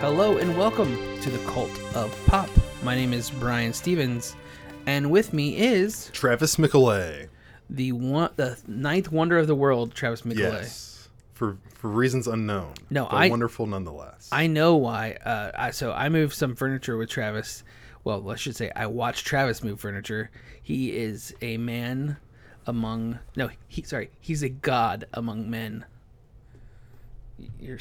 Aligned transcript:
Hello 0.00 0.38
and 0.38 0.56
welcome 0.56 0.96
to 1.20 1.28
the 1.28 1.36
Kult 1.46 1.70
of 1.94 2.26
Pop. 2.26 2.48
My 2.82 2.94
name 2.94 3.12
is 3.12 3.28
Brian 3.28 3.72
Stevens, 3.74 4.34
and 4.86 5.10
with 5.10 5.34
me 5.34 5.58
is 5.58 6.08
Travis 6.14 6.58
Mickle. 6.58 6.86
the 7.68 7.92
one, 7.92 8.30
the 8.36 8.58
ninth 8.66 9.12
wonder 9.12 9.36
of 9.36 9.46
the 9.46 9.54
world, 9.54 9.94
Travis 9.94 10.22
Micolay. 10.22 10.38
Yes. 10.62 11.08
For 11.34 11.58
for 11.74 11.88
reasons 11.88 12.26
unknown. 12.26 12.72
No, 12.88 13.06
I- 13.06 13.28
wonderful 13.28 13.66
nonetheless. 13.66 14.30
I 14.32 14.46
know 14.46 14.76
why. 14.76 15.18
Uh, 15.24 15.52
I, 15.54 15.70
so 15.70 15.92
I 15.92 16.08
moved 16.08 16.32
some 16.32 16.54
furniture 16.54 16.96
with 16.96 17.10
Travis. 17.10 17.62
Well, 18.02 18.30
I 18.30 18.36
should 18.36 18.56
say 18.56 18.70
I 18.74 18.86
watched 18.86 19.26
Travis 19.26 19.62
move 19.62 19.80
furniture. 19.80 20.30
He 20.62 20.96
is 20.96 21.34
a 21.42 21.58
man 21.58 22.16
among 22.66 23.18
no, 23.36 23.50
he 23.68 23.82
sorry, 23.82 24.10
he's 24.20 24.42
a 24.42 24.48
god 24.48 25.06
among 25.12 25.50
men. 25.50 25.84
You're 27.58 27.78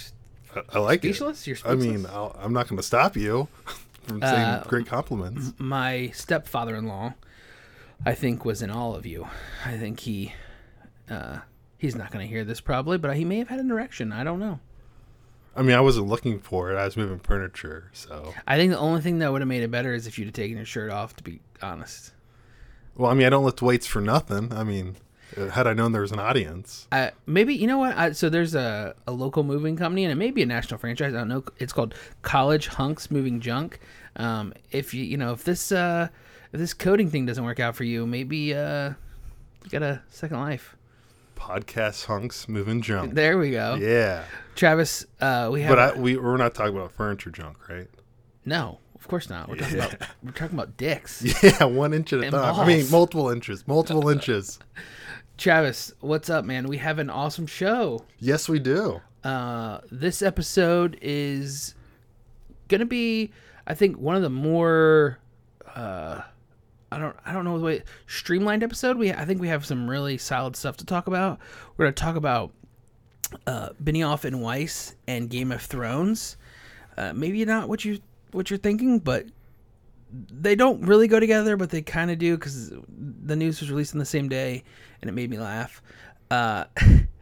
I, 0.55 0.62
I 0.73 0.80
like 0.80 0.99
speechless? 1.02 1.45
You're 1.48 1.58
it. 1.58 1.66
I 1.66 1.76
mean. 1.76 2.05
I'll, 2.08 2.35
I'm 2.39 2.53
not 2.53 2.67
going 2.67 2.77
to 2.77 2.84
stop 2.84 3.16
you 3.16 3.48
from 4.03 4.21
saying 4.21 4.34
Uh, 4.34 4.63
great 4.67 4.88
compliments. 4.88 5.53
my 5.57 6.09
stepfather-in-law, 6.13 7.13
I 8.05 8.13
think, 8.16 8.45
was 8.45 8.62
in 8.62 8.70
all 8.70 8.95
of 8.95 9.05
you. 9.05 9.27
I 9.66 9.77
think 9.77 9.99
he, 10.02 10.34
uh, 11.09 11.40
he's 11.77 11.95
not 11.95 12.12
going 12.12 12.26
to 12.26 12.30
hear 12.30 12.43
this 12.43 12.62
probably, 12.62 12.98
but 12.98 13.16
he 13.16 13.26
may 13.26 13.38
have 13.40 13.49
had 13.49 13.59
an 13.59 13.70
erection. 13.71 14.12
I 14.12 14.23
don't 14.23 14.40
know. 14.40 14.59
I 15.55 15.62
mean, 15.62 15.76
I 15.76 15.81
wasn't 15.81 16.07
looking 16.07 16.40
for 16.40 16.71
it. 16.71 16.77
I 16.77 16.85
was 16.85 16.95
moving 16.95 17.20
furniture, 17.20 17.90
so. 17.91 18.34
I 18.48 18.55
think 18.55 18.71
the 18.71 18.77
only 18.79 19.02
thing 19.02 19.20
that 19.20 19.31
would 19.31 19.41
have 19.41 19.48
made 19.48 19.63
it 19.63 19.71
better 19.71 19.93
is 19.93 20.07
if 20.07 20.18
you'd 20.18 20.26
have 20.26 20.34
taken 20.34 20.55
your 20.57 20.66
shirt 20.66 20.90
off. 20.91 21.16
To 21.18 21.23
be 21.23 21.41
honest. 21.62 22.13
Well, 22.96 23.12
I 23.12 23.13
mean, 23.13 23.27
I 23.27 23.29
don't 23.29 23.43
lift 23.43 23.62
weights 23.62 23.85
for 23.87 23.99
nothing. 23.99 24.54
I 24.54 24.63
mean, 24.63 24.96
had 25.35 25.68
I 25.68 25.74
known 25.74 25.91
there 25.91 26.02
was 26.02 26.12
an 26.12 26.20
audience, 26.20 26.88
Uh, 26.91 27.10
maybe 27.26 27.54
you 27.55 27.68
know 27.68 27.77
what? 27.77 27.98
I, 27.98 28.12
so 28.13 28.30
there's 28.30 28.55
a, 28.55 28.96
a 29.08 29.12
local 29.12 29.44
moving 29.44 29.76
company, 29.77 30.04
and 30.04 30.12
it 30.12 30.16
may 30.16 30.32
be 30.32 30.41
a 30.41 30.46
national 30.46 30.77
franchise. 30.80 31.13
I 31.13 31.18
don't 31.18 31.27
know. 31.27 31.44
It's 31.58 31.74
called 31.74 31.94
College 32.21 32.68
Hunks 32.68 33.10
Moving 33.12 33.40
Junk. 33.40 33.80
Um, 34.16 34.54
if 34.71 34.94
you 34.94 35.04
you 35.04 35.18
know 35.18 35.32
if 35.34 35.44
this 35.44 35.71
uh, 35.71 36.08
if 36.52 36.60
this 36.60 36.74
coding 36.74 37.10
thing 37.10 37.26
doesn't 37.26 37.44
work 37.44 37.60
out 37.60 37.76
for 37.76 37.84
you, 37.84 38.05
maybe 38.05 38.54
uh, 38.54 38.94
you 39.63 39.70
got 39.70 39.84
a 39.84 40.02
second 40.10 40.40
life. 40.40 40.76
podcast 41.36 42.05
hunks 42.05 42.49
moving 42.49 42.82
junk. 42.82 43.14
There 43.14 43.38
we 43.38 43.52
go, 43.52 43.76
Yeah, 43.76 44.26
Travis. 44.55 45.05
Uh, 45.21 45.49
we 45.52 45.62
have 45.62 45.70
but 45.70 45.80
I, 45.80 45.99
we 45.99 46.18
we're 46.18 46.38
not 46.38 46.54
talking 46.54 46.76
about 46.76 46.91
furniture 46.91 47.30
junk, 47.32 47.70
right? 47.70 47.88
no, 48.46 48.80
of 48.96 49.08
course 49.08 49.30
not. 49.30 49.48
We're 49.48 49.55
talking 49.55 49.77
about 49.80 49.96
we're 50.24 50.32
talking 50.32 50.58
about 50.58 50.76
dicks. 50.76 51.24
Yeah, 51.43 51.64
one 51.66 51.93
inch 51.93 52.12
at 52.14 52.20
a 52.24 52.32
time. 52.32 52.55
I 52.60 52.66
mean, 52.68 52.90
multiple 52.91 53.30
inches, 53.30 53.66
multiple 53.68 54.10
inches. 54.10 54.60
Travis, 55.40 55.93
what's 56.01 56.29
up, 56.29 56.43
man? 56.43 56.68
We 56.68 56.76
have 56.79 56.99
an 56.99 57.09
awesome 57.09 57.48
show. 57.48 58.04
Yes, 58.20 58.49
we 58.49 58.59
do. 58.59 58.99
Uh, 59.23 59.79
this 59.90 60.21
episode 60.21 60.99
is 61.01 61.76
gonna 62.68 62.85
be, 62.85 63.31
I 63.65 63.73
think, 63.73 63.98
one 63.98 64.18
of 64.18 64.22
the 64.22 64.29
more, 64.29 65.18
uh, 65.73 66.23
I 66.91 67.00
don't, 67.00 67.16
I 67.25 67.31
don't 67.31 67.46
know 67.46 67.57
the 67.57 67.63
way 67.63 67.84
streamlined 68.06 68.63
episode. 68.63 68.97
We, 68.97 69.13
I 69.13 69.23
think, 69.23 69.40
we 69.40 69.47
have 69.47 69.66
some 69.66 69.90
really 69.90 70.18
solid 70.18 70.57
stuff 70.57 70.75
to 70.78 70.85
talk 70.85 71.07
about. 71.07 71.40
We're 71.78 71.85
gonna 71.85 71.94
talk 71.94 72.18
about 72.18 72.51
uh, 73.47 73.69
Benioff 73.81 74.25
and 74.25 74.41
Weiss 74.41 74.94
and 75.07 75.29
Game 75.29 75.53
of 75.53 75.62
Thrones. 75.62 76.35
Uh, 76.97 77.13
maybe 77.13 77.46
not 77.46 77.69
what 77.69 77.85
you 77.85 78.00
what 78.34 78.50
you're 78.50 78.59
thinking, 78.59 79.00
but 79.00 79.25
they 80.12 80.56
don't 80.56 80.81
really 80.81 81.07
go 81.07 81.18
together, 81.18 81.56
but 81.56 81.69
they 81.69 81.81
kind 81.81 82.12
of 82.12 82.18
do 82.18 82.35
because 82.35 82.74
the 83.30 83.35
news 83.35 83.62
was 83.62 83.69
released 83.69 83.94
on 83.94 84.00
the 84.00 84.06
same 84.06 84.28
day, 84.28 84.63
and 85.02 85.09
it 85.09 85.13
made 85.13 85.30
me 85.30 85.40
laugh. 85.40 85.81
Uh, 86.30 86.66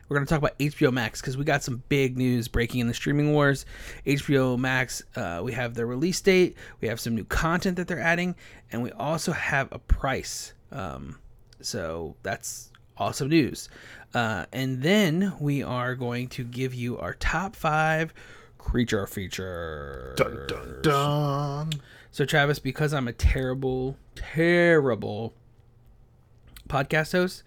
we're 0.09 0.15
gonna 0.15 0.25
talk 0.25 0.39
about 0.39 0.57
HBO 0.57 0.91
Max 0.91 1.21
because 1.21 1.37
we 1.37 1.43
got 1.43 1.63
some 1.63 1.83
big 1.89 2.17
news 2.17 2.47
breaking 2.47 2.79
in 2.79 2.87
the 2.87 2.93
streaming 2.93 3.33
wars. 3.33 3.65
HBO 4.05 4.57
Max, 4.57 5.03
uh, 5.15 5.41
we 5.43 5.51
have 5.53 5.75
their 5.75 5.85
release 5.85 6.19
date, 6.21 6.55
we 6.81 6.87
have 6.87 6.99
some 6.99 7.13
new 7.15 7.25
content 7.25 7.77
that 7.77 7.87
they're 7.87 7.99
adding, 7.99 8.35
and 8.71 8.81
we 8.81 8.91
also 8.91 9.31
have 9.31 9.67
a 9.71 9.79
price. 9.79 10.53
Um, 10.71 11.19
so 11.61 12.15
that's 12.23 12.71
awesome 12.97 13.29
news. 13.29 13.69
Uh, 14.13 14.45
and 14.51 14.81
then 14.81 15.33
we 15.39 15.61
are 15.61 15.95
going 15.95 16.29
to 16.29 16.43
give 16.43 16.73
you 16.73 16.97
our 16.97 17.13
top 17.15 17.55
five 17.55 18.13
creature 18.57 19.05
feature. 19.07 20.13
Dun 20.17 20.45
dun 20.47 20.79
dun. 20.81 21.71
So 22.11 22.25
Travis, 22.25 22.59
because 22.59 22.93
I'm 22.93 23.07
a 23.07 23.13
terrible, 23.13 23.97
terrible 24.15 25.33
podcast 26.67 27.11
host, 27.11 27.43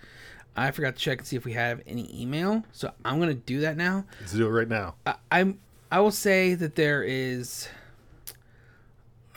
I 0.56 0.70
forgot 0.70 0.96
to 0.96 1.00
check 1.00 1.18
and 1.18 1.26
see 1.26 1.36
if 1.36 1.44
we 1.44 1.52
have 1.52 1.80
any 1.86 2.08
email. 2.20 2.64
So 2.72 2.92
I'm 3.04 3.20
gonna 3.20 3.34
do 3.34 3.60
that 3.60 3.76
now. 3.76 4.04
Let's 4.20 4.32
do 4.32 4.46
it 4.46 4.50
right 4.50 4.68
now. 4.68 4.94
I, 5.06 5.14
I'm 5.30 5.58
I 5.90 6.00
will 6.00 6.10
say 6.10 6.54
that 6.54 6.74
there 6.76 7.02
is 7.02 7.68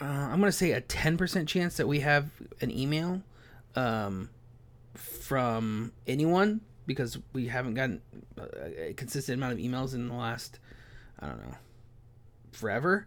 uh, 0.00 0.04
I'm 0.04 0.40
gonna 0.40 0.52
say 0.52 0.72
a 0.72 0.80
10% 0.80 1.46
chance 1.46 1.76
that 1.76 1.86
we 1.86 2.00
have 2.00 2.30
an 2.60 2.70
email 2.70 3.22
um, 3.76 4.30
from 4.94 5.92
anyone 6.06 6.60
because 6.86 7.18
we 7.32 7.48
haven't 7.48 7.74
gotten 7.74 8.02
a, 8.36 8.90
a 8.90 8.94
consistent 8.94 9.38
amount 9.38 9.54
of 9.54 9.58
emails 9.58 9.94
in 9.94 10.08
the 10.08 10.14
last 10.14 10.58
I 11.20 11.28
don't 11.28 11.38
know 11.38 11.54
forever. 12.52 13.06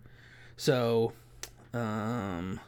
So 0.56 1.14
um, 1.74 2.60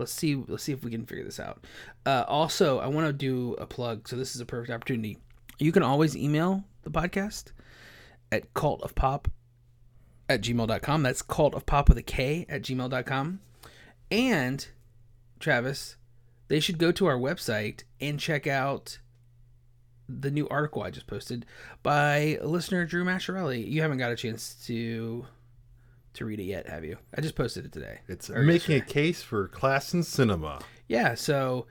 let's 0.00 0.12
see 0.12 0.34
let's 0.48 0.64
see 0.64 0.72
if 0.72 0.82
we 0.82 0.90
can 0.90 1.06
figure 1.06 1.24
this 1.24 1.38
out. 1.38 1.64
Uh, 2.04 2.24
also, 2.26 2.80
I 2.80 2.88
want 2.88 3.06
to 3.06 3.12
do 3.12 3.54
a 3.54 3.66
plug. 3.66 4.08
So 4.08 4.16
this 4.16 4.34
is 4.34 4.40
a 4.40 4.46
perfect 4.46 4.72
opportunity. 4.72 5.18
You 5.58 5.70
can 5.70 5.82
always 5.84 6.16
email 6.16 6.64
the 6.82 6.90
podcast 6.90 7.52
at 8.32 8.52
cult 8.54 8.82
of 8.82 8.94
pop 8.96 9.28
at 10.28 10.40
gmail.com. 10.40 11.02
That's 11.02 11.22
cult 11.22 11.54
of 11.54 11.66
pop 11.66 11.88
with 11.88 11.98
a 11.98 12.02
K 12.02 12.46
at 12.48 12.62
gmail.com. 12.62 13.40
And 14.10 14.66
Travis, 15.38 15.96
they 16.48 16.58
should 16.58 16.78
go 16.78 16.90
to 16.92 17.06
our 17.06 17.16
website 17.16 17.84
and 18.00 18.18
check 18.18 18.46
out 18.46 18.98
the 20.08 20.30
new 20.30 20.48
article 20.48 20.82
I 20.82 20.90
just 20.90 21.06
posted 21.06 21.46
by 21.82 22.38
listener 22.42 22.84
Drew 22.84 23.04
Mascherelli. 23.04 23.70
You 23.70 23.82
haven't 23.82 23.98
got 23.98 24.10
a 24.10 24.16
chance 24.16 24.54
to 24.66 25.26
to 26.14 26.24
read 26.24 26.40
it 26.40 26.44
yet, 26.44 26.68
have 26.68 26.84
you? 26.84 26.96
I 27.14 27.20
just 27.20 27.34
posted 27.34 27.64
it 27.64 27.72
today. 27.72 28.00
It's 28.08 28.28
making 28.28 28.76
a 28.76 28.80
case 28.80 29.22
for 29.22 29.48
class 29.48 29.94
in 29.94 30.02
cinema. 30.02 30.60
Yeah, 30.88 31.14
so 31.14 31.66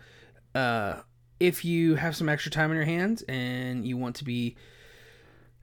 uh, 0.56 1.02
if 1.40 1.66
you 1.66 1.96
have 1.96 2.16
some 2.16 2.30
extra 2.30 2.52
time 2.52 2.70
on 2.70 2.76
your 2.76 2.86
hands 2.86 3.24
and 3.28 3.86
you 3.86 3.98
want 3.98 4.16
to 4.18 4.24
be 4.24 4.56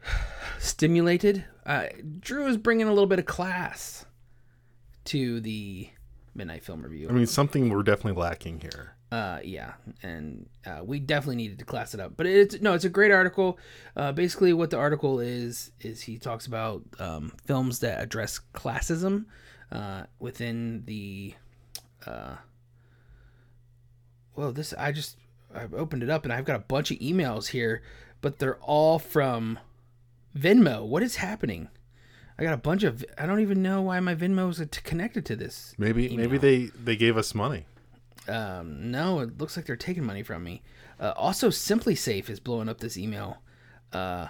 stimulated, 0.58 1.44
uh, 1.64 1.86
Drew 2.20 2.46
is 2.46 2.56
bringing 2.56 2.86
a 2.86 2.90
little 2.90 3.06
bit 3.06 3.18
of 3.18 3.26
class 3.26 4.04
to 5.04 5.40
the 5.40 5.88
midnight 6.34 6.62
film 6.62 6.82
review. 6.82 7.08
I 7.08 7.12
mean, 7.12 7.26
something 7.26 7.70
we're 7.70 7.82
definitely 7.82 8.20
lacking 8.20 8.60
here. 8.60 8.95
Uh, 9.12 9.38
yeah, 9.44 9.74
and 10.02 10.48
uh, 10.66 10.80
we 10.84 10.98
definitely 10.98 11.36
needed 11.36 11.60
to 11.60 11.64
class 11.64 11.94
it 11.94 12.00
up. 12.00 12.16
But 12.16 12.26
it's 12.26 12.60
no, 12.60 12.74
it's 12.74 12.84
a 12.84 12.88
great 12.88 13.12
article. 13.12 13.58
Uh, 13.94 14.10
basically, 14.10 14.52
what 14.52 14.70
the 14.70 14.78
article 14.78 15.20
is 15.20 15.70
is 15.80 16.02
he 16.02 16.18
talks 16.18 16.46
about 16.46 16.82
um, 16.98 17.32
films 17.44 17.78
that 17.80 18.02
address 18.02 18.40
classism 18.52 19.26
uh, 19.70 20.04
within 20.18 20.82
the. 20.86 21.34
Uh, 22.04 22.34
well, 24.34 24.52
this 24.52 24.74
I 24.76 24.90
just 24.90 25.16
I've 25.54 25.72
opened 25.72 26.02
it 26.02 26.10
up 26.10 26.24
and 26.24 26.32
I've 26.32 26.44
got 26.44 26.56
a 26.56 26.64
bunch 26.64 26.90
of 26.90 26.98
emails 26.98 27.48
here, 27.48 27.82
but 28.20 28.40
they're 28.40 28.56
all 28.56 28.98
from 28.98 29.58
Venmo. 30.36 30.84
What 30.84 31.04
is 31.04 31.16
happening? 31.16 31.68
I 32.38 32.42
got 32.42 32.54
a 32.54 32.58
bunch 32.58 32.82
of. 32.82 33.04
I 33.16 33.26
don't 33.26 33.40
even 33.40 33.62
know 33.62 33.82
why 33.82 34.00
my 34.00 34.16
Venmo 34.16 34.50
is 34.50 34.60
connected 34.82 35.24
to 35.26 35.36
this. 35.36 35.74
Maybe 35.78 36.14
maybe 36.16 36.38
they 36.38 36.64
they 36.64 36.96
gave 36.96 37.16
us 37.16 37.36
money. 37.36 37.66
Um, 38.28 38.90
no, 38.90 39.20
it 39.20 39.38
looks 39.38 39.56
like 39.56 39.66
they're 39.66 39.76
taking 39.76 40.04
money 40.04 40.22
from 40.22 40.42
me. 40.44 40.62
Uh, 41.00 41.12
also, 41.16 41.48
SimpliSafe 41.50 42.28
is 42.30 42.40
blowing 42.40 42.68
up 42.68 42.78
this 42.80 42.96
email. 42.96 43.38
Uh, 43.92 44.28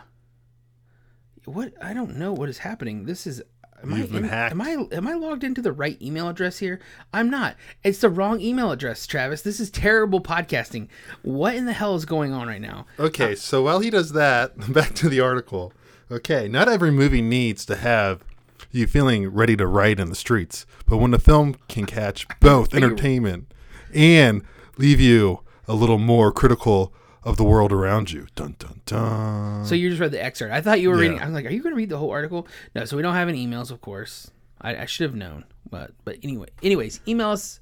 what? 1.44 1.72
I 1.82 1.94
don't 1.94 2.16
know 2.16 2.32
what 2.32 2.48
is 2.48 2.58
happening. 2.58 3.04
This 3.04 3.26
is. 3.26 3.42
Am 3.82 3.90
You've 3.90 4.10
I 4.10 4.14
been 4.14 4.24
in- 4.24 4.30
hacked. 4.30 4.52
Am 4.52 4.60
I 4.62 4.86
am 4.92 5.06
I 5.06 5.12
logged 5.14 5.44
into 5.44 5.60
the 5.60 5.72
right 5.72 6.00
email 6.00 6.28
address 6.28 6.58
here? 6.58 6.80
I'm 7.12 7.28
not. 7.28 7.56
It's 7.84 7.98
the 8.00 8.08
wrong 8.08 8.40
email 8.40 8.72
address, 8.72 9.06
Travis. 9.06 9.42
This 9.42 9.60
is 9.60 9.70
terrible 9.70 10.20
podcasting. 10.20 10.88
What 11.22 11.54
in 11.54 11.66
the 11.66 11.74
hell 11.74 11.94
is 11.94 12.06
going 12.06 12.32
on 12.32 12.48
right 12.48 12.60
now? 12.60 12.86
Okay, 12.98 13.34
so 13.34 13.62
while 13.62 13.80
he 13.80 13.90
does 13.90 14.12
that, 14.12 14.72
back 14.72 14.94
to 14.96 15.08
the 15.10 15.20
article. 15.20 15.72
Okay, 16.10 16.48
not 16.48 16.68
every 16.68 16.90
movie 16.90 17.20
needs 17.20 17.66
to 17.66 17.76
have 17.76 18.24
you 18.72 18.86
feeling 18.86 19.28
ready 19.28 19.56
to 19.56 19.66
ride 19.66 20.00
in 20.00 20.08
the 20.08 20.14
streets, 20.16 20.64
but 20.86 20.96
when 20.96 21.10
the 21.10 21.18
film 21.18 21.56
can 21.68 21.84
catch 21.84 22.26
both 22.40 22.74
entertainment 22.74 23.52
and 23.96 24.42
leave 24.76 25.00
you 25.00 25.40
a 25.66 25.74
little 25.74 25.98
more 25.98 26.30
critical 26.30 26.92
of 27.24 27.36
the 27.36 27.44
world 27.44 27.72
around 27.72 28.12
you. 28.12 28.28
Dun 28.36 28.54
dun 28.58 28.80
dun. 28.86 29.64
So 29.64 29.74
you 29.74 29.88
just 29.88 30.00
read 30.00 30.12
the 30.12 30.22
excerpt. 30.22 30.52
I 30.52 30.60
thought 30.60 30.80
you 30.80 30.90
were 30.90 30.94
Yeah. 30.96 31.00
reading. 31.02 31.20
I 31.20 31.24
was 31.26 31.34
like, 31.34 31.46
are 31.46 31.50
you 31.50 31.60
going 31.62 31.72
to 31.72 31.76
read 31.76 31.88
the 31.88 31.98
whole 31.98 32.10
article? 32.10 32.46
No. 32.74 32.84
So 32.84 32.96
we 32.96 33.02
don't 33.02 33.14
have 33.14 33.28
any 33.28 33.44
emails, 33.44 33.70
of 33.72 33.80
course. 33.80 34.30
I, 34.60 34.76
I 34.82 34.84
should 34.86 35.04
have 35.04 35.16
known, 35.16 35.44
but 35.68 35.90
but 36.04 36.18
anyway, 36.22 36.46
anyways, 36.62 37.00
email 37.08 37.30
us 37.30 37.60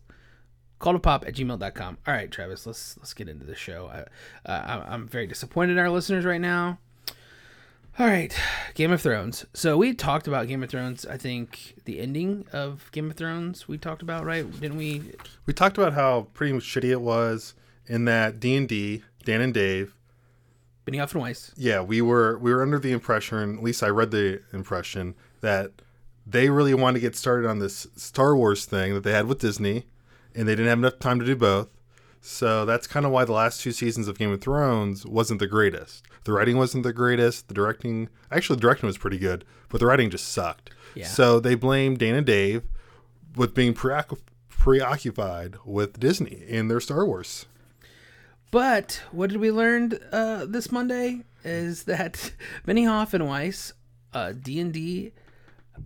calltopop 0.81 1.27
at 1.27 1.35
gmail.com. 1.35 1.99
All 2.07 2.15
right, 2.15 2.31
Travis, 2.31 2.67
let's 2.67 2.97
let's 2.99 3.15
get 3.15 3.29
into 3.29 3.45
the 3.47 3.55
show. 3.55 3.89
I, 4.47 4.51
uh, 4.51 4.85
I'm 4.87 5.09
very 5.09 5.27
disappointed 5.27 5.73
in 5.73 5.79
our 5.79 5.91
listeners 5.91 6.25
right 6.25 6.41
now. 6.41 6.79
All 7.97 8.07
right, 8.07 8.35
Game 8.75 8.91
of 8.91 9.01
Thrones. 9.01 9.47
So 9.55 9.77
we 9.77 9.95
talked 9.95 10.27
about 10.27 10.49
Game 10.49 10.65
of 10.65 10.69
Thrones. 10.71 11.07
I 11.07 11.17
think 11.17 11.75
the 11.85 12.01
ending 12.01 12.45
of 12.53 12.91
Game 12.91 13.09
of 13.09 13.17
Thrones 13.17 13.69
we 13.69 13.79
talked 13.79 14.03
about, 14.03 14.25
right? 14.25 14.51
Didn't 14.61 14.77
we? 14.77 15.13
We 15.47 15.55
talked 15.55 15.79
about 15.79 15.93
how 15.93 16.27
pretty 16.35 16.55
much 16.55 16.65
shitty 16.65 16.91
it 16.91 17.01
was 17.01 17.55
in 17.87 18.05
that 18.07 18.41
D 18.41 18.57
and 18.57 18.69
D, 18.69 19.05
Dan 19.25 19.41
and 19.41 19.55
Dave. 19.55 19.95
Benioff 20.85 21.13
and 21.13 21.23
Weiss. 21.23 21.53
Yeah, 21.57 21.83
we 21.83 22.01
were 22.01 22.37
we 22.39 22.53
were 22.53 22.63
under 22.63 22.81
the 22.81 22.91
impression, 22.91 23.59
at 23.59 23.63
least 23.63 23.81
I 23.85 23.91
read 23.91 24.11
the 24.11 24.43
impression 24.53 25.15
that 25.41 25.71
they 26.27 26.51
really 26.51 26.75
wanted 26.75 26.95
to 26.95 27.01
get 27.01 27.15
started 27.15 27.49
on 27.49 27.61
this 27.61 27.87
Star 27.95 28.37
Wars 28.37 28.65
thing 28.65 28.95
that 28.95 29.05
they 29.05 29.13
had 29.13 29.27
with 29.27 29.39
Disney, 29.39 29.87
and 30.35 30.49
they 30.49 30.57
didn't 30.57 30.69
have 30.69 30.79
enough 30.79 30.99
time 30.99 31.21
to 31.21 31.25
do 31.25 31.37
both. 31.37 31.69
So 32.27 32.65
that's 32.65 32.87
kind 32.87 33.05
of 33.05 33.13
why 33.13 33.27
the 33.27 33.33
last 33.33 33.61
two 33.61 33.71
seasons 33.71 34.09
of 34.09 34.17
Game 34.17 34.33
of 34.33 34.41
Thrones 34.41 35.05
wasn't 35.05 35.41
the 35.41 35.47
greatest. 35.47 36.07
The 36.25 36.33
writing 36.33 36.57
wasn't 36.57 36.83
the 36.83 36.93
greatest. 36.95 37.49
The 37.49 37.55
directing, 37.55 38.09
actually, 38.33 38.57
the 38.57 38.63
directing 38.63 38.87
was 38.87 38.97
pretty 38.97 39.19
good, 39.19 39.45
but 39.69 39.79
the 39.79 39.85
writing 39.85 40.09
just 40.09 40.31
sucked. 40.31 40.71
Yeah. 40.95 41.07
So 41.07 41.39
they 41.39 41.55
blame 41.55 41.97
Dana 41.97 42.23
Dave 42.23 42.63
with 43.37 43.53
being 43.53 43.75
preoc- 43.75 44.19
preoccupied 44.49 45.57
with 45.67 46.01
Disney 46.01 46.47
and 46.49 46.71
their 46.71 46.81
Star 46.81 47.05
Wars. 47.05 47.45
But 48.51 49.03
what 49.13 49.29
did 49.29 49.39
we 49.39 49.51
learn 49.51 49.93
uh, 50.11 50.47
this 50.49 50.73
Monday 50.73 51.25
is 51.45 51.83
that 51.83 52.33
Benioff 52.67 53.13
and 53.13 53.29
Weiss, 53.29 53.75
uh, 54.15 54.33
D 54.33 54.61
and 54.61 54.73
D, 54.73 55.13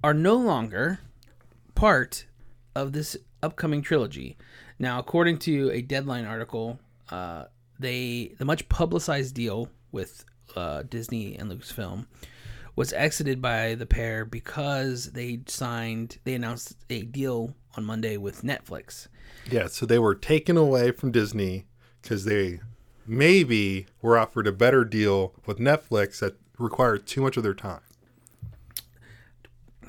are 0.05 0.15
no 0.15 0.37
longer 0.37 1.01
part 1.75 2.27
of 2.77 2.93
this 2.93 3.17
upcoming 3.43 3.83
trilogy. 3.83 4.37
Now, 4.79 4.99
according 4.99 5.39
to 5.41 5.71
a 5.71 5.83
Deadline 5.83 6.25
article, 6.25 6.79
uh, 7.11 7.45
they 7.79 8.35
the 8.39 8.45
much 8.45 8.69
publicized 8.69 9.35
deal 9.35 9.69
with 9.93 10.25
uh, 10.57 10.83
Disney 10.83 11.37
and 11.37 11.51
Lucasfilm 11.51 12.07
was 12.77 12.93
exited 12.93 13.43
by 13.43 13.75
the 13.75 13.87
pair 13.87 14.25
because 14.25 15.13
they 15.13 15.41
signed 15.47 16.19
they 16.25 16.35
announced 16.35 16.77
a 16.91 17.03
deal 17.03 17.55
on 17.77 17.85
Monday 17.85 18.17
with 18.17 18.43
Netflix. 18.43 19.09
Yeah, 19.51 19.67
so 19.67 19.85
they 19.85 19.99
were 19.99 20.15
taken 20.15 20.57
away 20.57 20.93
from 20.93 21.11
Disney 21.11 21.67
because 22.01 22.25
they 22.25 22.61
maybe 23.07 23.87
were 24.03 24.19
offered 24.19 24.47
a 24.47 24.53
better 24.53 24.85
deal 24.85 25.35
with 25.47 25.59
Netflix 25.59 26.21
that 26.21 26.37
required 26.59 27.07
too 27.07 27.21
much 27.23 27.37
of 27.37 27.43
their 27.43 27.55
time. 27.55 27.81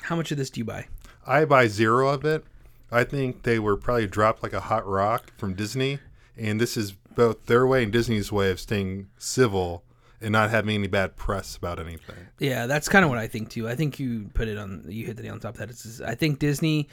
How 0.02 0.16
much 0.16 0.32
of 0.32 0.38
this 0.38 0.50
do 0.50 0.60
you 0.60 0.64
buy? 0.64 0.88
I 1.26 1.44
buy 1.44 1.68
zero 1.68 2.08
of 2.08 2.24
it. 2.24 2.44
I 2.92 3.04
think 3.04 3.42
they 3.42 3.58
were 3.58 3.76
probably 3.76 4.06
dropped 4.06 4.42
like 4.42 4.52
a 4.52 4.60
hot 4.60 4.86
rock 4.86 5.32
from 5.36 5.54
Disney, 5.54 5.98
and 6.36 6.60
this 6.60 6.76
is 6.76 6.92
both 6.92 7.46
their 7.46 7.66
way 7.66 7.82
and 7.82 7.92
Disney's 7.92 8.32
way 8.32 8.50
of 8.50 8.60
staying 8.60 9.08
civil 9.18 9.84
and 10.20 10.32
not 10.32 10.50
having 10.50 10.74
any 10.74 10.86
bad 10.86 11.16
press 11.16 11.56
about 11.56 11.78
anything. 11.78 12.28
Yeah, 12.38 12.66
that's 12.66 12.88
kind 12.88 13.04
of 13.04 13.10
what 13.10 13.18
I 13.18 13.26
think 13.26 13.50
too. 13.50 13.68
I 13.68 13.74
think 13.74 13.98
you 13.98 14.30
put 14.34 14.48
it 14.48 14.58
on 14.58 14.84
you 14.88 15.06
hit 15.06 15.16
the 15.16 15.22
nail 15.22 15.34
on 15.34 15.40
top 15.40 15.54
of 15.54 15.58
that. 15.58 15.70
It's, 15.70 16.00
I 16.00 16.14
think 16.14 16.38
Disney 16.38 16.88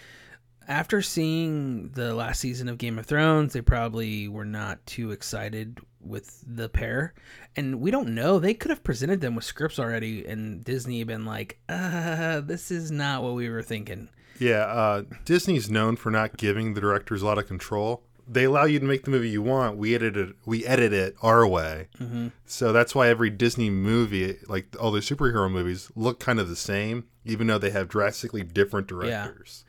after 0.67 1.01
seeing 1.01 1.89
the 1.91 2.13
last 2.13 2.41
season 2.41 2.67
of 2.67 2.77
Game 2.77 2.99
of 2.99 3.05
Thrones, 3.05 3.53
they 3.53 3.61
probably 3.61 4.27
were 4.27 4.45
not 4.45 4.85
too 4.85 5.11
excited 5.11 5.79
with 6.01 6.43
the 6.45 6.67
pair. 6.67 7.13
And 7.55 7.79
we 7.79 7.89
don't 7.89 8.09
know. 8.09 8.37
They 8.37 8.53
could 8.53 8.69
have 8.69 8.83
presented 8.83 9.21
them 9.21 9.33
with 9.35 9.45
scripts 9.45 9.79
already 9.79 10.25
and 10.25 10.63
Disney 10.63 11.03
been 11.03 11.25
like, 11.25 11.59
"Uh, 11.69 12.41
this 12.41 12.71
is 12.71 12.91
not 12.91 13.23
what 13.23 13.33
we 13.33 13.49
were 13.49 13.63
thinking." 13.63 14.09
Yeah, 14.39 14.65
uh, 14.65 15.03
Disney's 15.25 15.69
known 15.69 15.95
for 15.95 16.11
not 16.11 16.37
giving 16.37 16.73
the 16.73 16.81
directors 16.81 17.21
a 17.21 17.25
lot 17.25 17.37
of 17.37 17.47
control. 17.47 18.03
They 18.29 18.43
allow 18.43 18.65
you 18.65 18.77
to 18.79 18.85
make 18.85 19.03
the 19.03 19.09
movie 19.11 19.29
you 19.29 19.41
want. 19.41 19.77
We 19.77 19.95
edit 19.95 20.17
it. 20.17 20.35
We 20.45 20.65
edit 20.65 20.91
it 20.91 21.15
our 21.21 21.47
way. 21.47 21.87
Mm-hmm. 21.99 22.27
So 22.45 22.73
that's 22.73 22.93
why 22.93 23.07
every 23.07 23.29
Disney 23.29 23.69
movie, 23.69 24.35
like 24.49 24.75
all 24.79 24.91
the 24.91 24.99
superhero 24.99 25.49
movies, 25.49 25.89
look 25.95 26.19
kind 26.19 26.37
of 26.39 26.49
the 26.49 26.55
same, 26.57 27.05
even 27.23 27.47
though 27.47 27.57
they 27.57 27.71
have 27.71 27.87
drastically 27.87 28.43
different 28.43 28.87
directors. 28.87 29.63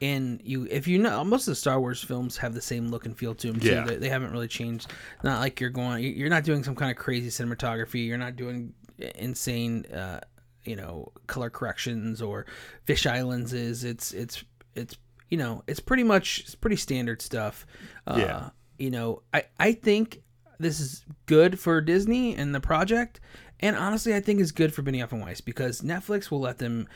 and 0.00 0.40
you 0.44 0.66
if 0.70 0.86
you 0.88 0.98
know 0.98 1.22
most 1.24 1.42
of 1.48 1.52
the 1.52 1.56
star 1.56 1.78
wars 1.80 2.02
films 2.02 2.36
have 2.36 2.52
the 2.54 2.60
same 2.60 2.88
look 2.88 3.06
and 3.06 3.16
feel 3.16 3.34
to 3.34 3.46
them 3.52 3.60
too 3.60 3.68
Yeah. 3.68 3.84
they, 3.84 3.96
they 3.96 4.08
haven't 4.08 4.32
really 4.32 4.48
changed 4.48 4.92
not 5.22 5.38
like 5.40 5.60
you're 5.60 5.70
going 5.70 6.02
you're 6.02 6.28
not 6.28 6.42
doing 6.42 6.64
some 6.64 6.74
kind 6.74 6.90
of 6.90 6.96
crazy 6.96 7.28
cinematography 7.28 8.04
you're 8.04 8.18
not 8.18 8.34
doing 8.34 8.74
insane 9.14 9.86
uh 9.86 10.18
you 10.64 10.76
know 10.76 11.12
color 11.26 11.50
corrections 11.50 12.22
or 12.22 12.46
fisheye 12.86 13.26
lenses 13.26 13.84
it's 13.84 14.12
it's 14.12 14.44
it's 14.74 14.96
you 15.28 15.36
know 15.38 15.62
it's 15.66 15.80
pretty 15.80 16.02
much 16.04 16.40
it's 16.40 16.54
pretty 16.54 16.76
standard 16.76 17.20
stuff. 17.22 17.66
Uh 18.06 18.16
Yeah. 18.18 18.50
you 18.78 18.90
know 18.90 19.22
i 19.32 19.44
i 19.58 19.72
think 19.72 20.22
this 20.58 20.80
is 20.80 21.04
good 21.26 21.58
for 21.58 21.80
disney 21.80 22.34
and 22.36 22.54
the 22.54 22.60
project. 22.60 23.20
And 23.60 23.76
honestly 23.76 24.14
i 24.14 24.20
think 24.20 24.40
it's 24.40 24.52
good 24.52 24.72
for 24.74 24.82
benioff 24.82 25.12
and 25.12 25.20
weiss 25.22 25.40
because 25.40 25.80
netflix 25.82 26.30
will 26.30 26.40
let 26.40 26.58
them 26.58 26.88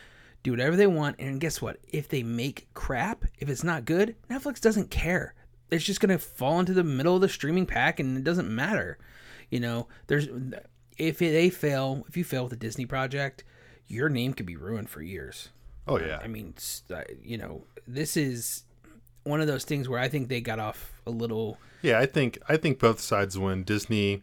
do 0.44 0.52
whatever 0.52 0.76
they 0.76 0.86
want. 0.86 1.16
And 1.18 1.40
guess 1.40 1.60
what? 1.60 1.78
If 1.88 2.08
they 2.08 2.22
make 2.22 2.68
crap 2.74 3.24
if 3.38 3.48
it's 3.48 3.64
not 3.64 3.84
good 3.84 4.14
netflix 4.30 4.60
doesn't 4.60 4.90
care. 4.90 5.34
It's 5.70 5.84
just 5.84 6.00
going 6.00 6.16
to 6.16 6.24
fall 6.24 6.60
into 6.60 6.72
the 6.72 6.82
middle 6.84 7.14
of 7.16 7.20
the 7.20 7.28
streaming 7.28 7.66
pack 7.66 8.00
and 8.00 8.16
it 8.16 8.24
doesn't 8.24 8.48
matter. 8.48 8.98
You 9.50 9.60
know 9.60 9.88
there's 10.06 10.28
if 10.96 11.18
they 11.18 11.50
fail 11.50 12.04
if 12.08 12.16
you 12.16 12.24
fail 12.24 12.44
with 12.44 12.52
a 12.52 12.56
disney 12.56 12.86
project 12.86 13.44
your 13.88 14.08
name 14.08 14.32
could 14.34 14.46
be 14.46 14.56
ruined 14.56 14.88
for 14.88 15.02
years 15.02 15.48
Oh 15.86 15.98
yeah, 15.98 16.20
i 16.22 16.26
mean 16.26 16.54
uh, 16.94 17.02
you 17.22 17.38
know 17.38 17.64
this 17.86 18.16
is 18.16 18.64
one 19.24 19.40
of 19.40 19.46
those 19.46 19.64
things 19.64 19.88
where 19.88 19.98
i 19.98 20.08
think 20.08 20.28
they 20.28 20.40
got 20.40 20.58
off 20.58 20.92
a 21.06 21.10
little 21.10 21.58
yeah. 21.82 21.98
I 21.98 22.06
think 22.06 22.38
I 22.48 22.56
think 22.56 22.78
both 22.78 23.00
sides 23.00 23.38
win. 23.38 23.64
Disney 23.64 24.22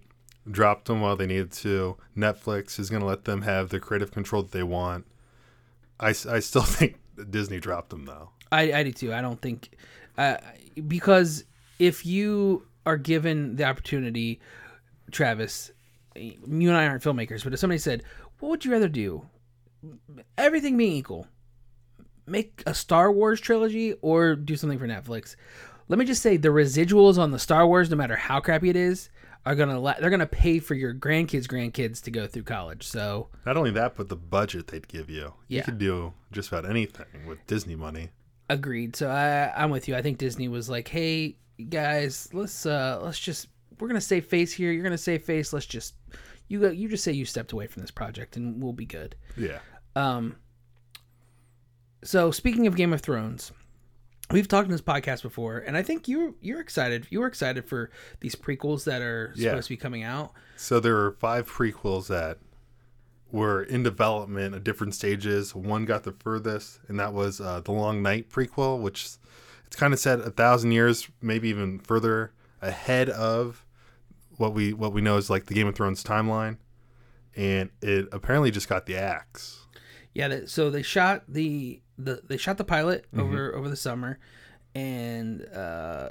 dropped 0.49 0.85
them 0.85 1.01
while 1.01 1.15
they 1.15 1.25
needed 1.25 1.51
to. 1.53 1.97
Netflix 2.15 2.79
is 2.79 2.89
going 2.89 3.01
to 3.01 3.07
let 3.07 3.25
them 3.25 3.43
have 3.43 3.69
the 3.69 3.79
creative 3.79 4.11
control 4.11 4.43
that 4.43 4.51
they 4.51 4.63
want. 4.63 5.05
I, 5.99 6.09
I 6.09 6.39
still 6.39 6.61
think 6.63 6.99
Disney 7.29 7.59
dropped 7.59 7.89
them 7.89 8.05
though. 8.05 8.31
I, 8.51 8.73
I 8.73 8.83
do 8.83 8.91
too. 8.91 9.13
I 9.13 9.21
don't 9.21 9.41
think 9.41 9.69
uh, 10.17 10.37
because 10.87 11.45
if 11.79 12.05
you 12.05 12.67
are 12.85 12.97
given 12.97 13.55
the 13.55 13.63
opportunity, 13.65 14.39
Travis, 15.11 15.71
you 16.15 16.69
and 16.69 16.77
I 16.77 16.85
aren't 16.87 17.03
filmmakers, 17.03 17.43
but 17.43 17.53
if 17.53 17.59
somebody 17.59 17.79
said, 17.79 18.03
"What 18.39 18.49
would 18.49 18.65
you 18.65 18.71
rather 18.71 18.87
do?" 18.87 19.27
Everything 20.37 20.77
being 20.77 20.93
equal, 20.93 21.27
make 22.25 22.63
a 22.65 22.73
Star 22.73 23.11
Wars 23.11 23.39
trilogy 23.39 23.93
or 24.01 24.35
do 24.35 24.55
something 24.55 24.79
for 24.79 24.87
Netflix. 24.87 25.35
Let 25.87 25.99
me 25.99 26.05
just 26.05 26.21
say 26.21 26.37
the 26.37 26.49
residuals 26.49 27.17
on 27.17 27.31
the 27.31 27.39
Star 27.39 27.67
Wars, 27.67 27.89
no 27.89 27.95
matter 27.95 28.15
how 28.15 28.39
crappy 28.39 28.69
it 28.69 28.75
is, 28.75 29.09
are 29.45 29.53
gonna 29.53 29.79
la- 29.79 29.93
they're 29.99 30.09
gonna 30.09 30.25
pay 30.25 30.57
for 30.59 30.73
your 30.73 30.93
grandkids' 30.93 31.45
grandkids 31.45 32.01
to 32.03 32.11
go 32.11 32.25
through 32.25 32.43
college. 32.43 32.83
So 32.87 33.29
Not 33.45 33.57
only 33.57 33.69
that, 33.71 33.95
but 33.95 34.09
the 34.09 34.15
budget 34.15 34.67
they'd 34.67 34.87
give 34.87 35.09
you. 35.09 35.33
You 35.47 35.57
Yeah. 35.57 35.63
could 35.63 35.77
do 35.77 36.13
just 36.31 36.49
about 36.49 36.67
anything 36.67 37.27
with 37.27 37.45
Disney 37.45 37.75
money. 37.75 38.09
Agreed. 38.49 38.95
So 38.95 39.09
I 39.09 39.51
I'm 39.55 39.69
with 39.69 39.87
you. 39.87 39.95
I 39.95 40.01
think 40.01 40.17
Disney 40.17 40.47
was 40.47 40.67
like, 40.69 40.87
"Hey 40.87 41.37
guys, 41.69 42.27
let's 42.33 42.65
uh 42.65 42.99
let's 43.03 43.19
just 43.19 43.47
we're 43.79 43.87
gonna 43.87 44.01
save 44.01 44.25
face 44.25 44.51
here. 44.51 44.71
You're 44.71 44.83
gonna 44.83 44.97
save 44.97 45.23
face. 45.23 45.53
Let's 45.53 45.65
just 45.67 45.93
you 46.47 46.61
go. 46.61 46.69
You 46.71 46.89
just 46.89 47.03
say 47.03 47.11
you 47.11 47.25
stepped 47.25 47.51
away 47.51 47.67
from 47.67 47.81
this 47.81 47.91
project, 47.91 48.37
and 48.37 48.61
we'll 48.63 48.73
be 48.73 48.85
good." 48.87 49.15
Yeah. 49.37 49.59
Um. 49.95 50.35
So 52.03 52.31
speaking 52.31 52.67
of 52.67 52.75
Game 52.75 52.93
of 52.93 53.01
Thrones, 53.01 53.51
we've 54.31 54.47
talked 54.47 54.65
in 54.65 54.71
this 54.71 54.81
podcast 54.81 55.21
before, 55.23 55.57
and 55.59 55.75
I 55.75 55.81
think 55.81 56.07
you 56.07 56.35
you're 56.41 56.59
excited. 56.61 57.07
You 57.09 57.21
were 57.21 57.27
excited 57.27 57.65
for 57.67 57.89
these 58.19 58.35
prequels 58.35 58.83
that 58.85 59.01
are 59.01 59.31
Yeah. 59.35 59.51
supposed 59.51 59.67
to 59.67 59.73
be 59.73 59.77
coming 59.77 60.03
out. 60.03 60.31
So 60.57 60.79
there 60.79 60.97
are 60.97 61.11
five 61.13 61.49
prequels 61.49 62.07
that 62.07 62.37
were 63.31 63.63
in 63.63 63.83
development 63.83 64.53
at 64.55 64.63
different 64.63 64.93
stages. 64.93 65.55
One 65.55 65.85
got 65.85 66.03
the 66.03 66.11
furthest, 66.13 66.79
and 66.87 66.99
that 66.99 67.13
was 67.13 67.41
uh, 67.41 67.61
the 67.61 67.71
Long 67.71 68.01
Night 68.03 68.29
prequel, 68.29 68.79
which 68.79 69.09
it's 69.65 69.75
kind 69.75 69.93
of 69.93 69.99
set 69.99 70.19
a 70.19 70.29
thousand 70.29 70.71
years, 70.73 71.09
maybe 71.21 71.49
even 71.49 71.79
further 71.79 72.33
ahead 72.61 73.09
of 73.09 73.65
what 74.37 74.53
we 74.53 74.73
what 74.73 74.93
we 74.93 75.01
know 75.01 75.17
is 75.17 75.29
like 75.29 75.45
the 75.47 75.53
Game 75.55 75.67
of 75.67 75.75
Thrones 75.75 76.03
timeline. 76.03 76.57
And 77.35 77.71
it 77.81 78.07
apparently 78.13 78.51
just 78.51 78.69
got 78.69 78.85
the 78.85 78.95
axe. 78.95 79.64
Yeah, 80.15 80.29
that, 80.29 80.49
so 80.49 80.69
they 80.71 80.81
shot 80.81 81.25
the 81.27 81.81
the 81.97 82.21
they 82.27 82.37
shot 82.37 82.57
the 82.57 82.63
pilot 82.63 83.05
Mm-hmm. 83.11 83.19
over 83.19 83.55
over 83.55 83.69
the 83.69 83.75
summer, 83.75 84.17
and 84.73 85.45
uh, 85.53 86.09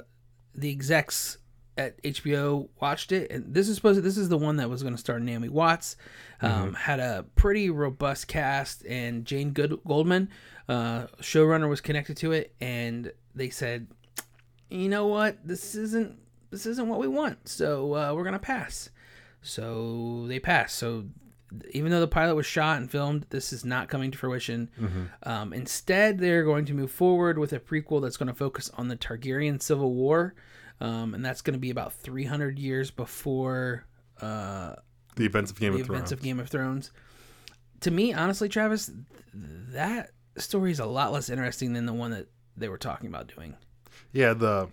the 0.53 0.69
execs 0.71 1.37
at 1.77 2.01
HBO 2.03 2.69
watched 2.79 3.11
it, 3.11 3.29
and 3.31 3.53
this 3.53 3.67
is 3.67 3.75
supposed 3.75 3.97
to, 3.97 4.01
this 4.01 4.15
is 4.17 4.29
the 4.29 4.37
one 4.37 4.55
that 4.57 4.69
was 4.69 4.81
going 4.81 4.93
to 4.93 4.99
star 4.99 5.19
Naomi 5.19 5.49
Watts. 5.49 5.97
Um, 6.41 6.51
Mm-hmm. 6.51 6.73
Had 6.75 6.99
a 7.01 7.25
pretty 7.35 7.69
robust 7.69 8.27
cast, 8.29 8.85
and 8.85 9.25
Jane 9.25 9.51
Good 9.51 9.77
Goldman, 9.85 10.29
uh, 10.69 11.07
showrunner, 11.21 11.67
was 11.67 11.81
connected 11.81 12.15
to 12.17 12.31
it, 12.31 12.55
and 12.61 13.11
they 13.33 13.49
said, 13.49 13.87
you 14.69 14.87
know 14.87 15.07
what, 15.07 15.45
this 15.45 15.75
isn't 15.75 16.17
this 16.51 16.65
isn't 16.65 16.87
what 16.87 16.99
we 16.99 17.07
want, 17.09 17.49
so 17.49 17.93
uh, 17.95 18.13
we're 18.13 18.23
gonna 18.23 18.39
pass. 18.39 18.89
So 19.41 20.25
they 20.27 20.39
passed. 20.39 20.75
So 20.77 21.05
even 21.71 21.91
though 21.91 21.99
the 21.99 22.07
pilot 22.07 22.35
was 22.35 22.45
shot 22.45 22.77
and 22.77 22.89
filmed, 22.89 23.25
this 23.29 23.53
is 23.53 23.63
not 23.65 23.87
coming 23.89 24.11
to 24.11 24.17
fruition. 24.17 24.69
Um, 25.23 25.53
instead, 25.53 26.19
they're 26.19 26.43
going 26.43 26.65
to 26.65 26.73
move 26.73 26.91
forward 26.91 27.37
with 27.37 27.53
a 27.53 27.59
prequel 27.59 28.01
that's 28.01 28.17
going 28.17 28.27
to 28.27 28.33
focus 28.33 28.69
on 28.77 28.87
the 28.87 28.95
Targaryen 28.97 29.61
Civil 29.61 29.93
War, 29.93 30.33
um, 30.81 31.13
and 31.13 31.23
that's 31.23 31.41
going 31.41 31.53
to 31.53 31.59
be 31.59 31.69
about 31.69 31.93
300 31.93 32.59
years 32.59 32.91
before 32.91 33.85
uh, 34.21 34.75
The 35.15 35.25
events 35.25 35.51
of 35.51 35.59
Game 35.59 35.73
the 35.73 35.81
of 35.81 35.87
Thrones. 35.87 36.11
of 36.11 36.21
Game 36.21 36.39
of 36.39 36.49
Thrones. 36.49 36.91
to 37.81 37.91
me, 37.91 38.13
honestly, 38.13 38.49
Travis, 38.49 38.91
that 39.33 40.11
story 40.37 40.71
is 40.71 40.79
a 40.79 40.85
lot 40.85 41.11
less 41.11 41.29
interesting 41.29 41.73
than 41.73 41.85
the 41.85 41.93
one 41.93 42.11
that 42.11 42.27
they 42.57 42.67
were 42.69 42.77
talking 42.77 43.07
about 43.07 43.31
doing. 43.33 43.55
Yeah, 44.11 44.33
the 44.33 44.69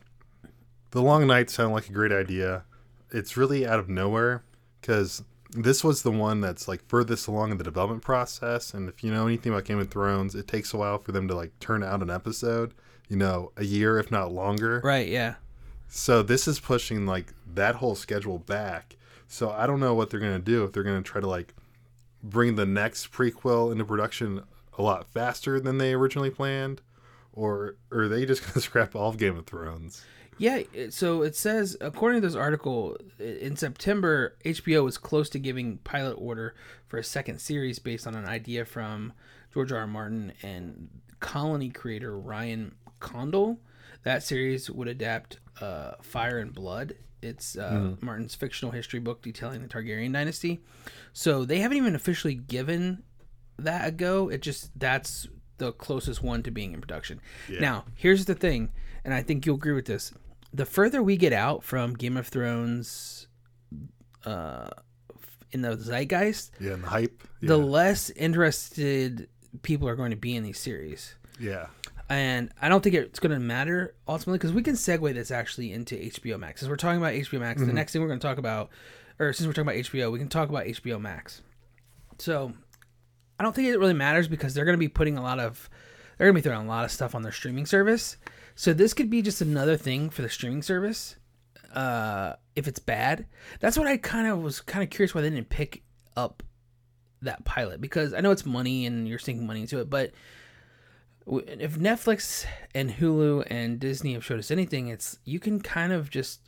the 0.91 1.01
long 1.03 1.27
night 1.27 1.51
sounded 1.51 1.75
like 1.75 1.89
a 1.89 1.93
great 1.93 2.13
idea. 2.13 2.65
It's 3.11 3.37
really 3.37 3.67
out 3.67 3.79
of 3.79 3.89
nowhere 3.89 4.43
because 4.81 5.23
this 5.53 5.85
was 5.85 6.03
the 6.03 6.11
one 6.11 6.41
that's 6.41 6.67
like 6.67 6.87
furthest 6.89 7.29
along 7.29 7.51
in 7.51 7.59
the 7.59 7.65
development 7.65 8.03
process. 8.03 8.75
And 8.75 8.89
if 8.89 9.05
you 9.05 9.11
know 9.11 9.27
anything 9.27 9.53
about 9.53 9.65
Game 9.65 9.79
of 9.79 9.91
Thrones, 9.91 10.35
it 10.35 10.49
takes 10.49 10.73
a 10.73 10.79
while 10.79 10.99
for 10.99 11.13
them 11.13 11.29
to 11.29 11.35
like 11.35 11.59
turn 11.61 11.83
out 11.83 12.03
an 12.03 12.11
episode. 12.11 12.75
You 13.09 13.17
know, 13.17 13.53
a 13.57 13.65
year 13.65 13.99
if 13.99 14.11
not 14.11 14.33
longer. 14.33 14.81
Right. 14.83 15.09
Yeah. 15.09 15.35
So 15.89 16.23
this 16.23 16.49
is 16.49 16.59
pushing 16.59 17.05
like 17.05 17.35
that 17.55 17.77
whole 17.77 17.95
schedule 17.95 18.39
back. 18.39 18.97
So 19.29 19.51
I 19.51 19.67
don't 19.67 19.81
know 19.81 19.95
what 19.95 20.09
they're 20.11 20.21
gonna 20.21 20.39
do 20.39 20.65
if 20.65 20.73
they're 20.73 20.83
gonna 20.83 21.03
try 21.03 21.21
to 21.21 21.27
like 21.27 21.55
bring 22.23 22.57
the 22.57 22.67
next 22.67 23.13
prequel 23.13 23.71
into 23.71 23.85
production 23.85 24.43
a 24.79 24.83
lot 24.83 25.07
faster 25.09 25.61
than 25.61 25.79
they 25.79 25.93
originally 25.93 26.31
planned, 26.31 26.81
or, 27.33 27.77
or 27.91 28.03
are 28.03 28.09
they 28.09 28.25
just 28.25 28.43
gonna 28.47 28.61
scrap 28.63 28.95
all 28.97 29.11
of 29.11 29.19
Game 29.19 29.37
of 29.37 29.47
Thrones? 29.47 30.03
Yeah, 30.43 30.63
so 30.91 31.23
it 31.23 31.37
says 31.37 31.77
according 31.81 32.21
to 32.21 32.27
this 32.27 32.35
article, 32.35 32.97
in 33.21 33.55
September, 33.55 34.37
HBO 34.45 34.83
was 34.83 34.99
close 34.99 35.29
to 35.31 35.39
giving 35.39 35.79
pilot 35.79 36.15
order 36.15 36.57
for 36.89 36.99
a 36.99 37.05
second 37.05 37.41
series 37.41 37.79
based 37.79 38.09
on 38.09 38.17
an 38.17 38.27
idea 38.27 38.65
from 38.65 39.13
George 39.55 39.71
R. 39.71 39.79
R. 39.79 39.87
Martin 39.87 40.33
and 40.43 40.89
Colony 41.21 41.71
creator 41.71 42.19
Ryan 42.19 42.75
Condal. 42.99 43.61
That 44.03 44.25
series 44.25 44.69
would 44.69 44.89
adapt 44.89 45.39
uh, 45.61 45.93
Fire 46.03 46.39
and 46.39 46.53
Blood. 46.53 46.97
It's 47.23 47.57
uh, 47.57 47.71
mm. 47.71 48.03
Martin's 48.03 48.35
fictional 48.35 48.73
history 48.73 48.99
book 48.99 49.23
detailing 49.23 49.63
the 49.63 49.69
Targaryen 49.69 50.13
dynasty. 50.13 50.61
So 51.13 51.45
they 51.45 51.61
haven't 51.61 51.77
even 51.77 51.95
officially 51.95 52.35
given 52.35 53.05
that 53.61 53.87
a 53.87 53.93
go. 53.93 54.29
It 54.29 54.43
just 54.43 54.77
that's 54.77 55.29
the 55.59 55.71
closest 55.71 56.21
one 56.21 56.43
to 56.43 56.51
being 56.51 56.73
in 56.73 56.81
production. 56.81 57.21
Yeah. 57.49 57.61
Now, 57.61 57.85
here's 57.95 58.25
the 58.25 58.35
thing, 58.35 58.73
and 59.05 59.15
I 59.15 59.23
think 59.23 59.47
you'll 59.47 59.55
agree 59.55 59.75
with 59.75 59.87
this. 59.87 60.13
The 60.53 60.67
further 60.67 61.03
we 61.03 61.17
get 61.17 61.33
out 61.33 61.63
from 61.65 61.95
Game 61.95 62.17
of 62.17 62.29
Thrones 62.29 63.27
uh 64.25 64.69
in 65.51 65.63
the 65.63 65.77
zeitgeist, 65.77 66.53
yeah, 66.61 66.73
and 66.73 66.83
the 66.83 66.89
hype, 66.89 67.23
yeah. 67.41 67.49
the 67.49 67.59
less 67.59 68.11
interested 68.11 69.29
people 69.61 69.87
are 69.87 69.97
going 69.97 70.11
to 70.11 70.17
be 70.17 70.35
in 70.35 70.43
these 70.43 70.59
series. 70.59 71.15
Yeah. 71.39 71.67
And 72.09 72.51
I 72.61 72.69
don't 72.69 72.83
think 72.83 72.95
it's 72.95 73.21
going 73.21 73.33
to 73.33 73.39
matter 73.39 73.95
ultimately 74.07 74.39
because 74.39 74.53
we 74.53 74.63
can 74.63 74.75
segue 74.75 75.15
this 75.15 75.31
actually 75.31 75.73
into 75.73 75.95
HBO 75.97 76.39
Max. 76.39 76.61
Since 76.61 76.69
we're 76.69 76.77
talking 76.77 76.99
about 76.99 77.15
HBO 77.15 77.41
Max, 77.41 77.61
mm-hmm. 77.61 77.69
the 77.69 77.75
next 77.75 77.93
thing 77.93 78.03
we're 78.03 78.09
going 78.09 78.21
to 78.21 78.27
talk 78.27 78.39
about, 78.39 78.71
or 79.19 79.33
since 79.33 79.47
we're 79.47 79.53
talking 79.53 79.69
about 79.69 79.77
HBO, 79.77 80.13
we 80.13 80.19
can 80.19 80.29
talk 80.29 80.49
about 80.49 80.65
HBO 80.65 81.01
Max. 81.01 81.43
So 82.19 82.53
I 83.39 83.43
don't 83.43 83.55
think 83.55 83.69
it 83.69 83.79
really 83.79 83.95
matters 83.95 84.29
because 84.29 84.55
they're 84.55 84.65
going 84.65 84.77
to 84.77 84.79
be 84.79 84.89
putting 84.89 85.17
a 85.17 85.23
lot 85.23 85.39
of 85.39 85.71
they're 86.17 86.27
going 86.27 86.35
to 86.35 86.43
be 86.43 86.49
throwing 86.49 86.67
a 86.67 86.71
lot 86.71 86.85
of 86.85 86.91
stuff 86.91 87.15
on 87.15 87.23
their 87.23 87.33
streaming 87.33 87.67
service. 87.67 88.17
So 88.55 88.73
this 88.73 88.95
could 88.95 89.11
be 89.11 89.23
just 89.23 89.41
another 89.41 89.77
thing 89.77 90.11
for 90.11 90.23
the 90.23 90.29
streaming 90.29 90.63
service. 90.63 91.17
Uh, 91.75 92.35
if 92.55 92.69
it's 92.69 92.79
bad, 92.79 93.27
that's 93.61 93.79
what 93.79 93.87
I 93.87 93.97
kind 93.97 94.27
of 94.27 94.43
was 94.43 94.61
kind 94.61 94.83
of 94.83 94.91
curious 94.91 95.15
why 95.15 95.23
they 95.23 95.31
didn't 95.31 95.49
pick 95.49 95.83
up 96.17 96.43
that 97.23 97.45
pilot 97.45 97.81
because 97.81 98.13
I 98.13 98.21
know 98.21 98.31
it's 98.31 98.45
money 98.45 98.85
and 98.85 99.09
you're 99.09 99.19
sinking 99.19 99.47
money 99.47 99.61
into 99.63 99.79
it, 99.79 99.89
but 99.89 100.13
if 101.27 101.79
Netflix 101.79 102.45
and 102.75 102.91
Hulu 102.91 103.47
and 103.49 103.79
Disney 103.79 104.15
have 104.15 104.25
showed 104.25 104.39
us 104.39 104.51
anything, 104.51 104.89
it's 104.89 105.19
you 105.25 105.39
can 105.39 105.61
kind 105.61 105.93
of 105.93 106.11
just 106.11 106.41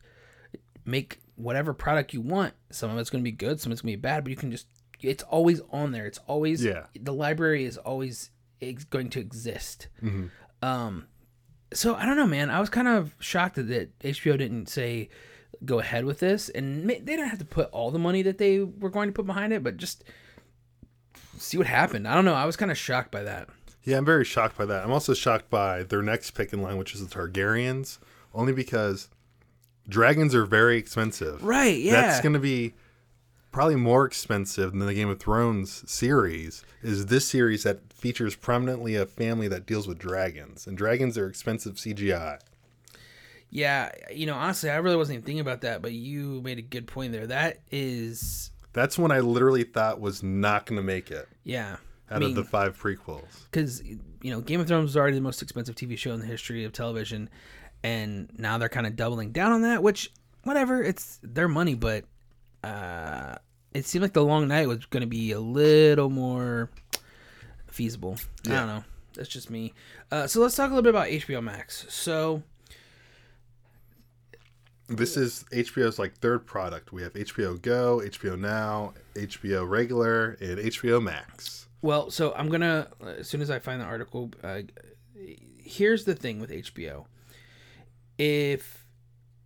make 0.85 1.21
whatever 1.37 1.73
product 1.73 2.13
you 2.13 2.21
want. 2.21 2.55
Some 2.71 2.91
of 2.91 2.99
it's 2.99 3.11
going 3.11 3.23
to 3.23 3.31
be 3.31 3.33
good, 3.33 3.61
some 3.61 3.71
of 3.71 3.77
it's 3.77 3.83
going 3.83 3.93
to 3.93 3.97
be 3.97 4.01
bad, 4.01 4.25
but 4.25 4.31
you 4.31 4.37
can 4.37 4.51
just 4.51 4.67
it's 5.01 5.23
always 5.25 5.61
on 5.71 5.93
there. 5.93 6.07
It's 6.07 6.21
always 6.27 6.65
yeah. 6.65 6.87
The 6.99 7.13
library 7.13 7.65
is 7.65 7.77
always 7.79 8.31
ex- 8.61 8.85
going 8.85 9.11
to 9.11 9.21
exist. 9.21 9.89
Mm-hmm. 10.03 10.27
Um, 10.63 11.07
so 11.75 11.95
I 11.95 12.07
don't 12.07 12.17
know, 12.17 12.27
man. 12.27 12.51
I 12.51 12.61
was 12.61 12.71
kind 12.71 12.89
of 12.89 13.15
shocked 13.19 13.57
that 13.57 13.99
HBO 14.01 14.39
didn't 14.39 14.69
say 14.69 15.09
go 15.65 15.79
ahead 15.79 16.05
with 16.05 16.21
this, 16.21 16.49
and 16.49 16.89
they 16.89 17.01
didn't 17.01 17.29
have 17.29 17.39
to 17.39 17.45
put 17.45 17.71
all 17.71 17.91
the 17.91 17.99
money 17.99 18.23
that 18.23 18.39
they 18.39 18.61
were 18.61 18.91
going 18.91 19.09
to 19.09 19.13
put 19.13 19.27
behind 19.27 19.53
it, 19.53 19.63
but 19.63 19.77
just 19.77 20.05
see 21.39 21.59
what 21.59 21.67
happened. 21.67 22.07
I 22.09 22.15
don't 22.15 22.25
know. 22.25 22.35
I 22.35 22.45
was 22.45 22.57
kind 22.57 22.71
of 22.71 22.79
shocked 22.79 23.11
by 23.11 23.23
that. 23.23 23.49
Yeah, 23.83 23.99
I'm 23.99 24.05
very 24.05 24.25
shocked 24.25 24.57
by 24.57 24.65
that. 24.67 24.85
I'm 24.85 24.93
also 24.93 25.15
shocked 25.15 25.51
by 25.51 25.83
their 25.83 26.03
next 26.03 26.31
pick 26.33 26.53
in 26.53 26.63
line, 26.63 26.79
which 26.79 26.95
is 26.95 27.07
the 27.07 27.15
Targaryens, 27.15 27.99
only 28.35 28.53
because 28.53 29.09
dragons 29.89 30.35
are 30.35 30.47
very 30.47 30.79
expensive. 30.79 31.45
Right. 31.45 31.79
Yeah. 31.79 31.93
That's 31.93 32.21
going 32.21 32.33
to 32.33 32.39
be 32.39 32.75
probably 33.55 33.77
more 33.77 34.05
expensive 34.05 34.73
than 34.73 34.81
the 34.81 34.93
Game 34.93 35.09
of 35.09 35.21
Thrones 35.21 35.89
series 35.89 36.65
is 36.83 37.07
this 37.07 37.29
series 37.29 37.63
that 37.63 37.93
features 37.93 38.35
prominently 38.35 38.97
a 38.97 39.07
family 39.07 39.47
that 39.47 39.65
deals 39.65 39.87
with 39.87 39.97
dragons, 39.97 40.67
and 40.67 40.77
dragons 40.77 41.17
are 41.17 41.29
expensive 41.29 41.77
CGI. 41.77 42.41
Yeah, 43.51 43.93
you 44.13 44.27
know, 44.27 44.35
honestly, 44.35 44.71
I 44.71 44.77
really 44.79 44.97
wasn't 44.97 45.19
even 45.19 45.27
thinking 45.27 45.41
about 45.41 45.61
that, 45.61 45.83
but 45.83 45.93
you 45.93 46.43
made 46.43 46.59
a 46.59 46.63
good 46.63 46.89
point 46.89 47.13
there. 47.13 47.29
That 47.29 47.61
is. 47.71 48.51
That's 48.73 48.99
one 48.99 49.13
I 49.13 49.21
literally 49.21 49.63
thought 49.63 50.01
was 50.01 50.21
not 50.21 50.67
going 50.67 50.79
to 50.79 50.83
make 50.83 51.13
it. 51.13 51.29
Yeah. 51.45 51.77
Out 52.11 52.17
I 52.17 52.19
mean, 52.19 52.31
of 52.31 52.35
the 52.35 52.43
five 52.43 52.77
prequels. 52.77 53.45
Because, 53.53 53.85
you 53.85 54.01
know, 54.33 54.41
Game 54.41 54.61
of 54.61 54.67
Thrones 54.67 54.89
was 54.89 54.97
already 54.97 55.15
the 55.15 55.23
most 55.23 55.43
expensive 55.43 55.77
TV 55.77 55.97
show 55.97 56.13
in 56.13 56.19
the 56.19 56.27
history 56.27 56.65
of 56.65 56.73
television. 56.73 57.31
And 57.85 58.29
now 58.37 58.59
they're 58.59 58.69
kind 58.69 58.89
of 58.89 58.97
doubling 58.97 59.31
down 59.31 59.53
on 59.53 59.63
that, 59.63 59.81
which, 59.81 60.11
whatever, 60.43 60.83
it's 60.83 61.21
their 61.23 61.47
money, 61.47 61.75
but 61.75 62.05
uh, 62.65 63.39
it 63.73 63.87
seemed 63.87 64.03
like 64.03 64.13
the 64.13 64.25
long 64.25 64.49
night 64.49 64.69
was 64.69 64.87
going 64.87 65.03
to 65.03 65.07
be 65.07 65.33
a 65.33 65.41
little 65.41 66.11
more 66.11 66.71
feasible. 67.67 68.17
Yeah. 68.45 68.53
I 68.53 68.57
don't 68.59 68.67
know. 68.69 68.85
That's 69.15 69.29
just 69.29 69.51
me. 69.51 69.75
Uh, 70.11 70.27
so 70.27 70.41
let's 70.41 70.57
talk 70.57 70.71
a 70.71 70.75
little 70.75 70.83
bit 70.83 70.91
about 70.91 71.09
HBO 71.09 71.43
Max. 71.43 71.87
So 71.89 72.43
this 74.89 75.17
is 75.17 75.45
HBO's 75.53 75.99
like 75.99 76.15
third 76.19 76.47
product. 76.47 76.93
We 76.93 77.03
have 77.03 77.13
HBO 77.15 77.61
Go, 77.61 78.01
HBO 78.05 78.39
Now, 78.39 78.95
HBO 79.15 79.69
Regular, 79.69 80.37
and 80.41 80.59
HBO 80.59 81.03
Max. 81.03 81.69
Well, 81.83 82.11
so 82.11 82.33
I'm 82.35 82.49
gonna 82.49 82.89
as 83.19 83.29
soon 83.29 83.41
as 83.41 83.51
I 83.51 83.59
find 83.59 83.81
the 83.81 83.85
article. 83.85 84.31
Uh, 84.43 84.63
here's 85.59 86.05
the 86.05 86.15
thing 86.15 86.41
with 86.41 86.51
HBO. 86.51 87.07
If 88.19 88.84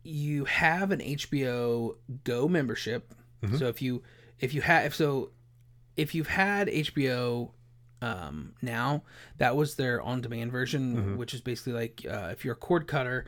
you 0.09 0.45
have 0.47 0.91
an 0.91 1.01
HBO 1.01 1.97
Go 2.25 2.49
membership, 2.49 3.15
mm-hmm. 3.43 3.57
so 3.57 3.67
if 3.67 3.83
you 3.83 4.03
if 4.41 4.55
you 4.55 4.63
have 4.63 4.87
if 4.87 4.95
so 4.95 5.31
if 5.97 6.15
you've 6.15 6.29
had 6.29 6.69
HBO 6.69 7.51
um, 8.01 8.55
now, 8.63 9.03
that 9.39 9.57
was 9.57 9.75
their 9.75 10.01
on-demand 10.01 10.53
version, 10.53 10.97
mm-hmm. 10.97 11.17
which 11.17 11.35
is 11.35 11.41
basically 11.41 11.73
like 11.73 12.07
uh, 12.09 12.29
if 12.33 12.45
you're 12.45 12.55
a 12.55 12.57
cord 12.57 12.87
cutter, 12.87 13.27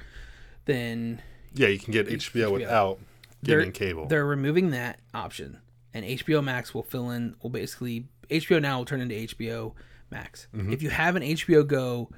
then 0.64 1.20
yeah, 1.54 1.68
you 1.68 1.78
can 1.78 1.92
get 1.92 2.08
HBO, 2.08 2.46
HBO. 2.46 2.52
without 2.52 2.98
getting 3.44 3.64
they're, 3.64 3.72
cable. 3.72 4.06
They're 4.06 4.26
removing 4.26 4.70
that 4.70 5.00
option, 5.12 5.58
and 5.92 6.04
HBO 6.04 6.42
Max 6.42 6.72
will 6.72 6.84
fill 6.84 7.10
in. 7.10 7.34
Will 7.42 7.50
basically 7.50 8.06
HBO 8.30 8.62
now 8.62 8.78
will 8.78 8.84
turn 8.84 9.00
into 9.00 9.14
HBO 9.14 9.74
Max. 10.10 10.46
Mm-hmm. 10.54 10.72
If 10.72 10.82
you 10.82 10.90
have 10.90 11.16
an 11.16 11.22
HBO 11.22 11.66
Go 11.66 12.10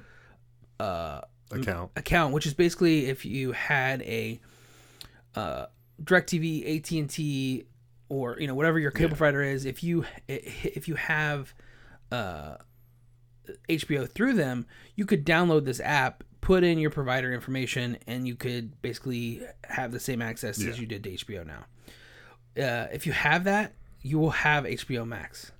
uh, 0.79 1.21
account, 1.51 1.91
account, 1.95 2.33
which 2.33 2.45
is 2.45 2.53
basically 2.53 3.07
if 3.07 3.25
you 3.25 3.51
had 3.51 4.01
a 4.03 4.39
uh, 5.35 5.67
DirecTV, 6.03 6.77
AT 6.77 6.91
and 6.91 7.09
T, 7.09 7.65
or 8.13 8.37
you 8.39 8.47
know 8.47 8.55
whatever 8.55 8.79
your 8.79 8.91
cable 8.91 9.11
yeah. 9.11 9.17
provider 9.17 9.43
is 9.43 9.65
if 9.65 9.83
you 9.83 10.05
if 10.27 10.87
you 10.87 10.95
have 10.95 11.53
uh, 12.11 12.57
HBO 13.67 14.09
through 14.09 14.33
them 14.33 14.65
you 14.95 15.05
could 15.05 15.25
download 15.25 15.65
this 15.65 15.79
app 15.79 16.23
put 16.41 16.63
in 16.63 16.77
your 16.77 16.89
provider 16.89 17.33
information 17.33 17.97
and 18.05 18.27
you 18.27 18.35
could 18.35 18.79
basically 18.81 19.41
have 19.63 19.91
the 19.91 19.99
same 19.99 20.21
access 20.21 20.61
yeah. 20.61 20.69
as 20.69 20.79
you 20.79 20.85
did 20.85 21.03
to 21.03 21.11
HBO 21.11 21.45
now 21.45 21.65
uh, 22.61 22.87
if 22.93 23.07
you 23.07 23.13
have 23.13 23.45
that 23.45 23.73
you 24.01 24.19
will 24.19 24.31
have 24.31 24.65
HBO 24.65 25.07
Max 25.07 25.51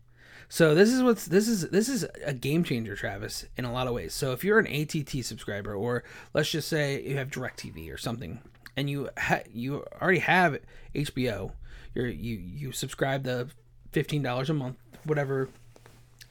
so 0.50 0.76
this 0.76 0.94
is 0.94 1.02
what's 1.02 1.26
this 1.26 1.48
is 1.48 1.70
this 1.70 1.90
is 1.90 2.06
a 2.24 2.32
game 2.32 2.64
changer, 2.64 2.96
Travis, 2.96 3.48
in 3.58 3.66
a 3.66 3.74
lot 3.74 3.88
of 3.88 3.94
ways. 3.94 4.14
So 4.14 4.34
if 4.34 4.44
you're 4.44 4.60
an 4.60 4.68
ATT 4.68 5.26
subscriber, 5.26 5.74
or 5.74 6.04
let's 6.36 6.52
just 6.52 6.68
say 6.68 7.02
you 7.02 7.18
have 7.18 7.32
DirecTV 7.32 7.92
or 7.92 7.98
something, 7.98 8.40
and 8.76 8.90
you 8.90 9.10
ha- 9.18 9.44
you 9.52 9.86
already 10.02 10.20
have 10.20 10.60
HBO, 10.96 11.52
you're 11.94 12.08
you 12.08 12.36
you 12.38 12.72
subscribe 12.72 13.24
the 13.24 13.50
fifteen 13.92 14.22
dollars 14.22 14.50
a 14.50 14.54
month, 14.54 14.78
whatever. 15.06 15.50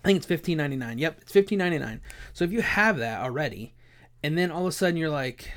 I 0.05 0.09
think 0.09 0.17
it's 0.17 0.27
fifteen 0.27 0.59
ninety 0.59 0.77
nine. 0.77 0.99
Yep, 0.99 1.19
it's 1.23 1.33
fifteen 1.33 1.59
ninety 1.59 1.79
nine. 1.79 2.01
So 2.33 2.45
if 2.45 2.53
you 2.53 2.63
have 2.63 2.99
that 2.99 3.21
already, 3.21 3.75
and 4.23 4.37
then 4.37 4.51
all 4.51 4.63
of 4.63 4.69
a 4.69 4.73
sudden 4.73 4.97
you're 4.97 5.11
like, 5.11 5.51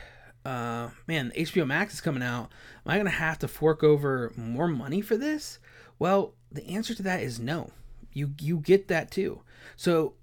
uh, 0.46 0.89
man, 1.08 1.32
HBO 1.36 1.65
Max 1.65 1.96
is 1.96 2.01
coming 2.01 2.24
out. 2.24 2.51
Am 2.86 2.92
I 2.92 2.98
gonna 2.98 3.10
have 3.10 3.39
to 3.39 3.48
fork 3.48 3.84
over 3.84 4.32
more 4.36 4.68
money 4.68 5.01
for 5.01 5.18
this? 5.18 5.60
Well, 5.98 6.34
the 6.51 6.68
answer 6.68 6.94
to 6.96 7.04
that 7.04 7.22
is 7.22 7.39
no. 7.39 7.72
You 8.13 8.34
you 8.39 8.58
get 8.58 8.88
that 8.89 9.12
too. 9.12 9.42
So 9.75 10.13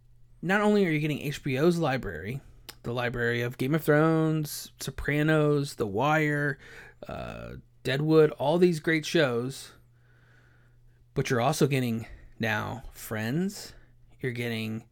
not 0.40 0.60
only 0.60 0.86
are 0.86 0.90
you 0.90 0.98
getting 1.00 1.18
HBO's 1.18 1.78
library, 1.78 2.40
the 2.82 2.92
library 2.92 3.42
of 3.42 3.58
Game 3.58 3.74
of 3.74 3.84
Thrones, 3.84 4.72
Sopranos, 4.80 5.74
The 5.76 5.86
Wire, 5.86 6.58
uh, 7.08 7.52
Deadwood, 7.84 8.30
all 8.32 8.58
these 8.58 8.80
great 8.80 9.06
shows. 9.06 9.72
But 11.14 11.30
you're 11.30 11.40
also 11.40 11.66
getting 11.66 12.06
now 12.38 12.82
Friends 12.92 13.74
You're 14.20 14.32
getting 14.32 14.84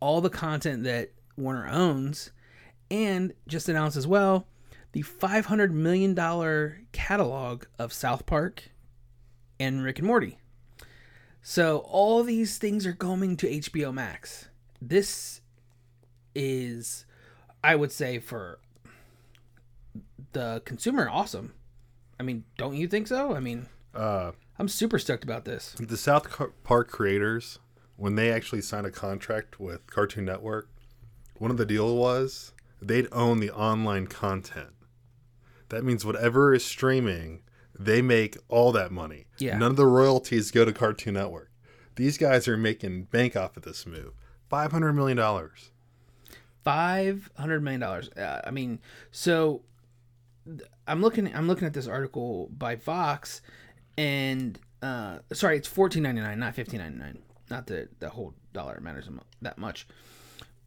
all 0.00 0.20
the 0.20 0.30
content 0.30 0.84
that 0.84 1.12
Warner 1.36 1.68
owns, 1.68 2.30
and 2.90 3.32
just 3.46 3.68
announced 3.68 3.96
as 3.96 4.06
well 4.06 4.46
the 4.92 5.02
$500 5.02 5.70
million 5.70 6.16
catalog 6.92 7.64
of 7.78 7.92
South 7.92 8.26
Park 8.26 8.70
and 9.58 9.84
Rick 9.84 9.98
and 9.98 10.06
Morty. 10.06 10.38
So 11.42 11.78
all 11.78 12.22
these 12.22 12.58
things 12.58 12.86
are 12.86 12.92
going 12.92 13.36
to 13.38 13.46
HBO 13.46 13.94
Max. 13.94 14.48
This 14.82 15.40
is, 16.34 17.06
I 17.62 17.76
would 17.76 17.92
say, 17.92 18.18
for 18.18 18.58
the 20.32 20.62
consumer, 20.64 21.08
awesome. 21.10 21.54
I 22.18 22.22
mean, 22.22 22.44
don't 22.56 22.74
you 22.76 22.86
think 22.88 23.06
so? 23.08 23.34
I 23.34 23.40
mean, 23.40 23.66
Uh, 23.94 24.32
I'm 24.58 24.68
super 24.68 24.98
stoked 24.98 25.24
about 25.24 25.44
this. 25.44 25.74
the 25.78 25.96
South 25.96 26.28
Park 26.64 26.88
creators, 26.90 27.58
when 27.96 28.14
they 28.14 28.30
actually 28.30 28.62
signed 28.62 28.86
a 28.86 28.90
contract 28.90 29.58
with 29.58 29.86
Cartoon 29.88 30.24
Network, 30.24 30.68
one 31.38 31.50
of 31.50 31.56
the 31.56 31.66
deal 31.66 31.96
was 31.96 32.52
they'd 32.80 33.08
own 33.12 33.40
the 33.40 33.50
online 33.50 34.06
content. 34.06 34.70
That 35.70 35.84
means 35.84 36.04
whatever 36.04 36.52
is 36.54 36.64
streaming, 36.64 37.42
they 37.78 38.02
make 38.02 38.36
all 38.48 38.72
that 38.72 38.90
money. 38.92 39.26
Yeah. 39.38 39.56
None 39.58 39.70
of 39.72 39.76
the 39.76 39.86
royalties 39.86 40.50
go 40.50 40.64
to 40.64 40.72
Cartoon 40.72 41.14
Network. 41.14 41.50
These 41.96 42.18
guys 42.18 42.46
are 42.48 42.56
making 42.56 43.04
bank 43.04 43.36
off 43.36 43.56
of 43.56 43.62
this 43.64 43.86
move. 43.86 44.12
Five 44.48 44.72
hundred 44.72 44.92
million 44.94 45.16
dollars. 45.16 45.69
Five 46.64 47.30
hundred 47.36 47.62
million 47.62 47.80
dollars. 47.80 48.10
Uh, 48.10 48.42
I 48.44 48.50
mean, 48.50 48.80
so 49.10 49.62
I'm 50.86 51.00
looking. 51.00 51.34
I'm 51.34 51.46
looking 51.46 51.66
at 51.66 51.74
this 51.74 51.86
article 51.86 52.50
by 52.56 52.76
Vox, 52.76 53.40
and 53.96 54.58
uh, 54.82 55.18
sorry, 55.32 55.56
it's 55.56 55.68
fourteen 55.68 56.02
ninety 56.02 56.20
nine, 56.20 56.38
not 56.38 56.54
fifteen 56.54 56.80
ninety 56.80 56.98
nine. 56.98 57.18
Not 57.50 57.66
that 57.68 57.98
the 58.00 58.10
whole 58.10 58.34
dollar 58.52 58.78
matters 58.80 59.08
that 59.42 59.58
much, 59.58 59.86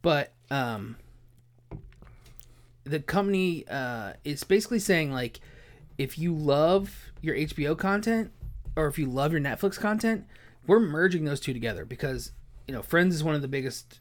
but 0.02 0.32
um, 0.50 0.96
the 2.84 3.00
company 3.00 3.64
uh, 3.68 4.12
is 4.24 4.44
basically 4.44 4.78
saying 4.78 5.12
like, 5.12 5.40
if 5.98 6.18
you 6.18 6.34
love 6.34 7.12
your 7.22 7.34
HBO 7.34 7.76
content 7.76 8.30
or 8.76 8.86
if 8.86 8.98
you 8.98 9.06
love 9.06 9.32
your 9.32 9.40
Netflix 9.40 9.78
content, 9.78 10.26
we're 10.66 10.80
merging 10.80 11.24
those 11.24 11.40
two 11.40 11.52
together 11.52 11.84
because 11.84 12.32
you 12.68 12.74
know 12.74 12.82
Friends 12.82 13.14
is 13.14 13.24
one 13.24 13.34
of 13.34 13.42
the 13.42 13.48
biggest 13.48 14.00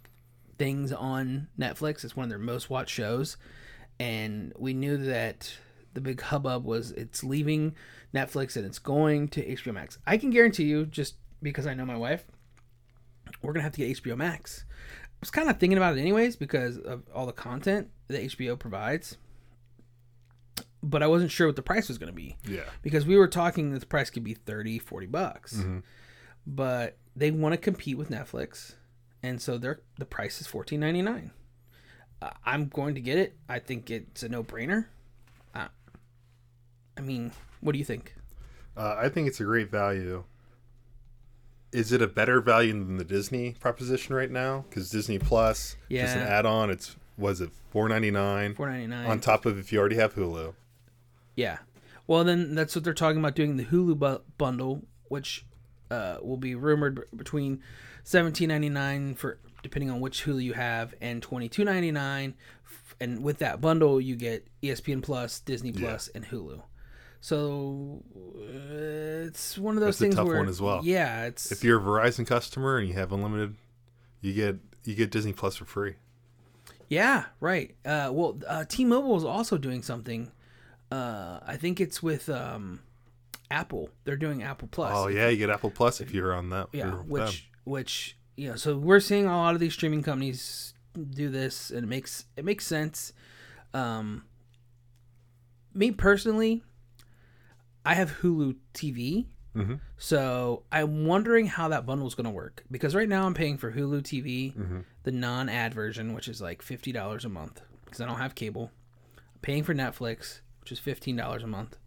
things 0.64 0.94
on 0.94 1.50
Netflix. 1.60 2.06
It's 2.06 2.16
one 2.16 2.24
of 2.24 2.30
their 2.30 2.40
most 2.40 2.70
watched 2.70 2.94
shows, 2.94 3.36
and 4.00 4.54
we 4.58 4.74
knew 4.74 4.96
that 4.96 5.54
the 5.94 6.00
big 6.00 6.22
hubbub 6.22 6.64
was 6.64 6.92
it's 6.92 7.22
leaving 7.22 7.76
Netflix 8.14 8.56
and 8.56 8.66
it's 8.66 8.80
going 8.80 9.28
to 9.30 9.46
HBO 9.46 9.74
Max. 9.74 10.00
I 10.08 10.18
can 10.18 10.30
guarantee 10.30 10.64
you, 10.64 10.86
just 10.86 11.16
because 11.42 11.68
I 11.68 11.74
know 11.74 11.86
my 11.86 11.98
wife, 11.98 12.24
we're 13.42 13.52
gonna 13.52 13.64
have 13.64 13.74
to 13.74 13.86
get 13.86 14.02
HBO 14.02 14.16
Max. 14.16 14.64
I 14.70 15.18
was 15.20 15.30
kind 15.30 15.50
of 15.50 15.58
thinking 15.60 15.78
about 15.78 15.98
it 15.98 16.02
anyways 16.02 16.38
because 16.38 16.78
of 16.78 17.04
all 17.14 17.26
the 17.26 17.34
content 17.34 17.90
that 18.08 18.22
HBO 18.22 18.58
provides, 18.58 19.18
but 20.82 21.04
I 21.04 21.08
wasn't 21.08 21.32
sure 21.32 21.48
what 21.48 21.58
the 21.58 21.62
price 21.62 21.90
was 21.90 21.98
gonna 21.98 22.14
be 22.14 22.38
Yeah. 22.48 22.64
because 22.82 23.06
we 23.06 23.18
were 23.18 23.28
talking 23.28 23.74
that 23.74 23.80
the 23.80 23.86
price 23.86 24.10
could 24.10 24.24
be 24.24 24.34
30 24.34 24.80
40 24.80 25.08
bucks 25.08 25.58
mm-hmm. 25.58 25.80
but 26.48 26.98
they 27.16 27.32
want 27.32 27.54
to 27.54 27.58
compete 27.58 27.98
with 27.98 28.10
netflix 28.10 28.76
and 29.24 29.42
so 29.42 29.58
their 29.58 29.80
the 29.98 30.06
price 30.06 30.40
is 30.42 30.48
14.99 30.48 31.32
uh, 32.22 32.30
i'm 32.46 32.68
going 32.68 32.94
to 32.96 33.02
get 33.02 33.18
it 33.18 33.36
i 33.50 33.58
think 33.60 33.90
it's 33.90 34.22
a 34.24 34.30
no-brainer 34.30 34.86
uh, 35.56 35.68
i 36.98 37.02
mean 37.02 37.32
what 37.62 37.72
do 37.72 37.80
you 37.80 37.86
think 37.86 38.14
Uh, 38.76 38.96
I 39.00 39.08
think 39.08 39.28
it's 39.28 39.40
a 39.40 39.44
great 39.44 39.70
value. 39.70 40.24
Is 41.72 41.92
it 41.92 42.02
a 42.02 42.08
better 42.08 42.42
value 42.42 42.74
than 42.74 42.98
the 42.98 43.04
Disney 43.04 43.54
proposition 43.60 44.16
right 44.16 44.32
now? 44.32 44.66
Because 44.68 44.90
Disney 44.90 45.20
Plus, 45.20 45.76
yeah. 45.90 46.04
just 46.06 46.16
an 46.18 46.24
add-on. 46.24 46.72
It's 46.72 46.96
was 47.16 47.40
it 47.40 47.52
four 47.70 47.88
ninety 47.88 48.10
nine 48.10 48.56
4.99 48.56 49.08
on 49.08 49.20
top 49.20 49.46
of 49.46 49.60
if 49.60 49.72
you 49.72 49.80
already 49.80 49.98
have 49.98 50.16
Hulu. 50.16 50.56
yeah 51.36 51.60
well 52.08 52.24
then 52.24 52.56
that's 52.56 52.76
what 52.76 52.84
they're 52.84 52.94
talking 52.96 53.20
about 53.20 53.36
doing 53.36 53.58
the 53.58 53.66
hulu 53.66 53.96
bu- 54.00 54.24
bundle 54.40 54.82
which 55.10 55.46
uh, 55.92 56.18
will 56.24 56.38
be 56.38 56.56
rumored 56.56 56.96
b- 56.96 57.02
between 57.16 57.62
17.99 58.06 59.18
for 59.18 59.40
depending 59.62 59.90
on 59.90 60.00
which 60.02 60.26
hulu 60.26 60.44
you 60.44 60.54
have 60.54 60.94
and 61.02 61.22
22.99 61.22 62.34
F- 62.66 62.96
and 63.00 63.24
with 63.24 63.38
that 63.40 63.62
bundle 63.62 64.00
you 64.02 64.16
get 64.16 64.46
espn 64.62 65.02
plus 65.02 65.40
disney 65.40 65.72
plus 65.72 66.10
and 66.10 66.26
hulu 66.28 66.62
so 67.22 68.04
uh, 68.38 69.28
it's 69.28 69.58
one 69.58 69.76
of 69.78 69.82
those 69.82 69.98
That's 69.98 70.02
a 70.02 70.04
things 70.04 70.16
tough 70.16 70.28
where 70.28 70.40
one 70.40 70.50
as 70.50 70.62
well. 70.62 70.82
yeah 70.84 71.24
it's 71.26 71.52
If 71.54 71.64
you're 71.64 71.80
a 71.80 71.82
Verizon 71.82 72.28
customer 72.28 72.78
and 72.78 72.86
you 72.88 72.94
have 72.96 73.14
unlimited, 73.14 73.56
you 74.20 74.34
get 74.34 74.58
you 74.84 74.94
get 74.96 75.10
Disney 75.12 75.32
Plus 75.32 75.56
for 75.56 75.64
free. 75.64 75.96
Yeah, 76.90 77.24
right. 77.40 77.74
Uh, 77.86 78.10
well, 78.12 78.38
uh, 78.46 78.66
T-Mobile 78.68 79.16
is 79.16 79.24
also 79.24 79.58
doing 79.58 79.82
something. 79.84 80.34
Uh, 80.92 81.40
I 81.48 81.56
think 81.56 81.80
it's 81.80 82.04
with 82.04 82.28
um, 82.28 82.82
Apple. 83.50 83.90
They're 84.04 84.18
doing 84.18 84.44
Apple 84.44 84.68
Plus. 84.70 84.92
Oh 84.94 85.08
yeah, 85.08 85.30
you 85.30 85.38
get 85.38 85.50
Apple 85.50 85.72
Plus 85.72 86.02
if 86.02 86.14
you're 86.14 86.34
on 86.34 86.50
that. 86.50 86.68
yeah. 86.74 86.92
Which. 86.92 87.50
Which, 87.64 88.18
you 88.36 88.50
know, 88.50 88.56
so 88.56 88.78
we're 88.78 89.00
seeing 89.00 89.26
a 89.26 89.36
lot 89.38 89.54
of 89.54 89.60
these 89.60 89.74
streaming 89.74 90.04
companies 90.04 90.74
do 91.12 91.30
this, 91.30 91.70
and 91.72 91.84
it 91.84 91.88
makes 91.88 92.26
it 92.38 92.46
makes 92.46 92.66
sense. 92.66 93.14
Um, 93.74 94.24
me 95.74 95.92
personally, 95.92 96.64
I 97.86 97.96
have 97.96 98.20
Hulu 98.22 98.56
TV. 98.74 99.28
Mhm. 99.56 99.80
So 99.98 100.64
I'm 100.72 101.06
wondering 101.06 101.46
how 101.46 101.68
that 101.68 101.86
bundle 101.86 102.08
is 102.08 102.16
going 102.16 102.26
to 102.26 102.32
work 102.32 102.64
because 102.72 102.96
right 102.96 103.08
now 103.08 103.26
I'm 103.28 103.36
paying 103.36 103.58
for 103.60 103.72
Hulu 103.72 104.02
TV, 104.02 104.56
Mm-hmm. 104.56 104.80
the 105.04 105.12
non-ad 105.12 105.74
version, 105.76 106.14
which 106.14 106.28
is 106.28 106.42
like 106.42 106.62
fifty 106.64 106.92
dollars 106.92 107.24
a 107.26 107.30
month 107.30 107.62
because 107.86 108.02
I 108.02 108.06
don't 108.08 108.18
have 108.18 108.34
cable. 108.36 108.72
I'm 109.18 109.40
paying 109.42 109.64
for 109.64 109.76
Netflix, 109.76 110.42
which 110.62 110.72
is 110.72 110.80
fifteen 110.80 111.16
dollars 111.16 111.44
a 111.44 111.48
month, 111.48 111.78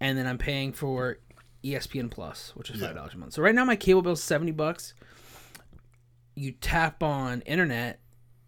and 0.00 0.18
then 0.18 0.26
I'm 0.26 0.38
paying 0.38 0.72
for 0.72 1.18
ESPN 1.64 2.10
Plus, 2.10 2.52
which 2.56 2.70
is 2.70 2.80
five 2.80 2.94
dollars 2.94 3.14
a 3.14 3.18
month. 3.18 3.32
So 3.34 3.42
right 3.42 3.54
now 3.54 3.64
my 3.64 3.76
cable 3.76 4.02
bill 4.02 4.12
is 4.12 4.22
seventy 4.22 4.52
bucks. 4.52 4.94
You 6.34 6.52
tap 6.52 7.02
on 7.02 7.42
internet, 7.42 8.00